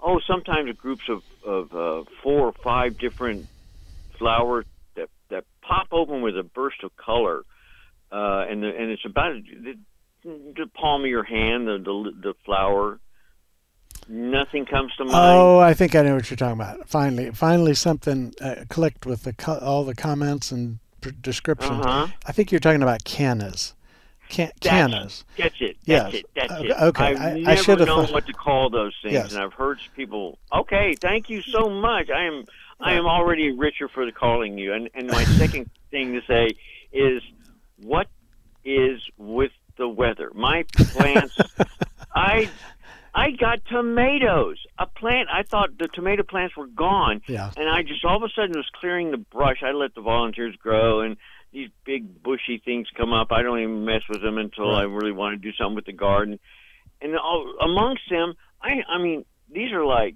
oh 0.00 0.20
sometimes 0.26 0.76
groups 0.76 1.04
of 1.08 1.22
of 1.44 1.74
uh, 1.74 2.10
four 2.22 2.48
or 2.48 2.52
five 2.52 2.98
different 2.98 3.46
flowers 4.18 4.66
that 4.96 5.08
that 5.30 5.44
pop 5.62 5.86
open 5.92 6.20
with 6.20 6.36
a 6.36 6.42
burst 6.42 6.82
of 6.82 6.94
color, 6.96 7.42
uh, 8.12 8.46
and 8.48 8.62
the, 8.62 8.68
and 8.68 8.90
it's 8.90 9.04
about 9.04 9.34
the, 9.44 9.76
the 10.24 10.66
palm 10.74 11.02
of 11.02 11.08
your 11.08 11.24
hand 11.24 11.66
the 11.66 11.78
the, 11.78 12.12
the 12.20 12.34
flower. 12.44 13.00
Nothing 14.08 14.66
comes 14.66 14.92
to 14.96 15.04
mind. 15.04 15.16
Oh, 15.16 15.58
I 15.60 15.72
think 15.74 15.94
I 15.94 16.02
know 16.02 16.14
what 16.14 16.30
you're 16.30 16.36
talking 16.36 16.60
about. 16.60 16.88
Finally, 16.88 17.30
finally, 17.30 17.74
something 17.74 18.34
uh, 18.40 18.64
clicked 18.68 19.06
with 19.06 19.22
the 19.22 19.32
co- 19.32 19.58
all 19.58 19.84
the 19.84 19.94
comments 19.94 20.50
and 20.50 20.80
descriptions. 21.20 21.84
Uh-huh. 21.84 22.08
I 22.26 22.32
think 22.32 22.50
you're 22.50 22.60
talking 22.60 22.82
about 22.82 23.04
cannas. 23.04 23.74
Can- 24.28 24.52
cannas. 24.60 25.24
That's 25.36 25.54
it. 25.60 25.76
That's 25.86 26.12
yes. 26.12 26.14
it. 26.14 26.30
That's 26.34 26.52
okay. 26.52 26.68
it. 26.68 26.82
Okay. 26.82 27.04
I've 27.04 27.48
I 27.48 27.54
should 27.56 27.80
have 27.80 27.88
known 27.88 28.06
thought... 28.06 28.14
what 28.14 28.26
to 28.26 28.32
call 28.32 28.70
those 28.70 28.94
things, 29.02 29.12
yes. 29.12 29.32
and 29.32 29.42
I've 29.42 29.52
heard 29.52 29.78
people. 29.96 30.38
Okay, 30.52 30.94
thank 31.00 31.28
you 31.28 31.42
so 31.42 31.68
much. 31.68 32.10
I 32.10 32.24
am 32.24 32.44
I 32.80 32.92
am 32.92 33.06
already 33.06 33.52
richer 33.52 33.88
for 33.88 34.10
calling 34.12 34.56
you. 34.56 34.72
And 34.72 34.88
and 34.94 35.08
my 35.08 35.24
second 35.24 35.70
thing 35.90 36.12
to 36.14 36.22
say 36.26 36.50
is, 36.92 37.22
what 37.82 38.08
is 38.64 39.00
with 39.16 39.52
the 39.76 39.88
weather? 39.88 40.30
My 40.34 40.64
plants. 40.74 41.36
I 42.14 42.50
I 43.14 43.30
got 43.30 43.64
tomatoes. 43.66 44.58
A 44.78 44.86
plant. 44.86 45.28
I 45.32 45.42
thought 45.42 45.78
the 45.78 45.88
tomato 45.88 46.22
plants 46.22 46.56
were 46.56 46.66
gone. 46.66 47.22
Yeah. 47.26 47.50
And 47.56 47.68
I 47.68 47.82
just 47.82 48.04
all 48.04 48.16
of 48.16 48.22
a 48.22 48.28
sudden 48.34 48.52
was 48.56 48.70
clearing 48.80 49.10
the 49.10 49.18
brush. 49.18 49.62
I 49.62 49.72
let 49.72 49.94
the 49.94 50.02
volunteers 50.02 50.56
grow 50.56 51.00
and 51.00 51.16
these 51.52 51.68
big 51.84 52.22
bushy 52.22 52.62
things 52.64 52.88
come 52.96 53.12
up. 53.12 53.32
I 53.32 53.42
don't 53.42 53.58
even 53.58 53.84
mess 53.84 54.02
with 54.08 54.22
them 54.22 54.38
until 54.38 54.70
right. 54.70 54.80
I 54.80 54.84
really 54.84 55.12
want 55.12 55.40
to 55.40 55.50
do 55.50 55.54
something 55.56 55.74
with 55.74 55.86
the 55.86 55.92
garden. 55.92 56.38
And 57.00 57.16
all, 57.16 57.54
amongst 57.60 58.02
them, 58.08 58.34
I 58.62 58.82
I 58.88 58.98
mean, 58.98 59.24
these 59.52 59.72
are 59.72 59.84
like 59.84 60.14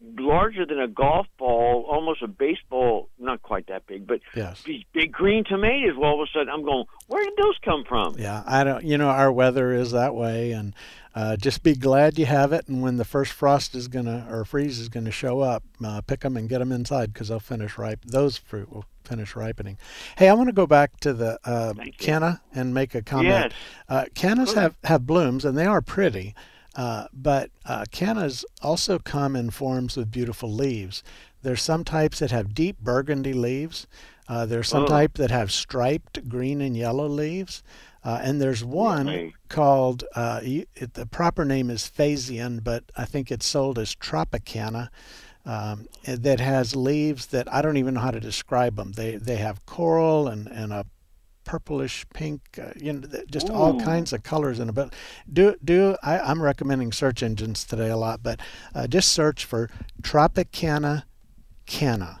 larger 0.00 0.64
than 0.64 0.78
a 0.78 0.88
golf 0.88 1.26
ball, 1.38 1.86
almost 1.90 2.22
a 2.22 2.28
baseball, 2.28 3.08
not 3.18 3.42
quite 3.42 3.66
that 3.66 3.86
big, 3.86 4.06
but 4.06 4.20
yes. 4.34 4.62
these 4.62 4.84
big 4.92 5.12
green 5.12 5.44
tomatoes. 5.44 5.96
Well, 5.96 6.10
all 6.10 6.22
of 6.22 6.28
a 6.28 6.32
sudden, 6.32 6.48
I'm 6.48 6.64
going, 6.64 6.84
where 7.08 7.24
did 7.24 7.34
those 7.36 7.56
come 7.64 7.84
from? 7.84 8.16
Yeah, 8.18 8.42
I 8.46 8.64
don't. 8.64 8.84
You 8.84 8.98
know, 8.98 9.08
our 9.08 9.32
weather 9.32 9.72
is 9.72 9.90
that 9.92 10.14
way, 10.14 10.52
and 10.52 10.74
uh, 11.14 11.36
just 11.36 11.62
be 11.62 11.74
glad 11.74 12.18
you 12.18 12.26
have 12.26 12.52
it. 12.52 12.68
And 12.68 12.80
when 12.80 12.96
the 12.96 13.04
first 13.04 13.32
frost 13.32 13.74
is 13.74 13.88
gonna 13.88 14.26
or 14.30 14.44
freeze 14.44 14.78
is 14.78 14.88
gonna 14.88 15.10
show 15.10 15.40
up, 15.40 15.64
uh, 15.84 16.00
pick 16.02 16.20
them 16.20 16.36
and 16.36 16.48
get 16.48 16.58
them 16.58 16.70
inside 16.72 17.12
because 17.12 17.28
they'll 17.28 17.40
finish 17.40 17.76
ripe. 17.76 18.04
Those 18.04 18.36
fruit 18.36 18.72
will 18.72 18.84
finish 19.08 19.34
ripening. 19.34 19.78
Hey, 20.16 20.28
I 20.28 20.34
want 20.34 20.48
to 20.48 20.52
go 20.52 20.66
back 20.66 21.00
to 21.00 21.12
the 21.12 21.40
uh, 21.44 21.74
canna 21.98 22.42
and 22.54 22.74
make 22.74 22.94
a 22.94 23.02
comment. 23.02 23.28
Yes. 23.28 23.52
Uh, 23.88 24.04
cannas 24.14 24.52
have, 24.52 24.76
have 24.84 25.06
blooms 25.06 25.44
and 25.44 25.56
they 25.56 25.64
are 25.64 25.80
pretty, 25.80 26.34
uh, 26.78 27.08
but 27.12 27.50
uh, 27.66 27.84
cannas 27.90 28.44
also 28.62 28.98
come 29.00 29.34
in 29.34 29.50
forms 29.50 29.96
with 29.96 30.12
beautiful 30.12 30.50
leaves. 30.50 31.02
There's 31.42 31.60
some 31.60 31.82
types 31.82 32.20
that 32.20 32.30
have 32.30 32.54
deep 32.54 32.78
burgundy 32.78 33.32
leaves. 33.32 33.88
Uh, 34.28 34.46
there's 34.46 34.68
some 34.68 34.84
oh. 34.84 34.86
type 34.86 35.14
that 35.14 35.30
have 35.30 35.50
striped 35.50 36.28
green 36.28 36.60
and 36.60 36.76
yellow 36.76 37.08
leaves. 37.08 37.62
Uh, 38.04 38.20
and 38.22 38.40
there's 38.40 38.64
one 38.64 39.08
okay. 39.08 39.34
called, 39.48 40.04
uh, 40.14 40.40
it, 40.42 40.94
the 40.94 41.06
proper 41.06 41.44
name 41.44 41.68
is 41.68 41.90
Phasion, 41.90 42.62
but 42.62 42.84
I 42.96 43.04
think 43.04 43.32
it's 43.32 43.46
sold 43.46 43.76
as 43.78 43.96
Tropicanna. 43.96 44.90
um, 45.48 45.86
that 46.04 46.40
has 46.40 46.76
leaves 46.76 47.26
that 47.26 47.52
I 47.52 47.62
don't 47.62 47.78
even 47.78 47.94
know 47.94 48.00
how 48.00 48.10
to 48.10 48.20
describe 48.20 48.76
them. 48.76 48.92
They 48.92 49.16
they 49.16 49.36
have 49.36 49.64
coral 49.64 50.28
and, 50.28 50.46
and 50.46 50.72
a 50.72 50.84
purplish 51.48 52.04
pink, 52.12 52.42
uh, 52.62 52.72
you 52.76 52.92
know, 52.92 53.08
just 53.30 53.48
Ooh. 53.48 53.54
all 53.54 53.80
kinds 53.80 54.12
of 54.12 54.22
colors 54.22 54.60
in 54.60 54.68
it. 54.68 54.74
But 54.74 54.92
do 55.32 55.56
do 55.64 55.96
I, 56.02 56.30
am 56.30 56.42
recommending 56.42 56.92
search 56.92 57.22
engines 57.22 57.64
today 57.64 57.88
a 57.88 57.96
lot, 57.96 58.22
but 58.22 58.38
uh, 58.74 58.86
just 58.86 59.12
search 59.12 59.46
for 59.46 59.70
Tropicanna 60.02 61.06
canna. 61.64 62.20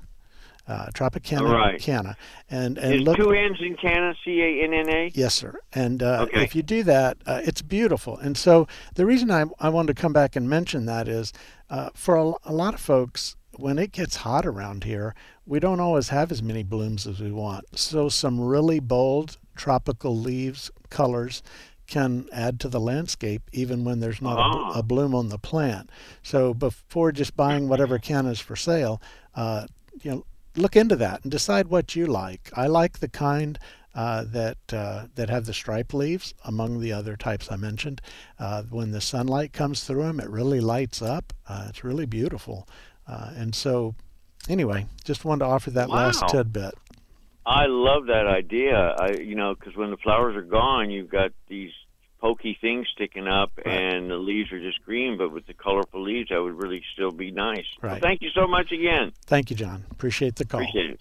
Uh, 0.66 0.90
Tropicanna 0.92 1.48
right. 1.48 1.80
canna, 1.80 2.16
and 2.50 2.76
and 2.78 3.02
look. 3.02 3.16
two 3.16 3.32
N's 3.32 3.58
in 3.60 3.74
canna, 3.76 4.14
C 4.22 4.40
A 4.40 4.64
N 4.64 4.74
N 4.74 4.88
A. 4.88 5.10
Yes, 5.14 5.34
sir. 5.34 5.58
And 5.72 6.02
uh, 6.02 6.26
okay. 6.28 6.42
if 6.42 6.54
you 6.54 6.62
do 6.62 6.82
that, 6.82 7.18
uh, 7.26 7.40
it's 7.44 7.62
beautiful. 7.62 8.18
And 8.18 8.36
so 8.36 8.66
the 8.94 9.06
reason 9.06 9.30
I 9.30 9.44
I 9.60 9.68
wanted 9.68 9.94
to 9.96 10.00
come 10.02 10.12
back 10.12 10.36
and 10.36 10.48
mention 10.48 10.86
that 10.86 11.08
is 11.08 11.32
uh, 11.70 11.90
for 11.94 12.16
a, 12.16 12.32
a 12.44 12.52
lot 12.52 12.74
of 12.74 12.80
folks, 12.80 13.36
when 13.56 13.78
it 13.78 13.92
gets 13.92 14.16
hot 14.16 14.44
around 14.44 14.84
here, 14.84 15.14
we 15.48 15.58
don't 15.58 15.80
always 15.80 16.10
have 16.10 16.30
as 16.30 16.42
many 16.42 16.62
blooms 16.62 17.06
as 17.06 17.20
we 17.20 17.32
want. 17.32 17.78
So 17.78 18.08
some 18.08 18.38
really 18.38 18.80
bold 18.80 19.38
tropical 19.56 20.16
leaves, 20.16 20.70
colors 20.90 21.42
can 21.86 22.28
add 22.32 22.60
to 22.60 22.68
the 22.68 22.78
landscape 22.78 23.42
even 23.50 23.82
when 23.82 23.98
there's 23.98 24.20
not 24.20 24.38
ah. 24.38 24.72
a, 24.74 24.80
a, 24.80 24.82
bloom 24.82 25.14
on 25.14 25.30
the 25.30 25.38
plant. 25.38 25.88
So 26.22 26.52
before 26.52 27.12
just 27.12 27.34
buying 27.34 27.66
whatever 27.66 27.98
can 27.98 28.26
is 28.26 28.40
for 28.40 28.56
sale, 28.56 29.00
uh, 29.34 29.66
you 30.02 30.10
know, 30.10 30.26
look 30.54 30.76
into 30.76 30.96
that 30.96 31.22
and 31.22 31.30
decide 31.30 31.68
what 31.68 31.96
you 31.96 32.06
like. 32.06 32.50
I 32.54 32.66
like 32.66 32.98
the 32.98 33.08
kind 33.08 33.58
uh, 33.94 34.24
that 34.24 34.58
uh, 34.70 35.06
that 35.14 35.30
have 35.30 35.46
the 35.46 35.54
stripe 35.54 35.94
leaves 35.94 36.34
among 36.44 36.80
the 36.80 36.92
other 36.92 37.16
types 37.16 37.50
I 37.50 37.56
mentioned. 37.56 38.00
Uh, 38.38 38.64
when 38.64 38.92
the 38.92 39.00
sunlight 39.00 39.52
comes 39.52 39.82
through 39.82 40.02
them, 40.02 40.20
it 40.20 40.28
really 40.28 40.60
lights 40.60 41.00
up. 41.00 41.32
Uh, 41.48 41.66
it's 41.68 41.82
really 41.82 42.06
beautiful. 42.06 42.68
Uh, 43.06 43.30
and 43.34 43.54
so, 43.54 43.94
anyway, 44.48 44.86
just 45.04 45.24
wanted 45.24 45.40
to 45.40 45.50
offer 45.50 45.70
that 45.72 45.88
wow. 45.88 45.96
last 45.96 46.24
tidbit. 46.28 46.74
I 47.46 47.64
love 47.66 48.06
that 48.06 48.26
idea. 48.26 48.76
I, 48.76 49.12
you 49.12 49.34
know, 49.34 49.54
because 49.54 49.74
when 49.74 49.90
the 49.90 49.96
flowers 49.96 50.36
are 50.36 50.42
gone, 50.42 50.90
you've 50.90 51.08
got 51.08 51.32
these 51.48 51.72
pokey 52.20 52.58
things 52.60 52.86
sticking 52.92 53.26
up, 53.26 53.52
right. 53.64 53.74
and 53.74 54.10
the 54.10 54.16
leaves 54.16 54.52
are 54.52 54.60
just 54.60 54.84
green. 54.84 55.16
But 55.16 55.32
with 55.32 55.46
the 55.46 55.54
colorful 55.54 56.02
leaves, 56.02 56.28
that 56.28 56.42
would 56.42 56.62
really 56.62 56.82
still 56.92 57.10
be 57.10 57.30
nice. 57.30 57.64
Right. 57.80 57.92
Well, 57.92 58.00
thank 58.00 58.20
you 58.20 58.28
so 58.34 58.46
much 58.46 58.70
again. 58.70 59.12
Thank 59.24 59.48
you, 59.48 59.56
John. 59.56 59.84
Appreciate 59.90 60.36
the 60.36 60.44
call. 60.44 60.60
Appreciate 60.60 60.90
it. 60.90 61.00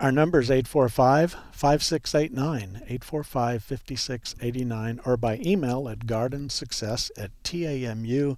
Our 0.00 0.10
number 0.10 0.40
is 0.40 0.50
845 0.50 1.36
5689, 1.52 2.82
845 2.88 3.62
5689, 3.62 5.00
or 5.06 5.16
by 5.16 5.38
email 5.38 5.88
at 5.88 6.00
gardensuccess 6.00 7.12
at 7.16 7.30
tamu 7.44 8.36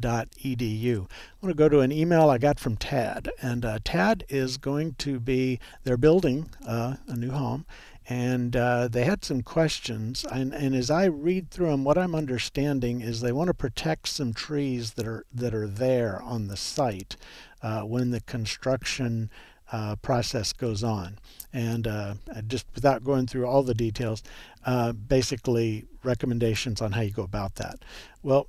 edu. 0.00 1.02
I 1.02 1.46
want 1.46 1.50
to 1.50 1.54
go 1.54 1.68
to 1.68 1.80
an 1.80 1.92
email 1.92 2.30
I 2.30 2.38
got 2.38 2.58
from 2.58 2.76
Tad, 2.76 3.30
and 3.40 3.64
uh, 3.64 3.78
Tad 3.84 4.24
is 4.28 4.56
going 4.56 4.94
to 4.98 5.18
be 5.18 5.58
they're 5.84 5.96
building 5.96 6.50
uh, 6.66 6.96
a 7.08 7.16
new 7.16 7.30
home, 7.30 7.66
and 8.08 8.54
uh, 8.54 8.88
they 8.88 9.04
had 9.04 9.24
some 9.24 9.42
questions. 9.42 10.24
And, 10.30 10.52
and 10.54 10.74
as 10.74 10.90
I 10.90 11.06
read 11.06 11.50
through 11.50 11.70
them, 11.70 11.84
what 11.84 11.98
I'm 11.98 12.14
understanding 12.14 13.00
is 13.00 13.20
they 13.20 13.32
want 13.32 13.48
to 13.48 13.54
protect 13.54 14.08
some 14.08 14.32
trees 14.32 14.92
that 14.92 15.06
are 15.06 15.24
that 15.34 15.54
are 15.54 15.66
there 15.66 16.20
on 16.22 16.48
the 16.48 16.56
site 16.56 17.16
uh, 17.62 17.82
when 17.82 18.10
the 18.10 18.20
construction. 18.20 19.30
Uh, 19.72 19.96
process 19.96 20.52
goes 20.52 20.84
on. 20.84 21.18
And 21.52 21.88
uh, 21.88 22.14
just 22.46 22.66
without 22.76 23.02
going 23.02 23.26
through 23.26 23.48
all 23.48 23.64
the 23.64 23.74
details, 23.74 24.22
uh, 24.64 24.92
basically 24.92 25.86
recommendations 26.04 26.80
on 26.80 26.92
how 26.92 27.00
you 27.00 27.10
go 27.10 27.24
about 27.24 27.56
that. 27.56 27.80
Well, 28.22 28.46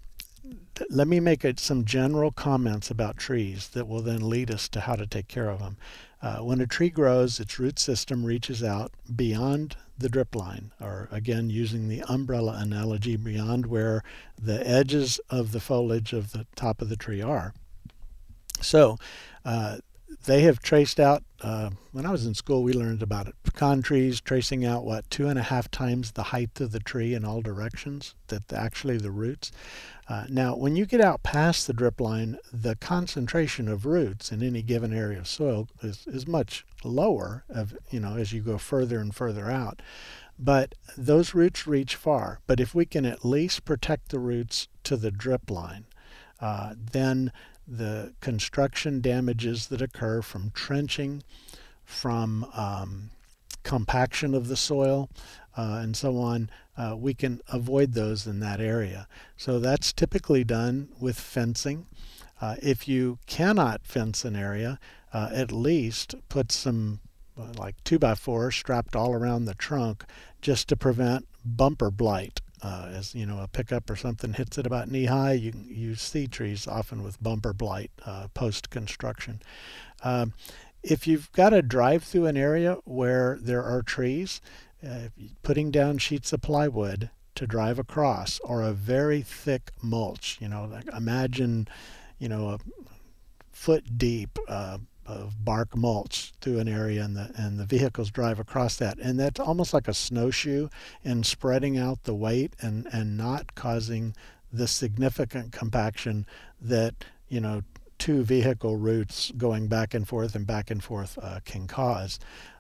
let 0.89 1.07
me 1.07 1.19
make 1.19 1.45
some 1.59 1.85
general 1.85 2.31
comments 2.31 2.91
about 2.91 3.17
trees 3.17 3.69
that 3.69 3.87
will 3.87 4.01
then 4.01 4.29
lead 4.29 4.51
us 4.51 4.67
to 4.69 4.81
how 4.81 4.95
to 4.95 5.07
take 5.07 5.27
care 5.27 5.49
of 5.49 5.59
them. 5.59 5.77
Uh, 6.21 6.37
when 6.37 6.61
a 6.61 6.67
tree 6.67 6.89
grows, 6.89 7.39
its 7.39 7.59
root 7.59 7.79
system 7.79 8.23
reaches 8.23 8.63
out 8.63 8.91
beyond 9.15 9.75
the 9.97 10.09
drip 10.09 10.35
line, 10.35 10.71
or 10.79 11.07
again, 11.11 11.49
using 11.49 11.87
the 11.87 12.01
umbrella 12.07 12.57
analogy, 12.59 13.15
beyond 13.15 13.65
where 13.65 14.03
the 14.39 14.67
edges 14.67 15.19
of 15.29 15.51
the 15.51 15.59
foliage 15.59 16.13
of 16.13 16.31
the 16.31 16.45
top 16.55 16.81
of 16.81 16.89
the 16.89 16.95
tree 16.95 17.21
are. 17.21 17.53
So, 18.61 18.97
uh, 19.45 19.77
they 20.25 20.41
have 20.41 20.59
traced 20.59 20.99
out, 20.99 21.23
uh, 21.41 21.69
when 21.91 22.05
I 22.05 22.11
was 22.11 22.25
in 22.25 22.33
school, 22.33 22.63
we 22.63 22.73
learned 22.73 23.01
about 23.01 23.27
it. 23.27 23.35
Pecan 23.43 23.81
trees 23.81 24.21
tracing 24.21 24.65
out 24.65 24.85
what, 24.85 25.09
two 25.09 25.27
and 25.27 25.37
a 25.37 25.43
half 25.43 25.69
times 25.69 26.11
the 26.11 26.23
height 26.23 26.59
of 26.59 26.71
the 26.71 26.79
tree 26.79 27.13
in 27.13 27.25
all 27.25 27.41
directions, 27.41 28.15
that 28.27 28.51
actually 28.51 28.97
the 28.97 29.11
roots. 29.11 29.51
Uh, 30.09 30.25
now, 30.29 30.55
when 30.55 30.75
you 30.75 30.85
get 30.85 31.01
out 31.01 31.23
past 31.23 31.67
the 31.67 31.73
drip 31.73 31.99
line, 31.99 32.37
the 32.51 32.75
concentration 32.75 33.67
of 33.67 33.85
roots 33.85 34.31
in 34.31 34.41
any 34.41 34.61
given 34.61 34.93
area 34.93 35.19
of 35.19 35.27
soil 35.27 35.67
is, 35.81 36.05
is 36.07 36.27
much 36.27 36.65
lower 36.83 37.43
of, 37.49 37.77
you 37.89 37.99
know, 37.99 38.15
as 38.15 38.31
you 38.31 38.41
go 38.41 38.57
further 38.57 38.99
and 38.99 39.13
further 39.15 39.51
out. 39.51 39.81
But 40.39 40.75
those 40.97 41.33
roots 41.33 41.67
reach 41.67 41.95
far. 41.95 42.39
But 42.47 42.59
if 42.59 42.75
we 42.75 42.85
can 42.85 43.05
at 43.05 43.25
least 43.25 43.65
protect 43.65 44.09
the 44.09 44.19
roots 44.19 44.67
to 44.83 44.95
the 44.95 45.11
drip 45.11 45.49
line, 45.49 45.85
uh, 46.39 46.75
then 46.77 47.31
the 47.67 48.13
construction 48.21 49.01
damages 49.01 49.67
that 49.67 49.81
occur 49.81 50.21
from 50.21 50.51
trenching, 50.51 51.23
from 51.83 52.45
um, 52.55 53.09
compaction 53.63 54.33
of 54.33 54.47
the 54.47 54.55
soil, 54.55 55.09
uh, 55.57 55.79
and 55.81 55.97
so 55.97 56.17
on, 56.17 56.49
uh, 56.77 56.95
we 56.97 57.13
can 57.13 57.41
avoid 57.51 57.93
those 57.93 58.25
in 58.27 58.39
that 58.39 58.61
area. 58.61 59.07
So 59.35 59.59
that's 59.59 59.91
typically 59.91 60.43
done 60.43 60.89
with 60.99 61.19
fencing. 61.19 61.87
Uh, 62.39 62.55
if 62.61 62.87
you 62.87 63.17
cannot 63.25 63.85
fence 63.85 64.23
an 64.23 64.35
area, 64.35 64.79
uh, 65.11 65.29
at 65.33 65.51
least 65.51 66.15
put 66.29 66.51
some 66.51 66.99
uh, 67.37 67.53
like 67.57 67.75
2 67.83 67.99
by 67.99 68.15
4 68.15 68.51
strapped 68.51 68.95
all 68.95 69.13
around 69.13 69.45
the 69.45 69.55
trunk 69.55 70.05
just 70.41 70.67
to 70.69 70.75
prevent 70.75 71.27
bumper 71.43 71.89
blight. 71.89 72.41
Uh, 72.63 72.89
as 72.91 73.13
you 73.13 73.25
know, 73.25 73.39
a 73.39 73.47
pickup 73.47 73.87
or 73.89 73.95
something 73.95 74.33
hits 74.33 74.57
it 74.57 74.65
about 74.65 74.89
knee 74.89 75.05
high, 75.05 75.33
you 75.33 75.53
you 75.67 75.93
see 75.93 76.27
trees 76.27 76.67
often 76.67 77.03
with 77.03 77.21
bumper 77.21 77.53
blight 77.53 77.91
post 78.33 78.69
construction. 78.71 79.41
Um, 80.03 80.33
if 80.83 81.05
you've 81.05 81.31
got 81.33 81.49
to 81.49 81.61
drive 81.61 82.03
through 82.03 82.27
an 82.27 82.37
area 82.37 82.77
where 82.85 83.37
there 83.41 83.63
are 83.63 83.81
trees, 83.81 84.41
uh, 84.87 85.09
putting 85.43 85.71
down 85.71 85.97
sheets 85.97 86.31
of 86.33 86.41
plywood 86.41 87.09
to 87.35 87.47
drive 87.47 87.79
across 87.79 88.39
or 88.39 88.61
a 88.61 88.73
very 88.73 89.21
thick 89.21 89.71
mulch. 89.81 90.37
You 90.39 90.49
know, 90.49 90.65
like 90.65 90.87
imagine, 90.95 91.67
you 92.19 92.29
know, 92.29 92.49
a 92.49 92.59
foot 93.51 93.97
deep 93.97 94.37
uh, 94.47 94.77
of 95.07 95.43
bark 95.43 95.75
mulch 95.75 96.33
through 96.41 96.59
an 96.59 96.67
area 96.67 97.03
and 97.03 97.15
the 97.15 97.31
and 97.35 97.59
the 97.59 97.65
vehicles 97.65 98.11
drive 98.11 98.39
across 98.39 98.75
that 98.77 98.97
and 98.99 99.19
that's 99.19 99.39
almost 99.39 99.73
like 99.73 99.87
a 99.87 99.93
snowshoe 99.93 100.67
in 101.03 101.23
spreading 101.23 101.77
out 101.77 102.03
the 102.03 102.13
weight 102.13 102.53
and 102.61 102.87
and 102.91 103.17
not 103.17 103.55
causing 103.55 104.13
the 104.51 104.67
significant 104.67 105.51
compaction 105.51 106.25
that 106.59 106.93
you 107.29 107.39
know 107.39 107.61
two 107.97 108.23
vehicle 108.23 108.75
routes 108.75 109.31
going 109.37 109.67
back 109.67 109.93
and 109.93 110.07
forth 110.07 110.35
and 110.35 110.45
back 110.45 110.69
and 110.69 110.83
forth 110.83 111.17
uh, 111.21 111.39
can 111.45 111.67
cause 111.67 112.19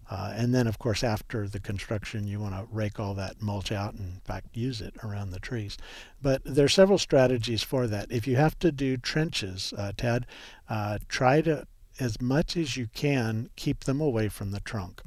uh, 0.09 0.33
and 0.35 0.55
then, 0.55 0.67
of 0.67 0.79
course, 0.79 1.03
after 1.03 1.47
the 1.47 1.59
construction, 1.59 2.27
you 2.27 2.39
want 2.39 2.55
to 2.55 2.65
rake 2.71 2.99
all 2.99 3.13
that 3.15 3.41
mulch 3.41 3.71
out 3.71 3.93
and, 3.93 4.13
in 4.13 4.21
fact, 4.21 4.55
use 4.55 4.79
it 4.79 4.95
around 5.03 5.31
the 5.31 5.39
trees. 5.39 5.77
But 6.21 6.41
there 6.45 6.65
are 6.65 6.69
several 6.69 6.97
strategies 6.97 7.61
for 7.61 7.87
that. 7.87 8.09
If 8.09 8.25
you 8.25 8.37
have 8.37 8.57
to 8.59 8.71
do 8.71 8.95
trenches, 8.95 9.73
uh, 9.77 9.91
Tad, 9.97 10.25
uh, 10.69 10.99
try 11.09 11.41
to, 11.41 11.67
as 11.99 12.21
much 12.21 12.55
as 12.57 12.77
you 12.77 12.87
can, 12.93 13.49
keep 13.55 13.83
them 13.85 14.01
away 14.01 14.29
from 14.29 14.51
the 14.51 14.59
trunk 14.59 15.01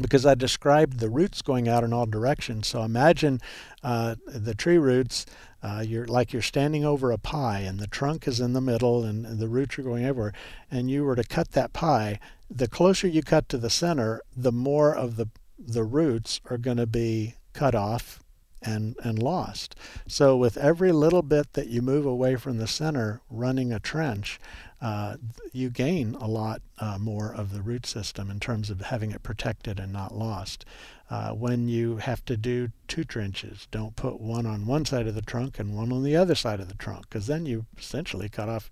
because 0.00 0.26
I 0.26 0.34
described 0.34 0.98
the 0.98 1.08
roots 1.08 1.40
going 1.40 1.68
out 1.68 1.84
in 1.84 1.92
all 1.92 2.06
directions. 2.06 2.66
So 2.66 2.82
imagine 2.82 3.40
uh, 3.82 4.16
the 4.26 4.54
tree 4.54 4.78
roots, 4.78 5.24
uh, 5.62 5.84
you're 5.86 6.06
like 6.06 6.32
you're 6.32 6.42
standing 6.42 6.84
over 6.84 7.10
a 7.10 7.18
pie, 7.18 7.60
and 7.60 7.78
the 7.78 7.86
trunk 7.86 8.26
is 8.26 8.40
in 8.40 8.52
the 8.54 8.60
middle, 8.60 9.04
and, 9.04 9.24
and, 9.24 9.38
the 9.38 9.48
roots 9.48 9.78
are 9.78 9.82
going 9.82 10.04
everywhere. 10.04 10.32
And 10.70 10.90
you 10.90 11.04
were 11.04 11.16
to 11.16 11.24
cut 11.24 11.52
that 11.52 11.72
pie. 11.72 12.18
The 12.50 12.68
closer 12.68 13.06
you 13.06 13.22
cut 13.22 13.48
to 13.50 13.58
the 13.58 13.70
center, 13.70 14.20
the 14.36 14.52
more 14.52 14.94
of 14.94 15.16
the 15.16 15.28
the 15.56 15.84
roots 15.84 16.40
are 16.50 16.58
going 16.58 16.76
to 16.76 16.86
be 16.86 17.36
cut 17.52 17.74
off 17.74 18.20
and 18.64 18.96
and 19.02 19.22
lost. 19.22 19.76
So 20.06 20.36
with 20.36 20.56
every 20.56 20.92
little 20.92 21.22
bit 21.22 21.52
that 21.52 21.68
you 21.68 21.82
move 21.82 22.06
away 22.06 22.36
from 22.36 22.58
the 22.58 22.66
center, 22.66 23.20
running 23.30 23.72
a 23.72 23.80
trench, 23.80 24.40
uh, 24.80 25.16
you 25.52 25.70
gain 25.70 26.14
a 26.16 26.26
lot 26.26 26.60
uh, 26.78 26.98
more 26.98 27.32
of 27.32 27.52
the 27.52 27.62
root 27.62 27.86
system 27.86 28.30
in 28.30 28.40
terms 28.40 28.70
of 28.70 28.80
having 28.82 29.12
it 29.12 29.22
protected 29.22 29.80
and 29.80 29.92
not 29.92 30.14
lost. 30.14 30.64
Uh, 31.10 31.30
when 31.30 31.68
you 31.68 31.96
have 31.96 32.24
to 32.24 32.36
do 32.36 32.70
two 32.88 33.04
trenches, 33.04 33.66
don't 33.70 33.96
put 33.96 34.20
one 34.20 34.46
on 34.46 34.66
one 34.66 34.84
side 34.84 35.06
of 35.06 35.14
the 35.14 35.22
trunk 35.22 35.58
and 35.58 35.74
one 35.74 35.92
on 35.92 36.02
the 36.02 36.16
other 36.16 36.34
side 36.34 36.60
of 36.60 36.68
the 36.68 36.74
trunk, 36.74 37.08
because 37.08 37.26
then 37.26 37.46
you 37.46 37.64
essentially 37.78 38.28
cut 38.28 38.48
off, 38.48 38.70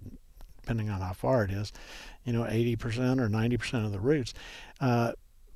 depending 0.60 0.90
on 0.90 1.00
how 1.00 1.12
far 1.12 1.44
it 1.44 1.50
is, 1.50 1.72
you 2.24 2.32
know, 2.32 2.42
80% 2.42 3.20
or 3.20 3.28
90% 3.28 3.84
of 3.84 3.92
the 3.92 4.00
roots. 4.00 4.34
Uh, 4.80 5.12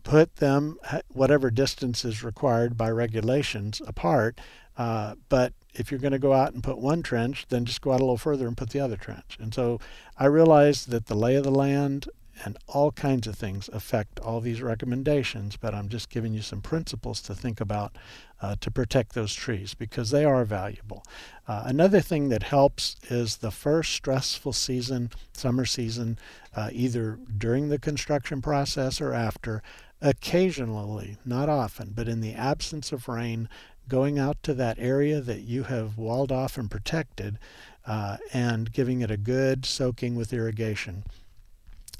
put 0.06 0.36
them 0.36 0.78
whatever 1.08 1.50
distance 1.50 2.04
is 2.04 2.22
required 2.22 2.76
by 2.76 2.88
regulations 2.88 3.82
apart, 3.88 4.40
uh, 4.78 5.16
but 5.28 5.52
if 5.74 5.90
you're 5.90 5.98
going 5.98 6.12
to 6.12 6.18
go 6.18 6.32
out 6.32 6.54
and 6.54 6.62
put 6.62 6.78
one 6.78 7.02
trench, 7.02 7.44
then 7.48 7.64
just 7.64 7.80
go 7.80 7.90
out 7.90 7.98
a 7.98 8.04
little 8.04 8.16
further 8.16 8.46
and 8.46 8.56
put 8.56 8.70
the 8.70 8.78
other 8.78 8.96
trench. 8.96 9.36
And 9.40 9.52
so 9.52 9.80
I 10.16 10.26
realized 10.26 10.90
that 10.90 11.06
the 11.06 11.16
lay 11.16 11.34
of 11.34 11.42
the 11.42 11.50
land 11.50 12.08
and 12.44 12.56
all 12.68 12.92
kinds 12.92 13.26
of 13.26 13.34
things 13.34 13.68
affect 13.72 14.20
all 14.20 14.40
these 14.40 14.62
recommendations, 14.62 15.56
but 15.56 15.74
I'm 15.74 15.88
just 15.88 16.08
giving 16.08 16.34
you 16.34 16.42
some 16.42 16.60
principles 16.60 17.20
to 17.22 17.34
think 17.34 17.60
about 17.60 17.96
uh, 18.40 18.54
to 18.60 18.70
protect 18.70 19.14
those 19.14 19.34
trees 19.34 19.74
because 19.74 20.10
they 20.10 20.24
are 20.24 20.44
valuable. 20.44 21.02
Uh, 21.48 21.62
another 21.64 22.00
thing 22.00 22.28
that 22.28 22.44
helps 22.44 22.96
is 23.08 23.38
the 23.38 23.50
first 23.50 23.92
stressful 23.92 24.52
season, 24.52 25.10
summer 25.32 25.64
season, 25.64 26.18
uh, 26.54 26.68
either 26.72 27.18
during 27.38 27.70
the 27.70 27.78
construction 27.78 28.42
process 28.42 29.00
or 29.00 29.14
after, 29.14 29.62
occasionally, 30.00 31.16
not 31.24 31.48
often, 31.48 31.92
but 31.94 32.08
in 32.08 32.20
the 32.20 32.34
absence 32.34 32.92
of 32.92 33.08
rain, 33.08 33.48
going 33.88 34.18
out 34.18 34.42
to 34.42 34.54
that 34.54 34.78
area 34.78 35.20
that 35.20 35.40
you 35.40 35.64
have 35.64 35.96
walled 35.96 36.32
off 36.32 36.58
and 36.58 36.70
protected 36.70 37.38
uh, 37.86 38.16
and 38.32 38.72
giving 38.72 39.00
it 39.00 39.10
a 39.10 39.16
good 39.16 39.64
soaking 39.64 40.16
with 40.16 40.32
irrigation. 40.32 41.04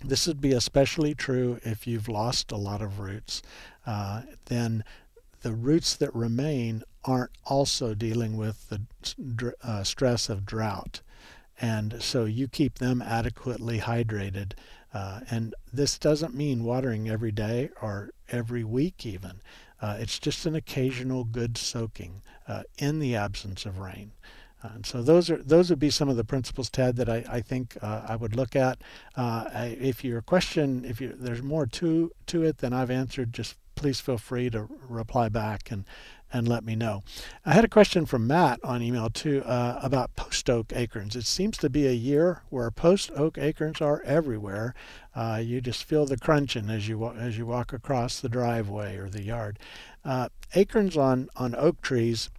This 0.05 0.27
would 0.27 0.41
be 0.41 0.53
especially 0.53 1.15
true 1.15 1.59
if 1.63 1.87
you've 1.87 2.09
lost 2.09 2.53
a 2.53 2.57
lot 2.57 2.83
of 2.83 2.99
roots. 2.99 3.43
Uh, 3.87 4.23
then 4.47 4.85
the 5.43 5.53
roots 5.53 5.95
that 5.97 6.15
remain 6.15 6.83
aren't 7.05 7.31
also 7.45 7.95
dealing 7.95 8.37
with 8.37 8.69
the 8.69 9.55
uh, 9.63 9.85
stress 9.85 10.29
of 10.29 10.45
drought. 10.45 11.01
And 11.61 12.03
so 12.03 12.25
you 12.25 12.49
keep 12.49 12.79
them 12.79 13.01
adequately 13.01 13.79
hydrated. 13.79 14.53
Uh, 14.97 15.21
and 15.31 15.55
this 15.71 15.99
doesn't 15.99 16.35
mean 16.35 16.65
watering 16.65 17.07
every 17.07 17.31
day 17.31 17.69
or 17.83 18.09
every 18.31 18.65
week, 18.65 19.05
even. 19.05 19.43
Uh, 19.83 19.99
it's 20.01 20.19
just 20.19 20.47
an 20.47 20.55
occasional 20.55 21.23
good 21.23 21.59
soaking 21.59 22.23
uh, 22.49 22.63
in 22.79 22.99
the 22.99 23.15
absence 23.15 23.67
of 23.67 23.79
rain. 23.79 24.13
Uh, 24.65 24.69
and 24.77 24.87
so 24.87 25.03
those 25.03 25.29
are 25.29 25.37
those 25.37 25.69
would 25.69 25.79
be 25.79 25.91
some 25.91 26.09
of 26.09 26.17
the 26.17 26.25
principles, 26.25 26.71
Ted, 26.71 26.97
that 26.97 27.11
I, 27.11 27.23
I 27.29 27.41
think 27.43 27.77
uh, 27.83 28.07
I 28.09 28.17
would 28.17 28.35
look 28.35 28.57
at. 28.57 28.79
Uh, 29.15 29.45
I, 29.53 29.77
if 29.79 30.03
your 30.03 30.23
question, 30.23 30.83
if 30.87 30.99
you, 30.99 31.13
there's 31.15 31.43
more 31.43 31.67
to 31.67 32.11
to 32.29 32.43
it 32.43 32.57
than 32.59 32.73
I've 32.73 32.91
answered, 32.91 33.35
just 33.35 33.57
please 33.75 34.01
feel 34.01 34.17
free 34.17 34.49
to 34.49 34.67
reply 34.89 35.29
back 35.29 35.71
and 35.71 35.85
and 36.33 36.49
let 36.49 36.65
me 36.65 36.75
know. 36.75 37.03
I 37.45 37.53
had 37.53 37.65
a 37.65 37.69
question 37.69 38.07
from 38.07 38.27
Matt 38.27 38.61
on 38.65 38.83
email 38.83 39.11
too 39.11 39.43
uh, 39.45 39.79
about 39.83 40.17
post 40.17 40.51
oak 40.51 40.73
acorns. 40.75 41.17
It 41.17 41.27
seems 41.27 41.57
to 41.59 41.71
be 41.71 41.87
a 41.87 41.93
year 41.93 42.43
where 42.49 42.71
post 42.71 43.11
oak 43.15 43.39
acorns 43.39 43.81
are 43.81 44.03
everywhere. 44.03 44.75
Uh, 45.15 45.41
you 45.43 45.61
just 45.61 45.85
feel 45.85 46.05
the 46.07 46.19
crunching 46.19 46.69
as 46.69 46.89
you 46.89 47.07
as 47.09 47.39
you 47.39 47.47
walk 47.47 47.73
across 47.73 48.21
the 48.21 48.29
driveway 48.29 48.97
or 48.97 49.09
the 49.09 49.23
yard. 49.23 49.59
Uh, 50.05 50.29
acorns 50.55 50.97
on 50.97 51.29
on 51.37 51.55
oak 51.55 51.81
trees 51.81 52.31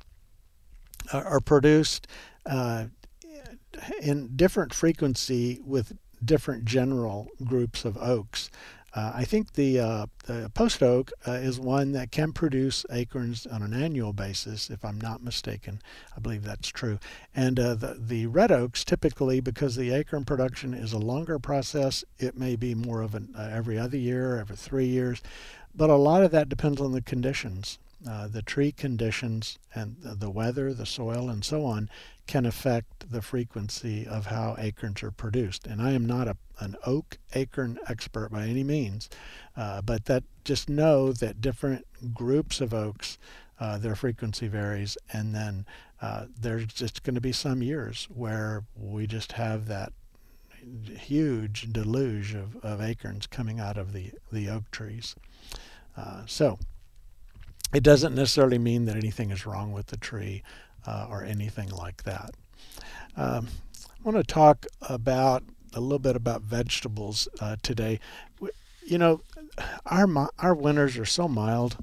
are, 1.13 1.25
are 1.25 1.39
produced 1.39 2.07
uh, 2.45 2.85
in 4.01 4.35
different 4.35 4.73
frequency 4.73 5.59
with 5.63 5.97
different 6.23 6.65
general 6.65 7.27
groups 7.43 7.85
of 7.85 7.97
oaks. 7.97 8.49
Uh, 8.97 9.11
I 9.13 9.25
think 9.25 9.53
the, 9.53 9.79
uh, 9.79 10.05
the 10.25 10.49
post 10.55 10.81
oak 10.81 11.11
uh, 11.27 11.33
is 11.33 11.59
one 11.59 11.91
that 11.91 12.11
can 12.11 12.33
produce 12.33 12.83
acorns 12.89 13.45
on 13.45 13.61
an 13.61 13.71
annual 13.71 14.11
basis, 14.11 14.71
if 14.71 14.83
I'm 14.83 14.99
not 14.99 15.21
mistaken. 15.21 15.83
I 16.15 16.19
believe 16.19 16.43
that's 16.43 16.69
true. 16.69 16.97
And 17.35 17.59
uh, 17.59 17.75
the, 17.75 17.95
the 17.99 18.25
red 18.25 18.51
oaks, 18.51 18.83
typically, 18.83 19.39
because 19.39 19.75
the 19.75 19.91
acorn 19.91 20.25
production 20.25 20.73
is 20.73 20.93
a 20.93 20.97
longer 20.97 21.37
process, 21.37 22.03
it 22.17 22.35
may 22.35 22.55
be 22.55 22.73
more 22.73 23.01
of 23.01 23.13
an 23.13 23.35
uh, 23.37 23.47
every 23.53 23.77
other 23.77 23.97
year, 23.97 24.39
every 24.39 24.55
three 24.55 24.87
years. 24.87 25.21
But 25.75 25.91
a 25.91 25.95
lot 25.95 26.23
of 26.23 26.31
that 26.31 26.49
depends 26.49 26.81
on 26.81 26.91
the 26.91 27.01
conditions. 27.03 27.77
Uh, 28.07 28.27
the 28.27 28.41
tree 28.41 28.71
conditions 28.71 29.59
and 29.75 29.97
the 30.01 30.31
weather, 30.31 30.73
the 30.73 30.87
soil, 30.87 31.29
and 31.29 31.45
so 31.45 31.65
on 31.65 31.87
can 32.28 32.45
affect 32.45 33.11
the 33.11 33.21
frequency 33.21 34.05
of 34.05 34.28
how 34.28 34.55
acorns 34.59 35.01
are 35.01 35.11
produced. 35.11 35.65
And 35.65 35.82
I 35.82 35.91
am 35.91 36.05
not 36.05 36.28
a, 36.28 36.38
an 36.59 36.75
oak 36.86 37.17
acorn 37.34 37.80
expert 37.88 38.32
by 38.32 38.43
any 38.43 38.63
means, 38.63 39.09
uh, 39.55 39.82
but 39.82 40.05
that 40.05 40.23
just 40.43 40.69
know 40.69 41.11
that 41.13 41.41
different 41.41 41.86
groups 42.13 42.61
of 42.61 42.73
oaks, 42.73 43.17
uh, 43.59 43.78
their 43.78 43.95
frequency 43.95 44.47
varies, 44.47 44.97
and 45.11 45.34
then 45.34 45.65
uh, 46.01 46.25
there's 46.39 46.67
just 46.67 47.03
going 47.03 47.15
to 47.15 47.21
be 47.21 47.32
some 47.32 47.63
years 47.63 48.07
where 48.13 48.63
we 48.75 49.07
just 49.07 49.32
have 49.34 49.67
that 49.67 49.93
huge 50.97 51.71
deluge 51.71 52.34
of, 52.34 52.57
of 52.57 52.82
acorns 52.82 53.25
coming 53.25 53.59
out 53.59 53.78
of 53.78 53.93
the, 53.93 54.11
the 54.32 54.49
oak 54.49 54.69
trees. 54.71 55.15
Uh, 55.95 56.23
so 56.25 56.59
it 57.73 57.84
doesn't 57.84 58.15
necessarily 58.15 58.57
mean 58.57 58.86
that 58.86 58.95
anything 58.95 59.32
is 59.32 59.45
wrong 59.45 59.71
with 59.71 59.88
the 59.88 59.97
tree 59.97 60.43
uh, 60.88 61.07
or 61.09 61.23
anything 61.23 61.69
like 61.69 62.03
that. 62.03 62.31
Um, 63.15 63.47
I 63.85 64.03
want 64.03 64.17
to 64.17 64.23
talk 64.23 64.65
about 64.81 65.43
a 65.73 65.81
little 65.81 65.99
bit 65.99 66.15
about 66.15 66.41
vegetables 66.41 67.27
uh, 67.41 67.57
today. 67.61 67.99
You 68.85 68.97
know, 68.97 69.21
our 69.85 70.07
our 70.39 70.55
winters 70.55 70.97
are 70.97 71.05
so 71.05 71.27
mild 71.27 71.77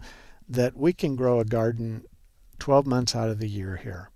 that 0.49 0.77
we 0.77 0.93
can 0.93 1.17
grow 1.17 1.39
a 1.39 1.45
garden 1.45 2.05
12 2.59 2.87
months 2.87 3.15
out 3.15 3.29
of 3.29 3.39
the 3.39 3.49
year 3.49 3.77
here. 3.77 4.11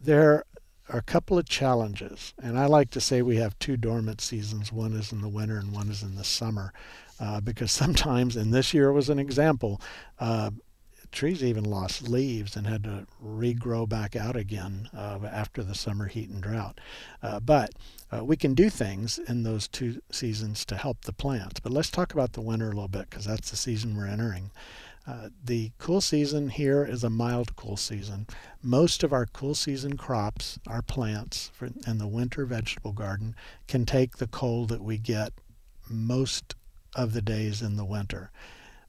There 0.00 0.44
are 0.88 0.98
a 0.98 1.02
couple 1.02 1.38
of 1.38 1.48
challenges, 1.48 2.34
and 2.40 2.58
I 2.58 2.66
like 2.66 2.90
to 2.90 3.00
say 3.00 3.22
we 3.22 3.36
have 3.36 3.58
two 3.58 3.76
dormant 3.76 4.20
seasons. 4.20 4.72
One 4.72 4.92
is 4.92 5.12
in 5.12 5.20
the 5.20 5.28
winter 5.28 5.58
and 5.58 5.72
one 5.72 5.88
is 5.88 6.02
in 6.02 6.16
the 6.16 6.24
summer, 6.24 6.72
uh, 7.20 7.40
because 7.40 7.70
sometimes, 7.72 8.36
and 8.36 8.52
this 8.52 8.74
year 8.74 8.92
was 8.92 9.08
an 9.08 9.18
example, 9.18 9.80
uh, 10.18 10.50
trees 11.12 11.42
even 11.42 11.64
lost 11.64 12.08
leaves 12.08 12.56
and 12.56 12.66
had 12.66 12.84
to 12.84 13.06
regrow 13.24 13.88
back 13.88 14.16
out 14.16 14.36
again 14.36 14.88
uh, 14.96 15.18
after 15.30 15.62
the 15.62 15.74
summer 15.74 16.06
heat 16.06 16.28
and 16.28 16.42
drought. 16.42 16.80
Uh, 17.22 17.40
but 17.40 17.70
uh, 18.12 18.24
we 18.24 18.36
can 18.36 18.54
do 18.54 18.70
things 18.70 19.18
in 19.18 19.42
those 19.42 19.68
two 19.68 20.00
seasons 20.10 20.64
to 20.64 20.76
help 20.76 21.02
the 21.02 21.12
plants. 21.12 21.60
But 21.60 21.72
let's 21.72 21.90
talk 21.90 22.12
about 22.12 22.32
the 22.32 22.40
winter 22.40 22.66
a 22.66 22.74
little 22.74 22.88
bit 22.88 23.10
because 23.10 23.24
that's 23.24 23.50
the 23.50 23.56
season 23.56 23.96
we're 23.96 24.06
entering. 24.06 24.50
Uh, 25.06 25.28
the 25.44 25.70
cool 25.78 26.00
season 26.00 26.48
here 26.48 26.84
is 26.84 27.04
a 27.04 27.10
mild 27.10 27.54
cool 27.54 27.76
season. 27.76 28.26
Most 28.60 29.04
of 29.04 29.12
our 29.12 29.26
cool 29.26 29.54
season 29.54 29.96
crops, 29.96 30.58
our 30.66 30.82
plants 30.82 31.50
for, 31.54 31.70
in 31.86 31.98
the 31.98 32.08
winter 32.08 32.44
vegetable 32.44 32.92
garden, 32.92 33.36
can 33.68 33.86
take 33.86 34.16
the 34.16 34.26
cold 34.26 34.68
that 34.70 34.82
we 34.82 34.98
get 34.98 35.32
most 35.88 36.56
of 36.96 37.12
the 37.12 37.22
days 37.22 37.62
in 37.62 37.76
the 37.76 37.84
winter. 37.84 38.32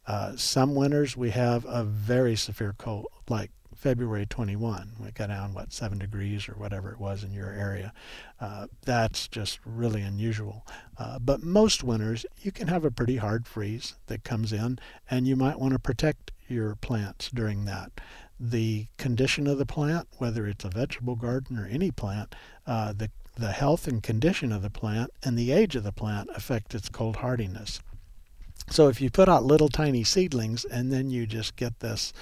Uh, 0.08 0.36
some 0.38 0.74
winters 0.74 1.18
we 1.18 1.32
have 1.32 1.66
a 1.66 1.84
very 1.84 2.36
severe 2.36 2.74
cold, 2.78 3.08
like 3.30 3.52
February 3.76 4.26
21. 4.26 4.94
We 5.00 5.12
got 5.12 5.28
down, 5.28 5.54
what, 5.54 5.72
7 5.72 6.00
degrees 6.00 6.50
or 6.50 6.54
whatever 6.54 6.92
it 6.92 7.00
was 7.00 7.24
in 7.24 7.32
your 7.32 7.52
area. 7.52 7.94
Uh, 8.42 8.68
that's 8.84 9.28
just 9.28 9.60
really 9.66 10.02
unusual. 10.02 10.66
Uh, 10.98 11.20
but 11.20 11.44
most 11.44 11.84
winters, 11.84 12.26
you 12.42 12.52
can 12.52 12.70
have 12.70 12.84
a 12.84 12.92
pretty 12.92 13.18
hard 13.18 13.46
freeze 13.46 13.96
that 14.08 14.24
comes 14.24 14.52
in, 14.52 14.80
and 15.12 15.28
you 15.28 15.36
might 15.36 15.60
want 15.60 15.74
to 15.74 15.80
protect 15.80 16.32
your 16.48 16.76
plants 16.76 17.30
during 17.32 17.66
that. 17.66 17.92
The 18.40 18.88
condition 18.98 19.46
of 19.46 19.58
the 19.58 19.66
plant, 19.66 20.08
whether 20.18 20.48
it's 20.48 20.66
a 20.66 20.70
vegetable 20.70 21.16
garden 21.16 21.60
or 21.60 21.66
any 21.66 21.92
plant, 21.92 22.34
uh, 22.66 22.94
the, 22.94 23.12
the 23.36 23.52
health 23.52 23.88
and 23.88 24.02
condition 24.02 24.52
of 24.52 24.62
the 24.62 24.70
plant 24.70 25.12
and 25.24 25.38
the 25.38 25.52
age 25.52 25.76
of 25.76 25.84
the 25.84 25.92
plant 25.92 26.30
affect 26.34 26.74
its 26.74 26.90
cold 26.90 27.18
hardiness. 27.18 27.80
So 28.70 28.90
if 28.90 29.02
you 29.02 29.10
put 29.10 29.30
out 29.30 29.44
little 29.44 29.70
tiny 29.70 30.04
seedlings 30.04 30.66
and 30.66 30.92
then 30.92 31.10
you 31.10 31.26
just 31.26 31.56
get 31.56 31.80
this 31.80 32.14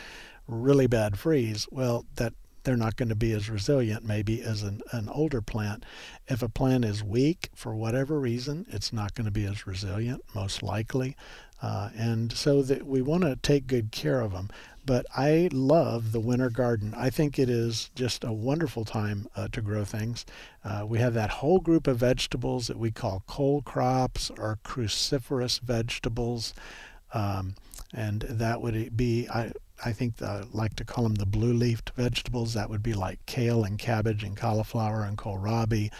really 0.48 0.88
bad 0.88 1.18
freeze, 1.18 1.68
well, 1.72 2.06
that 2.16 2.34
they're 2.64 2.76
not 2.76 2.96
going 2.96 3.10
to 3.10 3.16
be 3.16 3.32
as 3.32 3.50
resilient 3.50 4.04
maybe 4.04 4.42
as 4.42 4.64
an, 4.64 4.82
an 4.92 5.08
older 5.10 5.42
plant. 5.42 5.86
If 6.28 6.42
a 6.42 6.50
plant 6.50 6.84
is 6.84 7.04
weak 7.04 7.50
for 7.56 7.76
whatever 7.76 8.20
reason, 8.20 8.66
it's 8.70 8.92
not 8.92 9.14
going 9.14 9.26
to 9.26 9.32
be 9.32 9.46
as 9.46 9.66
resilient, 9.66 10.24
most 10.34 10.62
likely. 10.62 11.16
Uh, 11.62 11.90
and 11.96 12.32
so 12.32 12.62
that 12.64 12.86
we 12.86 13.02
want 13.02 13.24
to 13.24 13.38
take 13.38 13.68
good 13.68 13.92
care 13.92 14.20
of 14.20 14.32
them. 14.34 14.50
But 14.86 15.06
I 15.16 15.50
love 15.52 16.12
the 16.12 16.20
winter 16.20 16.50
garden. 16.50 16.94
I 16.96 17.10
think 17.10 17.40
it 17.40 17.50
is 17.50 17.90
just 17.96 18.24
a 18.24 18.32
wonderful 18.32 18.86
time 18.86 19.28
uh, 19.36 19.48
to 19.50 19.62
grow 19.62 19.84
things. 19.84 20.26
Uh, 20.64 20.86
we 20.88 21.00
have 21.00 21.14
that 21.16 21.32
whole 21.32 21.60
group 21.60 21.88
of 21.88 21.98
vegetables 21.98 22.68
that 22.68 22.78
we 22.78 22.92
call 22.92 23.24
cole 23.28 23.62
crops 23.64 24.30
or 24.38 24.60
cruciferous 24.64 25.60
vegetables. 25.60 26.54
Um, 27.14 27.56
and 27.94 28.22
that 28.24 28.62
would 28.62 28.96
be, 28.96 29.28
I, 29.30 29.54
I 29.84 29.92
think 29.92 30.22
I 30.22 30.44
like 30.52 30.76
to 30.76 30.86
call 30.86 31.04
them 31.04 31.16
the 31.16 31.26
blue 31.26 31.54
leafed 31.54 31.92
vegetables. 31.96 32.54
That 32.54 32.70
would 32.70 32.84
be 32.84 32.94
like 32.94 33.26
kale 33.26 33.64
and 33.64 33.80
cabbage 33.80 34.24
and 34.24 34.38
cauliflower 34.38 35.04
and 35.04 35.18
kohlrabi 35.18 35.92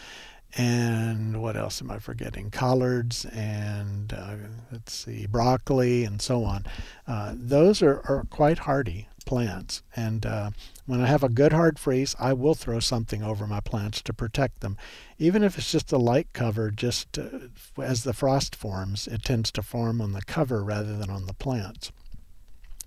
and 0.56 1.42
what 1.42 1.56
else 1.56 1.82
am 1.82 1.90
I 1.90 1.98
forgetting? 1.98 2.50
Collards 2.50 3.26
and 3.26 4.12
uh, 4.12 4.36
let's 4.72 4.92
see, 4.92 5.26
broccoli 5.26 6.04
and 6.04 6.20
so 6.22 6.44
on. 6.44 6.64
Uh, 7.06 7.34
those 7.36 7.82
are, 7.82 8.00
are 8.08 8.26
quite 8.30 8.60
hardy 8.60 9.08
plants, 9.26 9.82
and 9.94 10.24
uh, 10.24 10.50
when 10.86 11.02
I 11.02 11.06
have 11.06 11.22
a 11.22 11.28
good 11.28 11.52
hard 11.52 11.78
freeze, 11.78 12.14
I 12.18 12.32
will 12.32 12.54
throw 12.54 12.80
something 12.80 13.22
over 13.22 13.46
my 13.46 13.60
plants 13.60 14.00
to 14.02 14.14
protect 14.14 14.60
them, 14.60 14.78
even 15.18 15.42
if 15.42 15.58
it's 15.58 15.72
just 15.72 15.92
a 15.92 15.98
light 15.98 16.28
cover. 16.32 16.70
Just 16.70 17.18
uh, 17.18 17.48
as 17.82 18.04
the 18.04 18.14
frost 18.14 18.56
forms, 18.56 19.06
it 19.06 19.24
tends 19.24 19.50
to 19.52 19.62
form 19.62 20.00
on 20.00 20.12
the 20.12 20.22
cover 20.22 20.64
rather 20.64 20.96
than 20.96 21.10
on 21.10 21.26
the 21.26 21.34
plants. 21.34 21.92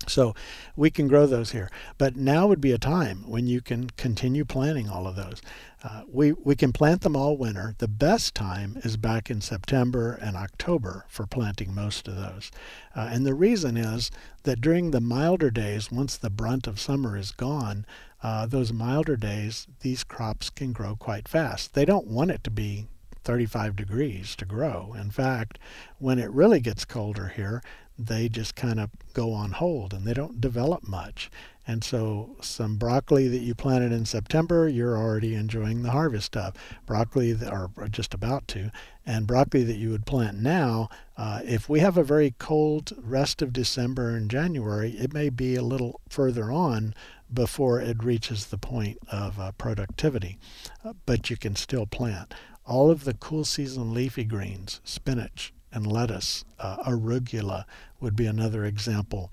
So 0.07 0.33
we 0.75 0.89
can 0.89 1.07
grow 1.07 1.27
those 1.27 1.51
here. 1.51 1.69
But 1.97 2.15
now 2.15 2.47
would 2.47 2.61
be 2.61 2.71
a 2.71 2.77
time 2.77 3.23
when 3.27 3.47
you 3.47 3.61
can 3.61 3.89
continue 3.91 4.45
planting 4.45 4.89
all 4.89 5.07
of 5.07 5.15
those. 5.15 5.41
Uh, 5.83 6.01
we, 6.11 6.31
we 6.33 6.55
can 6.55 6.73
plant 6.73 7.01
them 7.01 7.15
all 7.15 7.37
winter. 7.37 7.75
The 7.77 7.87
best 7.87 8.35
time 8.35 8.77
is 8.83 8.97
back 8.97 9.29
in 9.29 9.41
September 9.41 10.13
and 10.21 10.35
October 10.35 11.05
for 11.07 11.25
planting 11.25 11.73
most 11.73 12.07
of 12.07 12.15
those. 12.15 12.51
Uh, 12.95 13.09
and 13.11 13.25
the 13.25 13.33
reason 13.33 13.77
is 13.77 14.11
that 14.43 14.61
during 14.61 14.91
the 14.91 15.01
milder 15.01 15.51
days, 15.51 15.91
once 15.91 16.17
the 16.17 16.29
brunt 16.29 16.67
of 16.67 16.79
summer 16.79 17.15
is 17.15 17.31
gone, 17.31 17.85
uh, 18.21 18.45
those 18.45 18.73
milder 18.73 19.15
days, 19.15 19.67
these 19.81 20.03
crops 20.03 20.49
can 20.49 20.73
grow 20.73 20.95
quite 20.95 21.27
fast. 21.27 21.73
They 21.73 21.85
don't 21.85 22.07
want 22.07 22.31
it 22.31 22.43
to 22.43 22.51
be 22.51 22.87
35 23.23 23.75
degrees 23.75 24.35
to 24.35 24.45
grow. 24.45 24.95
In 24.99 25.11
fact, 25.11 25.59
when 25.97 26.19
it 26.19 26.31
really 26.31 26.59
gets 26.59 26.83
colder 26.83 27.29
here, 27.29 27.61
they 27.99 28.29
just 28.29 28.55
kind 28.55 28.79
of 28.79 28.89
go 29.13 29.33
on 29.33 29.51
hold 29.51 29.93
and 29.93 30.05
they 30.05 30.13
don't 30.13 30.39
develop 30.39 30.87
much. 30.87 31.29
And 31.67 31.83
so, 31.83 32.35
some 32.41 32.77
broccoli 32.77 33.27
that 33.27 33.41
you 33.41 33.53
planted 33.53 33.91
in 33.91 34.05
September, 34.05 34.67
you're 34.67 34.97
already 34.97 35.35
enjoying 35.35 35.83
the 35.83 35.91
harvest 35.91 36.35
of. 36.35 36.55
Broccoli, 36.87 37.31
that 37.33 37.53
are 37.53 37.69
just 37.91 38.15
about 38.15 38.47
to, 38.47 38.71
and 39.05 39.27
broccoli 39.27 39.63
that 39.63 39.75
you 39.75 39.91
would 39.91 40.07
plant 40.07 40.39
now, 40.39 40.89
uh, 41.15 41.41
if 41.43 41.69
we 41.69 41.79
have 41.81 41.95
a 41.95 42.03
very 42.03 42.33
cold 42.39 42.93
rest 42.97 43.43
of 43.43 43.53
December 43.53 44.15
and 44.15 44.31
January, 44.31 44.91
it 44.91 45.13
may 45.13 45.29
be 45.29 45.55
a 45.55 45.61
little 45.61 46.01
further 46.09 46.51
on 46.51 46.95
before 47.31 47.79
it 47.79 48.03
reaches 48.03 48.47
the 48.47 48.57
point 48.57 48.97
of 49.11 49.39
uh, 49.39 49.51
productivity. 49.51 50.39
Uh, 50.83 50.93
but 51.05 51.29
you 51.29 51.37
can 51.37 51.55
still 51.55 51.85
plant. 51.85 52.33
All 52.65 52.89
of 52.89 53.03
the 53.03 53.13
cool 53.13 53.45
season 53.45 53.93
leafy 53.93 54.23
greens, 54.23 54.81
spinach, 54.83 55.53
and 55.71 55.85
lettuce. 55.85 56.43
Uh, 56.59 56.77
arugula 56.83 57.65
would 57.99 58.15
be 58.15 58.25
another 58.25 58.65
example. 58.65 59.29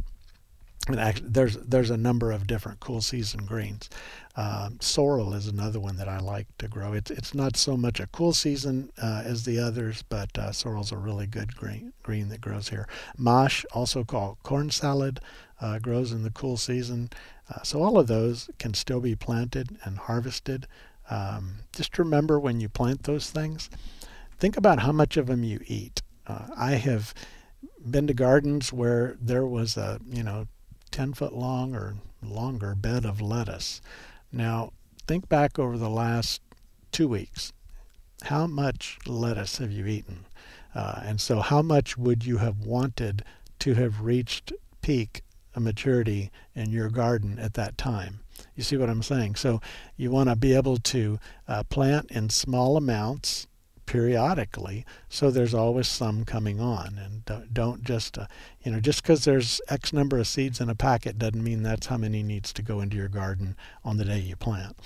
And 0.88 1.00
actually, 1.00 1.30
there's 1.30 1.56
there's 1.56 1.90
a 1.90 1.96
number 1.96 2.30
of 2.30 2.46
different 2.46 2.78
cool 2.78 3.00
season 3.00 3.44
greens. 3.44 3.90
Um, 4.36 4.78
sorrel 4.80 5.34
is 5.34 5.48
another 5.48 5.80
one 5.80 5.96
that 5.96 6.08
I 6.08 6.18
like 6.18 6.46
to 6.58 6.68
grow. 6.68 6.92
It's 6.92 7.10
it's 7.10 7.34
not 7.34 7.56
so 7.56 7.76
much 7.76 7.98
a 7.98 8.06
cool 8.06 8.32
season 8.32 8.92
uh, 9.02 9.22
as 9.24 9.44
the 9.44 9.58
others, 9.58 10.04
but 10.08 10.36
uh, 10.38 10.52
sorrel's 10.52 10.92
a 10.92 10.96
really 10.96 11.26
good 11.26 11.56
green 11.56 11.92
green 12.04 12.28
that 12.28 12.40
grows 12.40 12.68
here. 12.68 12.86
Mâche, 13.18 13.64
also 13.72 14.04
called 14.04 14.36
corn 14.44 14.70
salad, 14.70 15.18
uh, 15.60 15.80
grows 15.80 16.12
in 16.12 16.22
the 16.22 16.30
cool 16.30 16.56
season. 16.56 17.10
Uh, 17.50 17.62
so 17.62 17.82
all 17.82 17.98
of 17.98 18.06
those 18.06 18.48
can 18.58 18.74
still 18.74 19.00
be 19.00 19.16
planted 19.16 19.76
and 19.84 19.98
harvested. 19.98 20.68
Um, 21.10 21.56
just 21.72 21.98
remember 21.98 22.38
when 22.38 22.60
you 22.60 22.68
plant 22.68 23.04
those 23.04 23.30
things, 23.30 23.70
think 24.38 24.56
about 24.56 24.80
how 24.80 24.92
much 24.92 25.16
of 25.16 25.26
them 25.26 25.42
you 25.42 25.60
eat. 25.66 26.02
Uh, 26.26 26.46
I 26.56 26.72
have 26.72 27.14
been 27.88 28.06
to 28.06 28.14
gardens 28.14 28.72
where 28.72 29.16
there 29.20 29.46
was 29.46 29.76
a 29.76 30.00
you 30.06 30.22
know 30.22 30.46
10 30.90 31.14
foot 31.14 31.32
long 31.32 31.74
or 31.74 31.96
longer 32.22 32.74
bed 32.74 33.04
of 33.04 33.20
lettuce. 33.20 33.80
Now 34.32 34.72
think 35.06 35.28
back 35.28 35.58
over 35.58 35.78
the 35.78 35.90
last 35.90 36.40
two 36.90 37.08
weeks. 37.08 37.52
How 38.22 38.46
much 38.46 38.98
lettuce 39.06 39.58
have 39.58 39.70
you 39.70 39.86
eaten? 39.86 40.24
Uh, 40.74 41.00
and 41.04 41.20
so 41.20 41.40
how 41.40 41.62
much 41.62 41.96
would 41.96 42.24
you 42.24 42.38
have 42.38 42.60
wanted 42.60 43.24
to 43.60 43.74
have 43.74 44.00
reached 44.00 44.52
peak 44.82 45.22
maturity 45.54 46.30
in 46.54 46.70
your 46.70 46.90
garden 46.90 47.38
at 47.38 47.54
that 47.54 47.78
time? 47.78 48.20
You 48.54 48.62
see 48.62 48.76
what 48.76 48.90
I'm 48.90 49.02
saying? 49.02 49.36
So 49.36 49.60
you 49.96 50.10
want 50.10 50.28
to 50.28 50.36
be 50.36 50.54
able 50.54 50.76
to 50.78 51.18
uh, 51.48 51.62
plant 51.64 52.10
in 52.10 52.28
small 52.30 52.76
amounts 52.76 53.46
periodically. 53.86 54.84
So 55.08 55.30
there's 55.30 55.54
always 55.54 55.88
some 55.88 56.24
coming 56.24 56.60
on 56.60 56.98
and 57.02 57.24
don't, 57.24 57.54
don't 57.54 57.84
just 57.84 58.18
uh, 58.18 58.26
you 58.62 58.72
know 58.72 58.80
just 58.80 59.02
because 59.02 59.24
there's 59.24 59.60
x 59.68 59.92
number 59.92 60.18
of 60.18 60.26
seeds 60.26 60.60
in 60.60 60.68
a 60.68 60.74
packet 60.74 61.18
doesn't 61.18 61.42
mean 61.42 61.62
that's 61.62 61.86
how 61.86 61.96
many 61.96 62.22
needs 62.22 62.52
to 62.52 62.62
go 62.62 62.80
into 62.80 62.96
your 62.96 63.08
garden 63.08 63.56
on 63.84 63.96
the 63.96 64.04
day 64.04 64.18
you 64.18 64.36
plant. 64.36 64.76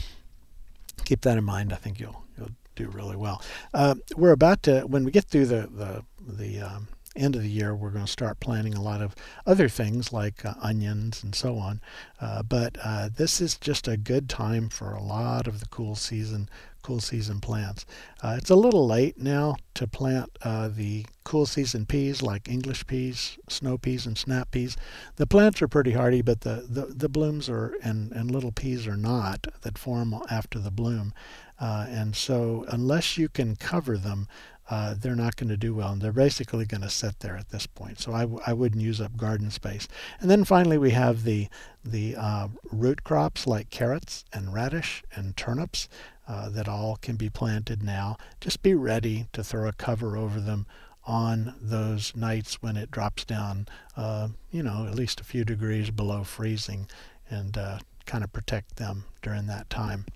Keep 1.05 1.23
that 1.23 1.39
in 1.39 1.45
mind. 1.45 1.73
I 1.73 1.77
think 1.77 1.99
you'll 1.99 2.25
you'll 2.39 2.51
do 2.77 2.89
really 2.89 3.17
well. 3.17 3.43
Uh, 3.75 3.97
we're 4.17 4.33
about 4.33 4.63
to 4.65 4.83
when 4.83 5.05
we 5.05 5.11
get 5.11 5.25
through 5.25 5.47
the 5.47 5.67
the 5.67 6.05
the 6.21 6.61
um, 6.61 6.89
end 7.21 7.37
of 7.37 7.43
the 7.43 7.49
year, 7.49 7.75
we're 7.75 7.91
going 7.91 8.05
to 8.05 8.11
start 8.11 8.41
planting 8.41 8.75
a 8.75 8.83
lot 8.83 9.03
of 9.03 9.15
other 9.47 9.69
things 9.69 10.13
like 10.13 10.45
uh, 10.45 10.55
onions 10.61 11.23
and 11.23 11.35
so 11.35 11.57
on. 11.57 11.81
Uh, 12.21 12.43
but 12.43 12.77
uh, 12.83 13.09
this 13.15 13.41
is 13.41 13.57
just 13.57 13.87
a 13.87 13.97
good 13.97 14.29
time 14.29 14.69
for 14.69 14.93
a 14.93 15.03
lot 15.03 15.47
of 15.47 15.61
the 15.61 15.67
cool 15.67 15.95
season 15.95 16.49
cool 16.83 16.99
season 16.99 17.41
plants. 17.41 17.85
Uh, 18.23 18.37
it's 18.39 18.49
a 18.49 18.55
little 18.55 18.87
late 18.87 19.19
now 19.19 19.55
to 19.75 19.87
plant 19.87 20.31
uh, 20.41 20.67
the 20.67 21.05
cool 21.25 21.45
season 21.45 21.85
peas 21.85 22.23
like 22.23 22.49
English 22.49 22.87
peas, 22.87 23.37
snow 23.51 23.77
peas, 23.77 24.07
and 24.07 24.17
snap 24.17 24.51
peas. 24.51 24.79
The 25.17 25.27
plants 25.27 25.61
are 25.61 25.69
pretty 25.69 25.93
hardy, 25.93 26.23
but 26.23 26.41
the, 26.41 26.65
the, 26.67 26.87
the 26.87 27.11
blooms 27.11 27.51
are 27.51 27.75
and, 27.83 28.13
and 28.13 28.31
little 28.31 28.51
peas 28.51 28.87
are 28.87 28.97
not 28.97 29.47
that 29.61 29.77
form 29.77 30.15
after 30.31 30.59
the 30.59 30.71
bloom. 30.71 31.13
And 31.59 32.17
so 32.17 32.65
unless 32.69 33.19
you 33.19 33.29
can 33.29 33.57
cover 33.57 33.99
them, 33.99 34.27
uh, 34.71 34.95
they're 34.97 35.17
not 35.17 35.35
going 35.35 35.49
to 35.49 35.57
do 35.57 35.75
well, 35.75 35.93
and 35.93 36.01
they're 36.01 36.13
basically 36.13 36.65
going 36.65 36.81
to 36.81 36.89
sit 36.89 37.19
there 37.21 37.37
at 37.37 37.51
this 37.51 37.67
point. 37.67 37.99
So 37.99 38.13
I 38.13 38.21
w- 38.21 38.41
I 38.47 38.53
wouldn't 38.53 38.81
use 38.81 39.01
up 39.01 39.17
garden 39.17 39.51
space. 39.51 39.89
And 40.21 40.31
then 40.31 40.45
finally, 40.45 40.79
we 40.79 40.93
have 40.93 41.25
the 41.25 41.49
the 41.85 42.15
uh, 42.17 42.49
root 42.71 43.03
crops 43.03 43.47
like 43.49 43.71
carrots 43.71 44.25
and 44.33 44.55
radish 44.55 45.03
and 45.15 45.37
turnips 45.37 45.89
uh, 46.29 46.49
that 46.51 46.69
all 46.69 46.97
can 47.03 47.17
be 47.17 47.29
planted 47.29 47.83
now. 47.83 48.17
Just 48.41 48.63
be 48.63 48.75
ready 48.75 49.27
to 49.33 49.43
throw 49.43 49.69
a 49.69 49.73
cover 49.73 50.17
over 50.17 50.41
them 50.41 50.67
on 51.05 51.57
those 51.61 52.15
nights 52.15 52.63
when 52.63 52.77
it 52.77 52.91
drops 52.91 53.25
down, 53.25 53.67
uh, 53.97 54.29
you 54.53 54.63
know, 54.63 54.87
at 54.87 54.95
least 54.95 55.21
a 55.21 55.25
few 55.25 55.45
degrees 55.45 55.91
below 55.91 56.23
freezing, 56.23 56.87
and 57.29 57.59
uh, 57.59 57.79
kind 58.07 58.23
of 58.23 58.33
protect 58.33 58.77
them 58.77 59.05
during 59.21 59.47
that 59.47 59.69
time. 59.69 60.07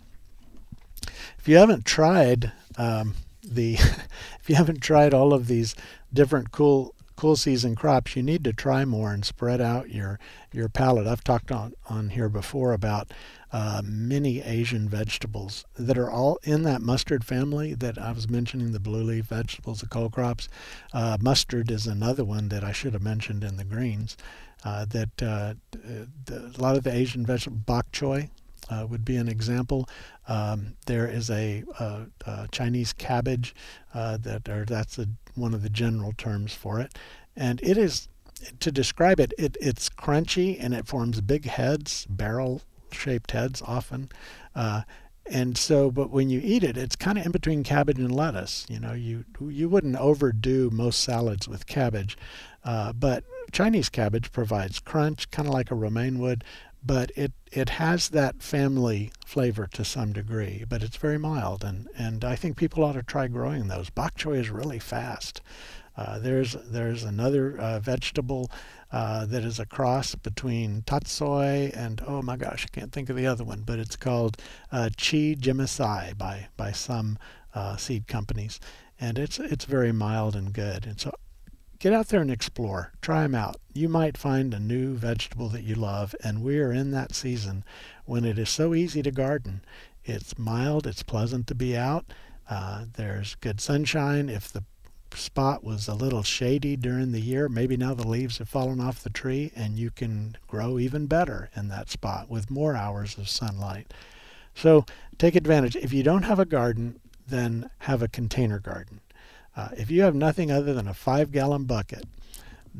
If 1.38 1.48
you 1.48 1.56
haven't 1.56 1.84
tried 1.84 2.52
um, 2.76 3.14
the 3.44 3.74
if 4.40 4.48
you 4.48 4.54
haven't 4.54 4.80
tried 4.80 5.14
all 5.14 5.32
of 5.32 5.46
these 5.46 5.74
different 6.12 6.50
cool 6.50 6.94
cool 7.16 7.36
season 7.36 7.76
crops, 7.76 8.16
you 8.16 8.22
need 8.22 8.42
to 8.44 8.52
try 8.52 8.84
more 8.84 9.12
and 9.12 9.24
spread 9.24 9.60
out 9.60 9.90
your 9.90 10.18
your 10.52 10.68
palette. 10.68 11.06
I've 11.06 11.24
talked 11.24 11.52
on 11.52 11.74
on 11.88 12.10
here 12.10 12.28
before 12.28 12.72
about 12.72 13.12
uh, 13.52 13.82
many 13.84 14.42
Asian 14.42 14.88
vegetables 14.88 15.64
that 15.76 15.96
are 15.96 16.10
all 16.10 16.38
in 16.42 16.64
that 16.64 16.82
mustard 16.82 17.24
family 17.24 17.74
that 17.74 17.98
I 17.98 18.12
was 18.12 18.28
mentioning. 18.28 18.72
The 18.72 18.80
blue 18.80 19.02
leaf 19.02 19.26
vegetables, 19.26 19.80
the 19.80 19.86
cole 19.86 20.10
crops. 20.10 20.48
Uh, 20.92 21.16
mustard 21.20 21.70
is 21.70 21.86
another 21.86 22.24
one 22.24 22.48
that 22.48 22.64
I 22.64 22.72
should 22.72 22.94
have 22.94 23.02
mentioned 23.02 23.44
in 23.44 23.56
the 23.56 23.64
greens. 23.64 24.16
Uh, 24.64 24.86
that 24.86 25.22
uh, 25.22 25.54
the, 26.24 26.52
a 26.56 26.60
lot 26.60 26.74
of 26.74 26.84
the 26.84 26.92
Asian 26.92 27.26
vegetables, 27.26 27.62
bok 27.66 27.92
choy, 27.92 28.30
uh, 28.70 28.86
would 28.88 29.04
be 29.04 29.16
an 29.16 29.28
example. 29.28 29.88
Um, 30.28 30.74
there 30.86 31.06
is 31.06 31.30
a, 31.30 31.64
a, 31.78 32.06
a 32.26 32.48
Chinese 32.50 32.92
cabbage 32.92 33.54
uh, 33.92 34.16
that, 34.18 34.48
or 34.48 34.64
that's 34.64 34.98
a, 34.98 35.06
one 35.34 35.54
of 35.54 35.62
the 35.62 35.70
general 35.70 36.12
terms 36.16 36.54
for 36.54 36.80
it, 36.80 36.96
and 37.36 37.60
it 37.62 37.76
is 37.76 38.08
to 38.60 38.72
describe 38.72 39.20
it, 39.20 39.32
it 39.38 39.56
it's 39.60 39.88
crunchy 39.88 40.56
and 40.60 40.74
it 40.74 40.86
forms 40.86 41.20
big 41.20 41.46
heads, 41.46 42.06
barrel-shaped 42.08 43.30
heads 43.30 43.62
often. 43.62 44.10
Uh, 44.54 44.82
and 45.26 45.56
so, 45.56 45.90
but 45.90 46.10
when 46.10 46.28
you 46.28 46.40
eat 46.44 46.62
it, 46.62 46.76
it's 46.76 46.96
kind 46.96 47.16
of 47.16 47.24
in 47.24 47.32
between 47.32 47.62
cabbage 47.62 47.98
and 47.98 48.14
lettuce. 48.14 48.66
You 48.68 48.78
know, 48.78 48.92
you 48.92 49.24
you 49.40 49.68
wouldn't 49.70 49.96
overdo 49.96 50.68
most 50.70 51.00
salads 51.00 51.48
with 51.48 51.66
cabbage, 51.66 52.18
uh, 52.62 52.92
but 52.92 53.24
Chinese 53.50 53.88
cabbage 53.88 54.32
provides 54.32 54.80
crunch, 54.80 55.30
kind 55.30 55.48
of 55.48 55.54
like 55.54 55.70
a 55.70 55.74
romaine 55.74 56.18
would, 56.18 56.44
but 56.84 57.10
it, 57.16 57.32
it 57.50 57.70
has 57.70 58.10
that 58.10 58.42
family 58.42 59.10
flavor 59.24 59.66
to 59.72 59.84
some 59.84 60.12
degree, 60.12 60.64
but 60.68 60.82
it's 60.82 60.96
very 60.96 61.18
mild, 61.18 61.64
and, 61.64 61.88
and 61.96 62.24
I 62.24 62.36
think 62.36 62.56
people 62.56 62.84
ought 62.84 62.92
to 62.92 63.02
try 63.02 63.26
growing 63.28 63.68
those. 63.68 63.90
Bok 63.90 64.16
choy 64.16 64.38
is 64.38 64.50
really 64.50 64.78
fast. 64.78 65.40
Uh, 65.96 66.18
there's 66.18 66.54
there's 66.54 67.04
another 67.04 67.56
uh, 67.56 67.78
vegetable 67.78 68.50
uh, 68.90 69.24
that 69.26 69.44
is 69.44 69.60
a 69.60 69.66
cross 69.66 70.14
between 70.16 70.82
tatsoi 70.82 71.70
and 71.76 72.02
oh 72.06 72.20
my 72.20 72.36
gosh, 72.36 72.66
I 72.68 72.78
can't 72.78 72.92
think 72.92 73.08
of 73.10 73.16
the 73.16 73.26
other 73.26 73.44
one, 73.44 73.62
but 73.64 73.78
it's 73.78 73.96
called 73.96 74.36
uh, 74.72 74.90
chi 74.96 75.36
jimisai 75.38 76.18
by 76.18 76.48
by 76.56 76.72
some 76.72 77.18
uh, 77.54 77.76
seed 77.76 78.08
companies, 78.08 78.58
and 78.98 79.18
it's 79.18 79.38
it's 79.38 79.66
very 79.66 79.92
mild 79.92 80.34
and 80.34 80.52
good. 80.52 80.84
And 80.84 81.00
so 81.00 81.14
get 81.84 81.92
out 81.92 82.08
there 82.08 82.22
and 82.22 82.30
explore. 82.30 82.92
Try 83.02 83.24
them 83.24 83.34
out. 83.34 83.56
You 83.74 83.90
might 83.90 84.16
find 84.16 84.54
a 84.54 84.58
new 84.58 84.94
vegetable 84.94 85.50
that 85.50 85.64
you 85.64 85.74
love, 85.74 86.14
and 86.24 86.42
we 86.42 86.58
are 86.58 86.72
in 86.72 86.92
that 86.92 87.14
season 87.14 87.62
when 88.06 88.24
it 88.24 88.38
is 88.38 88.48
so 88.48 88.72
easy 88.72 89.02
to 89.02 89.10
garden. 89.10 89.60
It's 90.02 90.38
mild, 90.38 90.86
it's 90.86 91.02
pleasant 91.02 91.46
to 91.48 91.54
be 91.54 91.76
out. 91.76 92.06
Uh, 92.48 92.86
there's 92.96 93.34
good 93.34 93.60
sunshine. 93.60 94.30
If 94.30 94.50
the 94.50 94.64
spot 95.12 95.62
was 95.62 95.86
a 95.86 95.94
little 95.94 96.22
shady 96.22 96.74
during 96.74 97.12
the 97.12 97.20
year, 97.20 97.50
maybe 97.50 97.76
now 97.76 97.92
the 97.92 98.08
leaves 98.08 98.38
have 98.38 98.48
fallen 98.48 98.80
off 98.80 99.02
the 99.02 99.10
tree 99.10 99.52
and 99.54 99.78
you 99.78 99.90
can 99.90 100.38
grow 100.48 100.78
even 100.78 101.06
better 101.06 101.50
in 101.54 101.68
that 101.68 101.90
spot 101.90 102.30
with 102.30 102.50
more 102.50 102.74
hours 102.74 103.18
of 103.18 103.28
sunlight. 103.28 103.92
So 104.54 104.86
take 105.18 105.36
advantage. 105.36 105.76
If 105.76 105.92
you 105.92 106.02
don't 106.02 106.22
have 106.22 106.38
a 106.38 106.46
garden, 106.46 106.98
then 107.28 107.68
have 107.80 108.00
a 108.00 108.08
container 108.08 108.58
garden. 108.58 109.00
Uh, 109.56 109.68
if 109.76 109.90
you 109.90 110.02
have 110.02 110.14
nothing 110.14 110.50
other 110.50 110.74
than 110.74 110.88
a 110.88 110.94
five 110.94 111.30
gallon 111.30 111.64
bucket, 111.64 112.04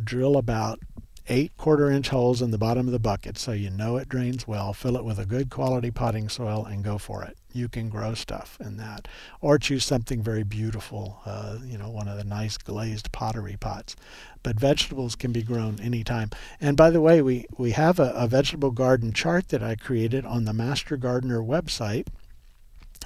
drill 0.03 0.37
about 0.37 0.81
eight 1.29 1.57
quarter 1.57 1.91
inch 1.91 2.11
holes 2.11 2.43
in 2.43 2.51
the 2.51 2.59
bottom 2.59 2.87
of 2.87 2.93
the 2.93 2.99
bucket 2.99 3.39
so 3.39 3.53
you 3.53 3.71
know 3.71 3.97
it 3.97 4.09
drains 4.09 4.47
well. 4.47 4.73
Fill 4.73 4.97
it 4.97 5.05
with 5.05 5.19
a 5.19 5.25
good 5.25 5.49
quality 5.51 5.91
potting 5.91 6.29
soil 6.29 6.65
and 6.67 6.85
go 6.85 6.99
for 6.99 7.25
it. 7.25 7.37
You 7.53 7.69
can 7.69 7.89
grow 7.89 8.15
stuff 8.15 8.59
in 8.61 8.77
that. 8.79 9.09
Or 9.41 9.59
choose 9.59 9.85
something 9.85 10.23
very 10.23 10.43
beautiful, 10.43 11.21
uh, 11.25 11.59
you 11.65 11.79
know, 11.79 11.89
one 11.89 12.09
of 12.09 12.19
the 12.19 12.25
nice 12.25 12.59
glazed 12.59 13.13
pottery 13.13 13.57
pots. 13.59 13.97
But 14.43 14.61
vegetables 14.61 15.15
can 15.15 15.33
be 15.33 15.43
grown 15.43 15.79
anytime. 15.81 16.31
And 16.61 16.77
by 16.77 16.91
the 16.91 17.01
way, 17.01 17.23
we, 17.23 17.47
we 17.57 17.71
have 17.71 17.99
a, 17.99 18.11
a 18.11 18.27
vegetable 18.27 18.73
garden 18.73 19.13
chart 19.13 19.49
that 19.49 19.63
I 19.63 19.77
created 19.77 20.27
on 20.27 20.45
the 20.45 20.53
Master 20.53 20.97
Gardener 20.97 21.41
website. 21.41 22.09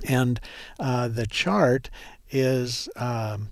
And 0.08 0.40
uh, 0.80 1.08
the 1.08 1.26
chart 1.26 1.90
is 2.30 2.88
um, 2.96 3.50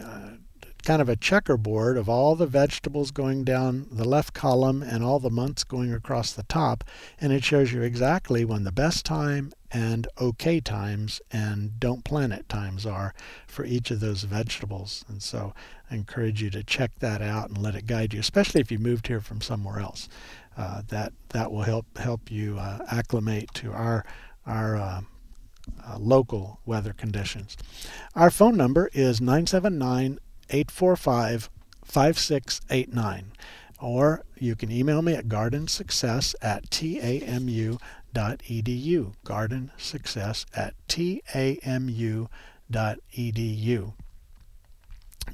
uh, 0.00 0.36
kind 0.84 1.00
of 1.00 1.08
a 1.08 1.16
checkerboard 1.16 1.96
of 1.96 2.08
all 2.08 2.34
the 2.34 2.46
vegetables 2.46 3.10
going 3.10 3.44
down 3.44 3.86
the 3.90 4.06
left 4.06 4.34
column 4.34 4.82
and 4.82 5.04
all 5.04 5.20
the 5.20 5.30
months 5.30 5.64
going 5.64 5.92
across 5.92 6.32
the 6.32 6.42
top. 6.44 6.84
And 7.20 7.32
it 7.32 7.44
shows 7.44 7.72
you 7.72 7.82
exactly 7.82 8.44
when 8.44 8.64
the 8.64 8.72
best 8.72 9.04
time 9.04 9.52
and 9.70 10.06
okay 10.20 10.60
times 10.60 11.20
and 11.30 11.78
don't 11.78 12.04
plant 12.04 12.32
it 12.32 12.48
times 12.48 12.84
are 12.84 13.14
for 13.46 13.64
each 13.64 13.90
of 13.90 14.00
those 14.00 14.24
vegetables. 14.24 15.04
And 15.08 15.22
so 15.22 15.54
I 15.90 15.94
encourage 15.94 16.42
you 16.42 16.50
to 16.50 16.64
check 16.64 16.98
that 16.98 17.22
out 17.22 17.48
and 17.48 17.58
let 17.58 17.74
it 17.74 17.86
guide 17.86 18.12
you, 18.12 18.20
especially 18.20 18.60
if 18.60 18.72
you 18.72 18.78
moved 18.78 19.06
here 19.06 19.20
from 19.20 19.40
somewhere 19.40 19.78
else. 19.78 20.08
Uh, 20.54 20.82
that 20.88 21.14
that 21.30 21.50
will 21.50 21.62
help 21.62 21.96
help 21.96 22.30
you 22.30 22.58
uh, 22.58 22.84
acclimate 22.90 23.48
to 23.54 23.72
our 23.72 24.04
our 24.44 24.76
uh, 25.86 25.98
local 25.98 26.60
weather 26.66 26.92
conditions. 26.92 27.56
Our 28.14 28.30
phone 28.30 28.56
number 28.56 28.90
is 28.92 29.20
979 29.20 30.18
845 30.50 31.50
5689. 31.84 33.32
Or 33.80 34.24
you 34.38 34.54
can 34.54 34.70
email 34.70 35.02
me 35.02 35.14
at 35.14 35.26
gardensuccess 35.28 36.34
at 36.40 36.70
tamu.edu. 36.70 37.78
Gardensuccess 39.24 40.46
at 40.54 40.74
tamu.edu. 40.88 42.28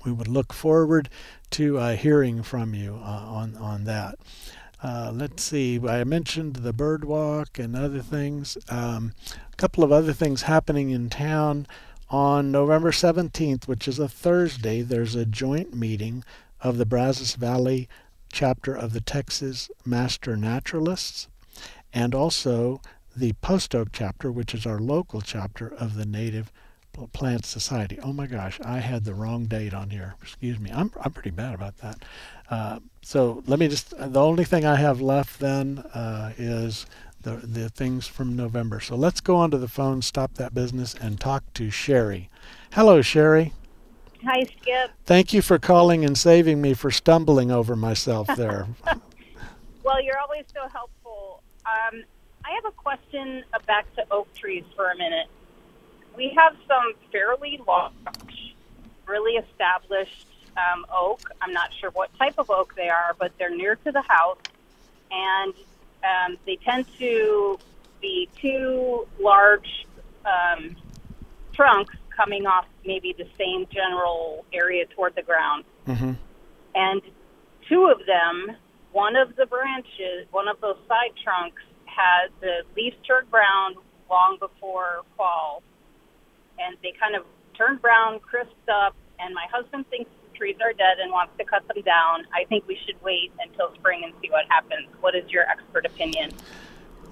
We 0.04 0.12
would 0.12 0.28
look 0.28 0.52
forward 0.52 1.08
to 1.50 1.78
uh, 1.78 1.96
hearing 1.96 2.42
from 2.42 2.74
you 2.74 2.94
uh, 3.02 3.24
on, 3.26 3.56
on 3.56 3.84
that. 3.84 4.18
Uh, 4.82 5.10
let's 5.12 5.42
see, 5.42 5.80
I 5.86 6.04
mentioned 6.04 6.56
the 6.56 6.72
bird 6.72 7.04
walk 7.04 7.58
and 7.58 7.74
other 7.74 8.00
things. 8.00 8.56
Um, 8.68 9.12
a 9.52 9.56
couple 9.56 9.82
of 9.82 9.90
other 9.90 10.12
things 10.12 10.42
happening 10.42 10.90
in 10.90 11.10
town 11.10 11.66
on 12.10 12.52
November 12.52 12.90
17th, 12.90 13.66
which 13.66 13.88
is 13.88 13.98
a 13.98 14.08
Thursday, 14.08 14.82
there's 14.82 15.14
a 15.14 15.26
joint 15.26 15.74
meeting 15.74 16.24
of 16.60 16.78
the 16.78 16.86
Brazos 16.86 17.34
Valley 17.34 17.88
chapter 18.32 18.74
of 18.74 18.92
the 18.92 19.00
Texas 19.00 19.70
Master 19.84 20.36
Naturalists 20.36 21.28
and 21.92 22.14
also 22.14 22.80
the 23.16 23.32
Post 23.34 23.74
Oak 23.74 23.88
chapter, 23.92 24.30
which 24.30 24.54
is 24.54 24.64
our 24.64 24.78
local 24.78 25.20
chapter 25.20 25.68
of 25.74 25.96
the 25.96 26.06
Native 26.06 26.52
Plant 27.12 27.44
Society. 27.44 27.98
Oh 28.02 28.12
my 28.12 28.26
gosh, 28.26 28.60
I 28.64 28.78
had 28.78 29.04
the 29.04 29.14
wrong 29.14 29.46
date 29.46 29.74
on 29.74 29.90
here. 29.90 30.14
Excuse 30.22 30.58
me. 30.58 30.70
I'm, 30.72 30.90
I'm 31.00 31.12
pretty 31.12 31.30
bad 31.30 31.54
about 31.54 31.78
that. 31.78 32.04
Uh, 32.51 32.80
so 33.03 33.42
let 33.46 33.59
me 33.59 33.68
just, 33.68 33.90
the 33.96 34.20
only 34.20 34.44
thing 34.44 34.64
I 34.64 34.76
have 34.76 35.01
left 35.01 35.40
then 35.40 35.78
uh, 35.94 36.32
is 36.36 36.86
the, 37.22 37.36
the 37.36 37.68
things 37.68 38.07
from 38.07 38.36
November. 38.36 38.80
So 38.80 38.96
let's 38.96 39.20
go 39.20 39.36
onto 39.36 39.59
the 39.59 39.68
phone, 39.68 40.03
stop 40.03 40.34
that 40.34 40.55
business, 40.55 40.94
and 40.94 41.20
talk 41.20 41.44
to 41.55 41.70
Sherry. 41.70 42.30
Hello, 42.72 43.03
Sherry. 43.03 43.53
Hi, 44.24 44.44
Skip. 44.44 44.90
Thank 45.07 45.32
you 45.32 45.42
for 45.42 45.59
calling 45.59 46.05
and 46.05 46.16
saving 46.18 46.61
me 46.61 46.74
for 46.74 46.90
stumbling 46.90 47.51
over 47.51 47.76
myself 47.76 48.28
there. 48.36 48.66
well, 49.84 50.03
you're 50.03 50.18
always 50.18 50.44
so 50.53 50.68
helpful. 50.68 51.42
Um, 51.66 52.03
I 52.44 52.53
have 52.53 52.64
a 52.66 52.72
question 52.72 53.44
back 53.66 53.92
to 53.96 54.05
oak 54.11 54.32
trees 54.34 54.64
for 54.74 54.90
a 54.90 54.96
minute. 54.96 55.26
We 56.16 56.32
have 56.36 56.57
some 56.66 56.94
fairly 57.12 57.61
large, 57.66 58.55
really 59.07 59.34
established 59.34 60.26
um, 60.59 60.86
oak. 60.92 61.30
I'm 61.40 61.52
not 61.52 61.70
sure 61.80 61.90
what 61.90 62.11
type 62.18 62.34
of 62.38 62.50
oak 62.50 62.74
they 62.76 62.88
are, 62.88 63.14
but 63.18 63.32
they're 63.38 63.54
near 63.54 63.76
to 63.76 63.92
the 63.92 64.02
house. 64.02 64.38
And 65.11 65.54
um, 66.02 66.38
they 66.46 66.56
tend 66.56 66.86
to 66.98 67.59
be 68.00 68.28
two 68.40 69.06
large 69.20 69.86
um, 70.24 70.76
trunks 71.52 71.94
coming 72.16 72.46
off 72.46 72.66
maybe 72.84 73.14
the 73.16 73.28
same 73.38 73.66
general 73.72 74.44
area 74.52 74.84
toward 74.86 75.14
the 75.14 75.22
ground. 75.22 75.64
Mm-hmm. 75.86 76.12
And 76.74 77.02
two 77.68 77.86
of 77.86 78.04
them, 78.06 78.56
one 78.92 79.16
of 79.16 79.36
the 79.36 79.46
branches, 79.46 80.26
one 80.30 80.48
of 80.48 80.61
those 80.61 80.76
side 80.88 81.12
trunks, 81.22 81.62
has 81.86 82.30
the 82.40 82.62
leaves 82.76 82.96
turned 83.06 83.30
brown 83.30 83.74
long 84.11 84.36
before 84.38 85.02
fall. 85.16 85.62
And 86.59 86.76
they 86.82 86.92
kind 86.98 87.14
of 87.14 87.24
turned 87.56 87.80
brown, 87.80 88.20
crisped 88.20 88.68
up, 88.68 88.94
and 89.18 89.34
my 89.34 89.46
husband 89.50 89.88
thinks 89.90 90.11
trees 90.39 90.57
are 90.62 90.72
dead 90.72 90.99
and 91.03 91.12
wants 91.12 91.32
to 91.39 91.45
cut 91.45 91.66
them 91.68 91.82
down, 91.82 92.26
I 92.32 92.45
think 92.45 92.66
we 92.66 92.78
should 92.86 93.03
wait 93.03 93.32
until 93.45 93.74
spring 93.74 94.03
and 94.05 94.14
see 94.22 94.30
what 94.30 94.47
happens. 94.49 94.89
What 95.01 95.14
is 95.14 95.28
your 95.30 95.43
expert 95.43 95.84
opinion? 95.84 96.30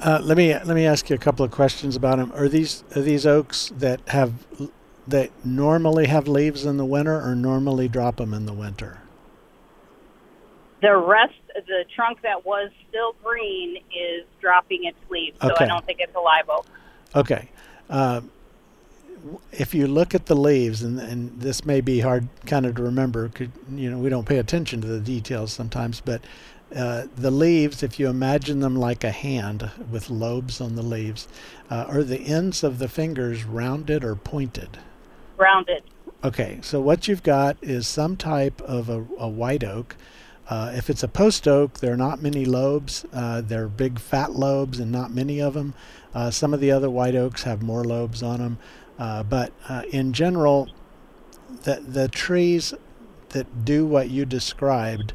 Uh, 0.01 0.20
let 0.22 0.37
me 0.37 0.53
let 0.53 0.68
me 0.68 0.87
ask 0.87 1.09
you 1.11 1.16
a 1.16 1.18
couple 1.18 1.45
of 1.45 1.51
questions 1.51 1.97
about 1.97 2.18
them. 2.18 2.31
Are 2.35 2.49
these 2.49 2.85
are 2.95 3.01
these 3.03 3.27
oaks 3.27 3.72
that 3.77 4.01
have 4.09 4.33
that 5.09 5.31
normally 5.45 6.07
have 6.07 6.29
leaves 6.29 6.64
in 6.64 6.77
the 6.77 6.85
winter, 6.85 7.20
or 7.20 7.35
normally 7.35 7.89
drop 7.89 8.16
them 8.16 8.35
in 8.35 8.47
the 8.47 8.53
winter? 8.53 9.01
The 10.83 10.95
rest, 10.95 11.35
the 11.55 11.85
trunk 11.95 12.20
that 12.22 12.45
was 12.45 12.70
still 12.89 13.14
green, 13.24 13.77
is 13.77 14.27
dropping 14.41 14.85
its 14.85 14.99
leaves, 15.09 15.39
so. 15.41 15.55
I 15.59 15.66
don't 15.66 15.85
think 15.87 16.01
it's 16.01 16.14
a 16.14 16.20
live 16.20 16.51
oak. 16.51 16.66
Okay. 17.14 17.49
Uh, 17.89 18.20
if 19.53 19.74
you 19.74 19.87
look 19.87 20.14
at 20.14 20.27
the 20.27 20.37
leaves, 20.37 20.83
and, 20.83 20.99
and 20.99 21.41
this 21.41 21.64
may 21.64 21.81
be 21.81 22.01
hard 22.01 22.29
kind 22.47 22.66
of 22.66 22.77
to 22.77 22.83
remember, 22.83 23.29
cause, 23.29 23.49
you 23.72 23.91
know, 23.91 23.99
we 23.99 24.09
don't 24.09 24.27
pay 24.27 24.39
attention 24.39 24.81
to 24.81 24.87
the 24.87 25.01
details 25.01 25.53
sometimes, 25.53 26.01
but 26.01 26.22
uh, 26.74 27.07
the 27.16 27.31
leaves, 27.31 27.83
if 27.83 27.99
you 28.01 28.09
imagine 28.09 28.61
them 28.61 28.77
like 28.77 29.05
a 29.05 29.11
hand 29.11 29.70
with 29.91 30.11
lobes 30.11 30.61
on 30.61 30.74
the 30.74 30.83
leaves, 30.83 31.29
uh, 31.70 31.85
are 31.89 32.03
the 32.03 32.20
ends 32.20 32.64
of 32.64 32.79
the 32.79 32.89
fingers 32.89 33.45
rounded 33.45 34.03
or 34.03 34.16
pointed? 34.16 34.79
Rounded. 35.37 35.85
Okay, 36.24 36.59
so 36.62 36.81
what 36.81 37.07
you've 37.07 37.22
got 37.22 37.57
is 37.62 37.87
some 37.87 38.16
type 38.16 38.61
of 38.62 38.89
a, 38.89 39.07
a 39.18 39.29
white 39.29 39.62
oak. 39.62 39.97
Uh, 40.49 40.72
if 40.74 40.91
it's 40.91 41.03
a 41.03 41.09
post 41.09 41.47
oak, 41.47 41.81
there 41.81 41.93
are 41.93 41.97
not 41.97 42.22
many 42.22 42.45
lobes. 42.45 43.05
Uh, 43.12 43.41
they're 43.41 43.68
big 43.68 43.99
fat 43.99 44.33
lobes 44.33 44.81
and 44.81 44.91
not 44.91 45.11
many 45.11 45.41
of 45.41 45.55
them. 45.55 45.74
Uh, 46.14 46.31
some 46.31 46.55
of 46.55 46.61
the 46.61 46.70
other 46.70 46.89
white 46.89 47.14
oaks 47.14 47.43
have 47.43 47.62
more 47.62 47.85
lobes 47.85 48.22
on 48.22 48.39
them. 48.39 48.59
Uh, 48.99 49.22
but 49.22 49.53
uh, 49.68 49.82
in 49.90 50.12
general, 50.12 50.68
the 51.64 51.82
the 51.86 52.09
trees 52.09 52.74
that 53.30 53.64
do 53.64 53.84
what 53.86 54.11
you 54.11 54.24
described, 54.24 55.12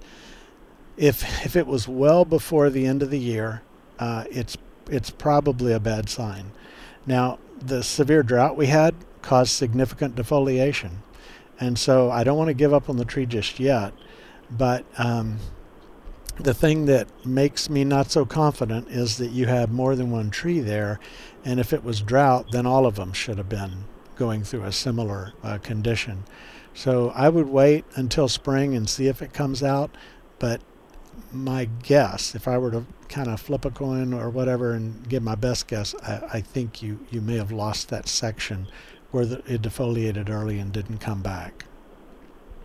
if 0.98 1.46
if 1.46 1.56
it 1.56 1.68
was 1.68 1.88
well 1.88 2.26
before 2.26 2.70
the 2.70 2.86
end 2.86 3.02
of 3.02 3.10
the 3.10 3.20
year, 3.20 3.62
uh, 4.00 4.26
it's 4.30 4.58
it's 4.90 5.10
probably 5.10 5.74
a 5.74 5.80
bad 5.80 6.10
sign. 6.10 6.52
Now, 7.06 7.40
the 7.60 7.84
severe 7.84 8.24
drought 8.24 8.58
we 8.58 8.68
had 8.68 8.94
caused 9.22 9.52
significant 9.52 10.16
defoliation, 10.16 10.98
and 11.60 11.78
so 11.78 12.12
I 12.12 12.24
don't 12.24 12.38
want 12.38 12.50
to 12.50 12.54
give 12.54 12.74
up 12.74 12.90
on 12.90 12.98
the 12.98 13.06
tree 13.06 13.26
just 13.26 13.60
yet. 13.60 13.94
But 14.50 14.86
um, 14.98 15.38
the 16.38 16.54
thing 16.54 16.86
that 16.86 17.08
makes 17.26 17.70
me 17.70 17.84
not 17.84 18.12
so 18.12 18.26
confident 18.26 18.90
is 18.90 19.18
that 19.18 19.32
you 19.32 19.46
have 19.46 19.72
more 19.72 19.96
than 19.96 20.12
one 20.12 20.30
tree 20.30 20.60
there, 20.60 21.00
and 21.44 21.60
if 21.60 21.74
it 21.74 21.84
was 21.84 22.02
drought, 22.02 22.52
then 22.52 22.66
all 22.66 22.86
of 22.86 22.96
them 22.96 23.14
should 23.14 23.38
have 23.38 23.50
been 23.50 23.86
going 24.16 24.44
through 24.44 24.64
a 24.64 24.72
similar 24.72 25.34
uh, 25.44 25.58
condition. 25.58 26.24
So 26.74 27.12
I 27.16 27.30
would 27.30 27.50
wait 27.50 27.86
until 27.96 28.28
spring 28.28 28.76
and 28.76 28.90
see 28.90 29.08
if 29.08 29.22
it 29.22 29.34
comes 29.34 29.64
out. 29.64 29.92
But 30.40 30.62
my 31.32 31.66
guess, 31.84 32.36
if 32.36 32.48
I 32.48 32.58
were 32.58 32.72
to 32.72 32.86
kind 33.10 33.28
of 33.28 33.42
flip 33.42 33.66
a 33.66 33.72
coin 33.72 34.14
or 34.14 34.30
whatever 34.30 34.74
and 34.74 35.08
give 35.10 35.24
my 35.24 35.36
best 35.36 35.68
guess, 35.68 35.96
I, 36.04 36.22
I 36.34 36.42
think 36.42 36.82
you, 36.82 37.06
you 37.10 37.22
may 37.22 37.38
have 37.38 37.52
lost 37.52 37.90
that 37.90 38.08
section 38.08 38.68
where 39.12 39.26
the, 39.26 39.38
it 39.52 39.62
defoliated 39.62 40.30
early 40.30 40.60
and 40.60 40.72
didn't 40.72 41.00
come 41.00 41.22
back. 41.22 41.66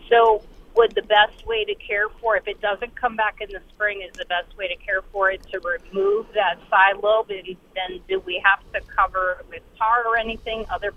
So 0.09 0.43
would 0.87 0.95
the 0.95 1.07
best 1.09 1.47
way 1.47 1.65
to 1.65 1.75
care 1.75 2.09
for 2.21 2.37
if 2.37 2.47
it 2.47 2.61
doesn't 2.61 2.95
come 2.95 3.17
back 3.17 3.41
in 3.41 3.49
the 3.51 3.61
spring 3.75 4.03
is 4.03 4.13
the 4.17 4.25
best 4.27 4.57
way 4.57 4.69
to 4.69 4.77
care 4.77 5.03
for 5.13 5.31
it 5.31 5.43
to 5.51 5.59
remove 5.61 6.27
that 6.35 6.59
side 6.71 6.97
lobe 7.03 7.31
and 7.31 7.57
then 7.75 8.01
do 8.09 8.21
we 8.21 8.43
have 8.45 8.61
to 8.73 8.81
cover 8.95 9.43
with 9.49 9.63
tar 9.77 10.07
or 10.07 10.17
anything 10.17 10.65
other 10.71 10.93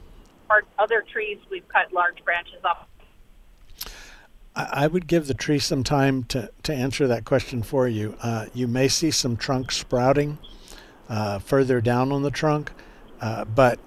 part 0.48 0.66
other 0.78 1.04
trees 1.12 1.38
we've 1.50 1.68
cut 1.70 1.92
large 1.94 2.24
branches 2.24 2.64
off 2.64 2.86
I 4.56 4.88
would 4.88 5.08
give 5.08 5.28
the 5.28 5.34
tree 5.34 5.60
some 5.60 5.86
time 5.86 6.24
to, 6.26 6.52
to 6.64 6.74
answer 6.74 7.08
that 7.08 7.24
question 7.24 7.64
for 7.64 7.88
you. 7.88 8.18
Uh, 8.22 8.48
you 8.54 8.68
may 8.68 8.90
see 8.90 9.10
some 9.10 9.38
trunk 9.38 9.72
sprouting 9.72 10.38
uh, 11.08 11.40
further 11.40 11.80
down 11.80 12.12
on 12.12 12.24
the 12.24 12.32
trunk, 12.32 12.72
uh, 13.22 13.46
but 13.46 13.80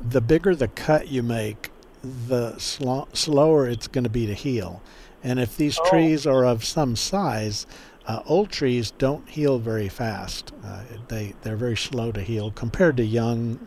the 0.00 0.20
bigger 0.20 0.56
the 0.56 0.66
cut 0.66 1.06
you 1.06 1.22
make, 1.22 1.70
the 2.02 2.58
slower 2.58 3.68
it's 3.68 3.86
going 3.86 4.02
to 4.02 4.10
be 4.10 4.26
to 4.26 4.34
heal. 4.34 4.82
And 5.22 5.38
if 5.40 5.56
these 5.56 5.78
oh. 5.80 5.90
trees 5.90 6.26
are 6.26 6.44
of 6.44 6.64
some 6.64 6.96
size, 6.96 7.66
Uh, 8.08 8.22
old 8.24 8.48
trees 8.50 8.92
don't 8.96 9.28
heal 9.28 9.58
very 9.58 9.88
fast. 9.90 10.52
Uh, 10.64 10.80
they 11.08 11.34
they're 11.42 11.58
very 11.60 11.76
slow 11.76 12.10
to 12.10 12.22
heal 12.22 12.50
compared 12.50 12.96
to 12.96 13.04
young, 13.04 13.58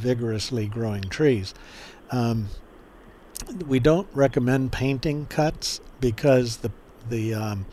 vigorously 0.00 0.68
growing 0.68 1.02
trees. 1.02 1.52
Um, 2.12 2.46
we 3.66 3.80
don't 3.80 4.06
recommend 4.14 4.70
painting 4.70 5.26
cuts 5.26 5.80
because 6.00 6.58
the 6.58 6.70
the 7.08 7.34
um, 7.34 7.66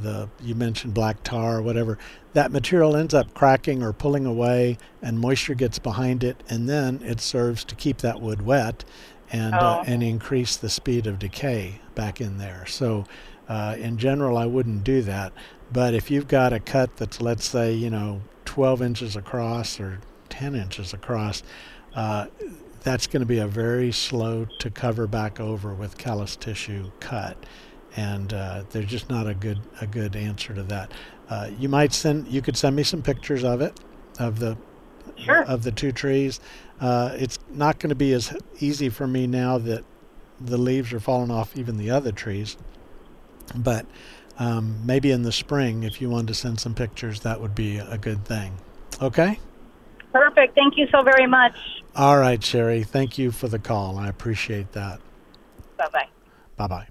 the 0.00 0.28
you 0.40 0.54
mentioned 0.54 0.94
black 0.94 1.22
tar 1.24 1.58
or 1.58 1.62
whatever 1.62 1.98
that 2.32 2.50
material 2.52 2.94
ends 2.96 3.14
up 3.14 3.32
cracking 3.34 3.82
or 3.82 3.92
pulling 3.92 4.26
away 4.26 4.76
and 5.02 5.18
moisture 5.18 5.54
gets 5.54 5.78
behind 5.78 6.22
it 6.24 6.42
and 6.48 6.68
then 6.68 7.00
it 7.02 7.20
serves 7.20 7.64
to 7.64 7.74
keep 7.74 7.98
that 7.98 8.20
wood 8.20 8.42
wet 8.42 8.84
and 9.32 9.54
uh, 9.54 9.58
oh. 9.60 9.66
uh, 9.80 9.84
and 9.86 10.02
increase 10.02 10.56
the 10.56 10.68
speed 10.68 11.06
of 11.06 11.18
decay 11.18 11.80
back 11.94 12.20
in 12.20 12.38
there 12.38 12.64
so 12.66 13.04
uh, 13.48 13.76
in 13.78 13.98
general 13.98 14.36
I 14.36 14.46
wouldn't 14.46 14.84
do 14.84 15.02
that 15.02 15.32
but 15.72 15.94
if 15.94 16.10
you've 16.10 16.28
got 16.28 16.52
a 16.52 16.60
cut 16.60 16.96
that's 16.96 17.20
let's 17.20 17.44
say 17.44 17.72
you 17.72 17.90
know 17.90 18.22
12 18.44 18.82
inches 18.82 19.16
across 19.16 19.80
or 19.80 20.00
10 20.28 20.54
inches 20.54 20.92
across 20.92 21.42
uh, 21.94 22.26
that's 22.82 23.06
going 23.06 23.20
to 23.20 23.26
be 23.26 23.38
a 23.38 23.46
very 23.46 23.92
slow 23.92 24.46
to 24.58 24.70
cover 24.70 25.06
back 25.06 25.40
over 25.40 25.74
with 25.74 25.96
callus 25.96 26.36
tissue 26.36 26.90
cut 27.00 27.36
and 27.96 28.32
uh, 28.32 28.64
there's 28.70 28.86
just 28.86 29.08
not 29.08 29.26
a 29.26 29.34
good 29.34 29.60
a 29.80 29.86
good 29.86 30.16
answer 30.16 30.54
to 30.54 30.62
that. 30.64 30.92
Uh, 31.28 31.50
you 31.58 31.68
might 31.68 31.92
send 31.92 32.28
you 32.28 32.42
could 32.42 32.56
send 32.56 32.74
me 32.76 32.82
some 32.82 33.02
pictures 33.02 33.44
of 33.44 33.60
it 33.60 33.78
of 34.18 34.38
the 34.38 34.56
sure. 35.16 35.44
of 35.44 35.62
the 35.62 35.72
two 35.72 35.92
trees. 35.92 36.40
Uh, 36.80 37.12
it's 37.14 37.38
not 37.50 37.78
going 37.78 37.90
to 37.90 37.94
be 37.94 38.12
as 38.12 38.36
easy 38.60 38.88
for 38.88 39.06
me 39.06 39.26
now 39.26 39.58
that 39.58 39.84
the 40.40 40.58
leaves 40.58 40.92
are 40.92 41.00
falling 41.00 41.30
off 41.30 41.56
even 41.56 41.76
the 41.76 41.90
other 41.90 42.12
trees, 42.12 42.56
but 43.54 43.86
um, 44.38 44.84
maybe 44.84 45.10
in 45.10 45.22
the 45.22 45.32
spring, 45.32 45.82
if 45.84 46.00
you 46.00 46.10
wanted 46.10 46.28
to 46.28 46.34
send 46.34 46.60
some 46.60 46.74
pictures, 46.74 47.20
that 47.20 47.40
would 47.40 47.54
be 47.54 47.78
a 47.78 47.98
good 47.98 48.24
thing. 48.24 48.58
Okay. 49.00 49.38
Perfect. 50.12 50.54
Thank 50.54 50.76
you 50.76 50.86
so 50.92 51.02
very 51.02 51.26
much. 51.26 51.56
All 51.96 52.18
right, 52.18 52.42
Sherry. 52.42 52.82
Thank 52.84 53.18
you 53.18 53.30
for 53.30 53.48
the 53.48 53.58
call. 53.58 53.98
I 53.98 54.08
appreciate 54.08 54.72
that. 54.72 55.00
Bye 55.76 55.88
bye. 55.92 56.08
Bye 56.56 56.66
bye. 56.66 56.88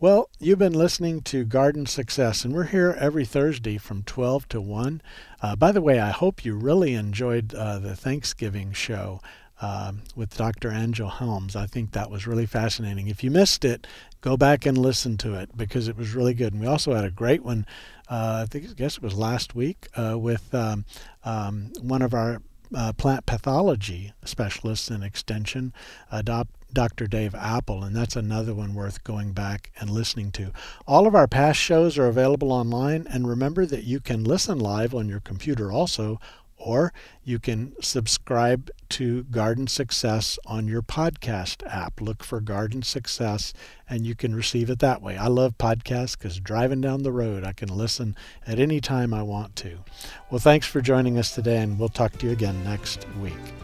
Well, 0.00 0.28
you've 0.38 0.58
been 0.58 0.74
listening 0.74 1.22
to 1.22 1.44
Garden 1.44 1.86
Success, 1.86 2.44
and 2.44 2.52
we're 2.52 2.64
here 2.64 2.96
every 2.98 3.24
Thursday 3.24 3.78
from 3.78 4.02
12 4.02 4.48
to 4.48 4.60
1. 4.60 5.00
Uh, 5.40 5.56
by 5.56 5.72
the 5.72 5.80
way, 5.80 5.98
I 5.98 6.10
hope 6.10 6.44
you 6.44 6.56
really 6.56 6.94
enjoyed 6.94 7.54
uh, 7.54 7.78
the 7.78 7.96
Thanksgiving 7.96 8.72
show 8.72 9.20
uh, 9.60 9.92
with 10.14 10.36
Dr. 10.36 10.70
Angel 10.70 11.08
Helms. 11.08 11.56
I 11.56 11.66
think 11.66 11.92
that 11.92 12.10
was 12.10 12.26
really 12.26 12.46
fascinating. 12.46 13.08
If 13.08 13.22
you 13.22 13.30
missed 13.30 13.64
it, 13.64 13.86
go 14.20 14.36
back 14.36 14.66
and 14.66 14.76
listen 14.76 15.16
to 15.18 15.34
it 15.34 15.56
because 15.56 15.88
it 15.88 15.96
was 15.96 16.14
really 16.14 16.34
good. 16.34 16.52
And 16.52 16.60
we 16.60 16.66
also 16.66 16.94
had 16.94 17.04
a 17.04 17.10
great 17.10 17.42
one, 17.42 17.66
uh, 18.08 18.40
I 18.42 18.46
think 18.46 18.68
I 18.68 18.72
guess 18.72 18.96
it 18.96 19.02
was 19.02 19.14
last 19.14 19.54
week, 19.54 19.88
uh, 19.96 20.18
with 20.18 20.54
um, 20.54 20.84
um, 21.24 21.72
one 21.80 22.02
of 22.02 22.14
our 22.14 22.42
uh, 22.74 22.92
plant 22.92 23.26
pathology 23.26 24.12
specialists 24.24 24.90
in 24.90 25.02
extension, 25.02 25.72
uh, 26.10 26.22
Dr. 26.72 27.06
Dave 27.06 27.34
Appel, 27.34 27.84
and 27.84 27.94
that's 27.94 28.16
another 28.16 28.52
one 28.52 28.74
worth 28.74 29.04
going 29.04 29.32
back 29.32 29.70
and 29.78 29.90
listening 29.90 30.32
to. 30.32 30.52
All 30.86 31.06
of 31.06 31.14
our 31.14 31.28
past 31.28 31.60
shows 31.60 31.96
are 31.98 32.08
available 32.08 32.50
online, 32.50 33.06
and 33.08 33.28
remember 33.28 33.64
that 33.66 33.84
you 33.84 34.00
can 34.00 34.24
listen 34.24 34.58
live 34.58 34.94
on 34.94 35.08
your 35.08 35.20
computer 35.20 35.70
also, 35.70 36.18
or 36.64 36.92
you 37.22 37.38
can 37.38 37.74
subscribe 37.80 38.70
to 38.88 39.24
Garden 39.24 39.66
Success 39.66 40.38
on 40.46 40.66
your 40.66 40.82
podcast 40.82 41.62
app. 41.66 42.00
Look 42.00 42.24
for 42.24 42.40
Garden 42.40 42.82
Success, 42.82 43.52
and 43.88 44.06
you 44.06 44.14
can 44.14 44.34
receive 44.34 44.70
it 44.70 44.78
that 44.80 45.02
way. 45.02 45.16
I 45.16 45.26
love 45.26 45.58
podcasts 45.58 46.18
because 46.18 46.40
driving 46.40 46.80
down 46.80 47.02
the 47.02 47.12
road, 47.12 47.44
I 47.44 47.52
can 47.52 47.68
listen 47.68 48.16
at 48.46 48.58
any 48.58 48.80
time 48.80 49.12
I 49.12 49.22
want 49.22 49.54
to. 49.56 49.78
Well, 50.30 50.40
thanks 50.40 50.66
for 50.66 50.80
joining 50.80 51.18
us 51.18 51.34
today, 51.34 51.58
and 51.58 51.78
we'll 51.78 51.88
talk 51.90 52.12
to 52.18 52.26
you 52.26 52.32
again 52.32 52.64
next 52.64 53.06
week. 53.20 53.63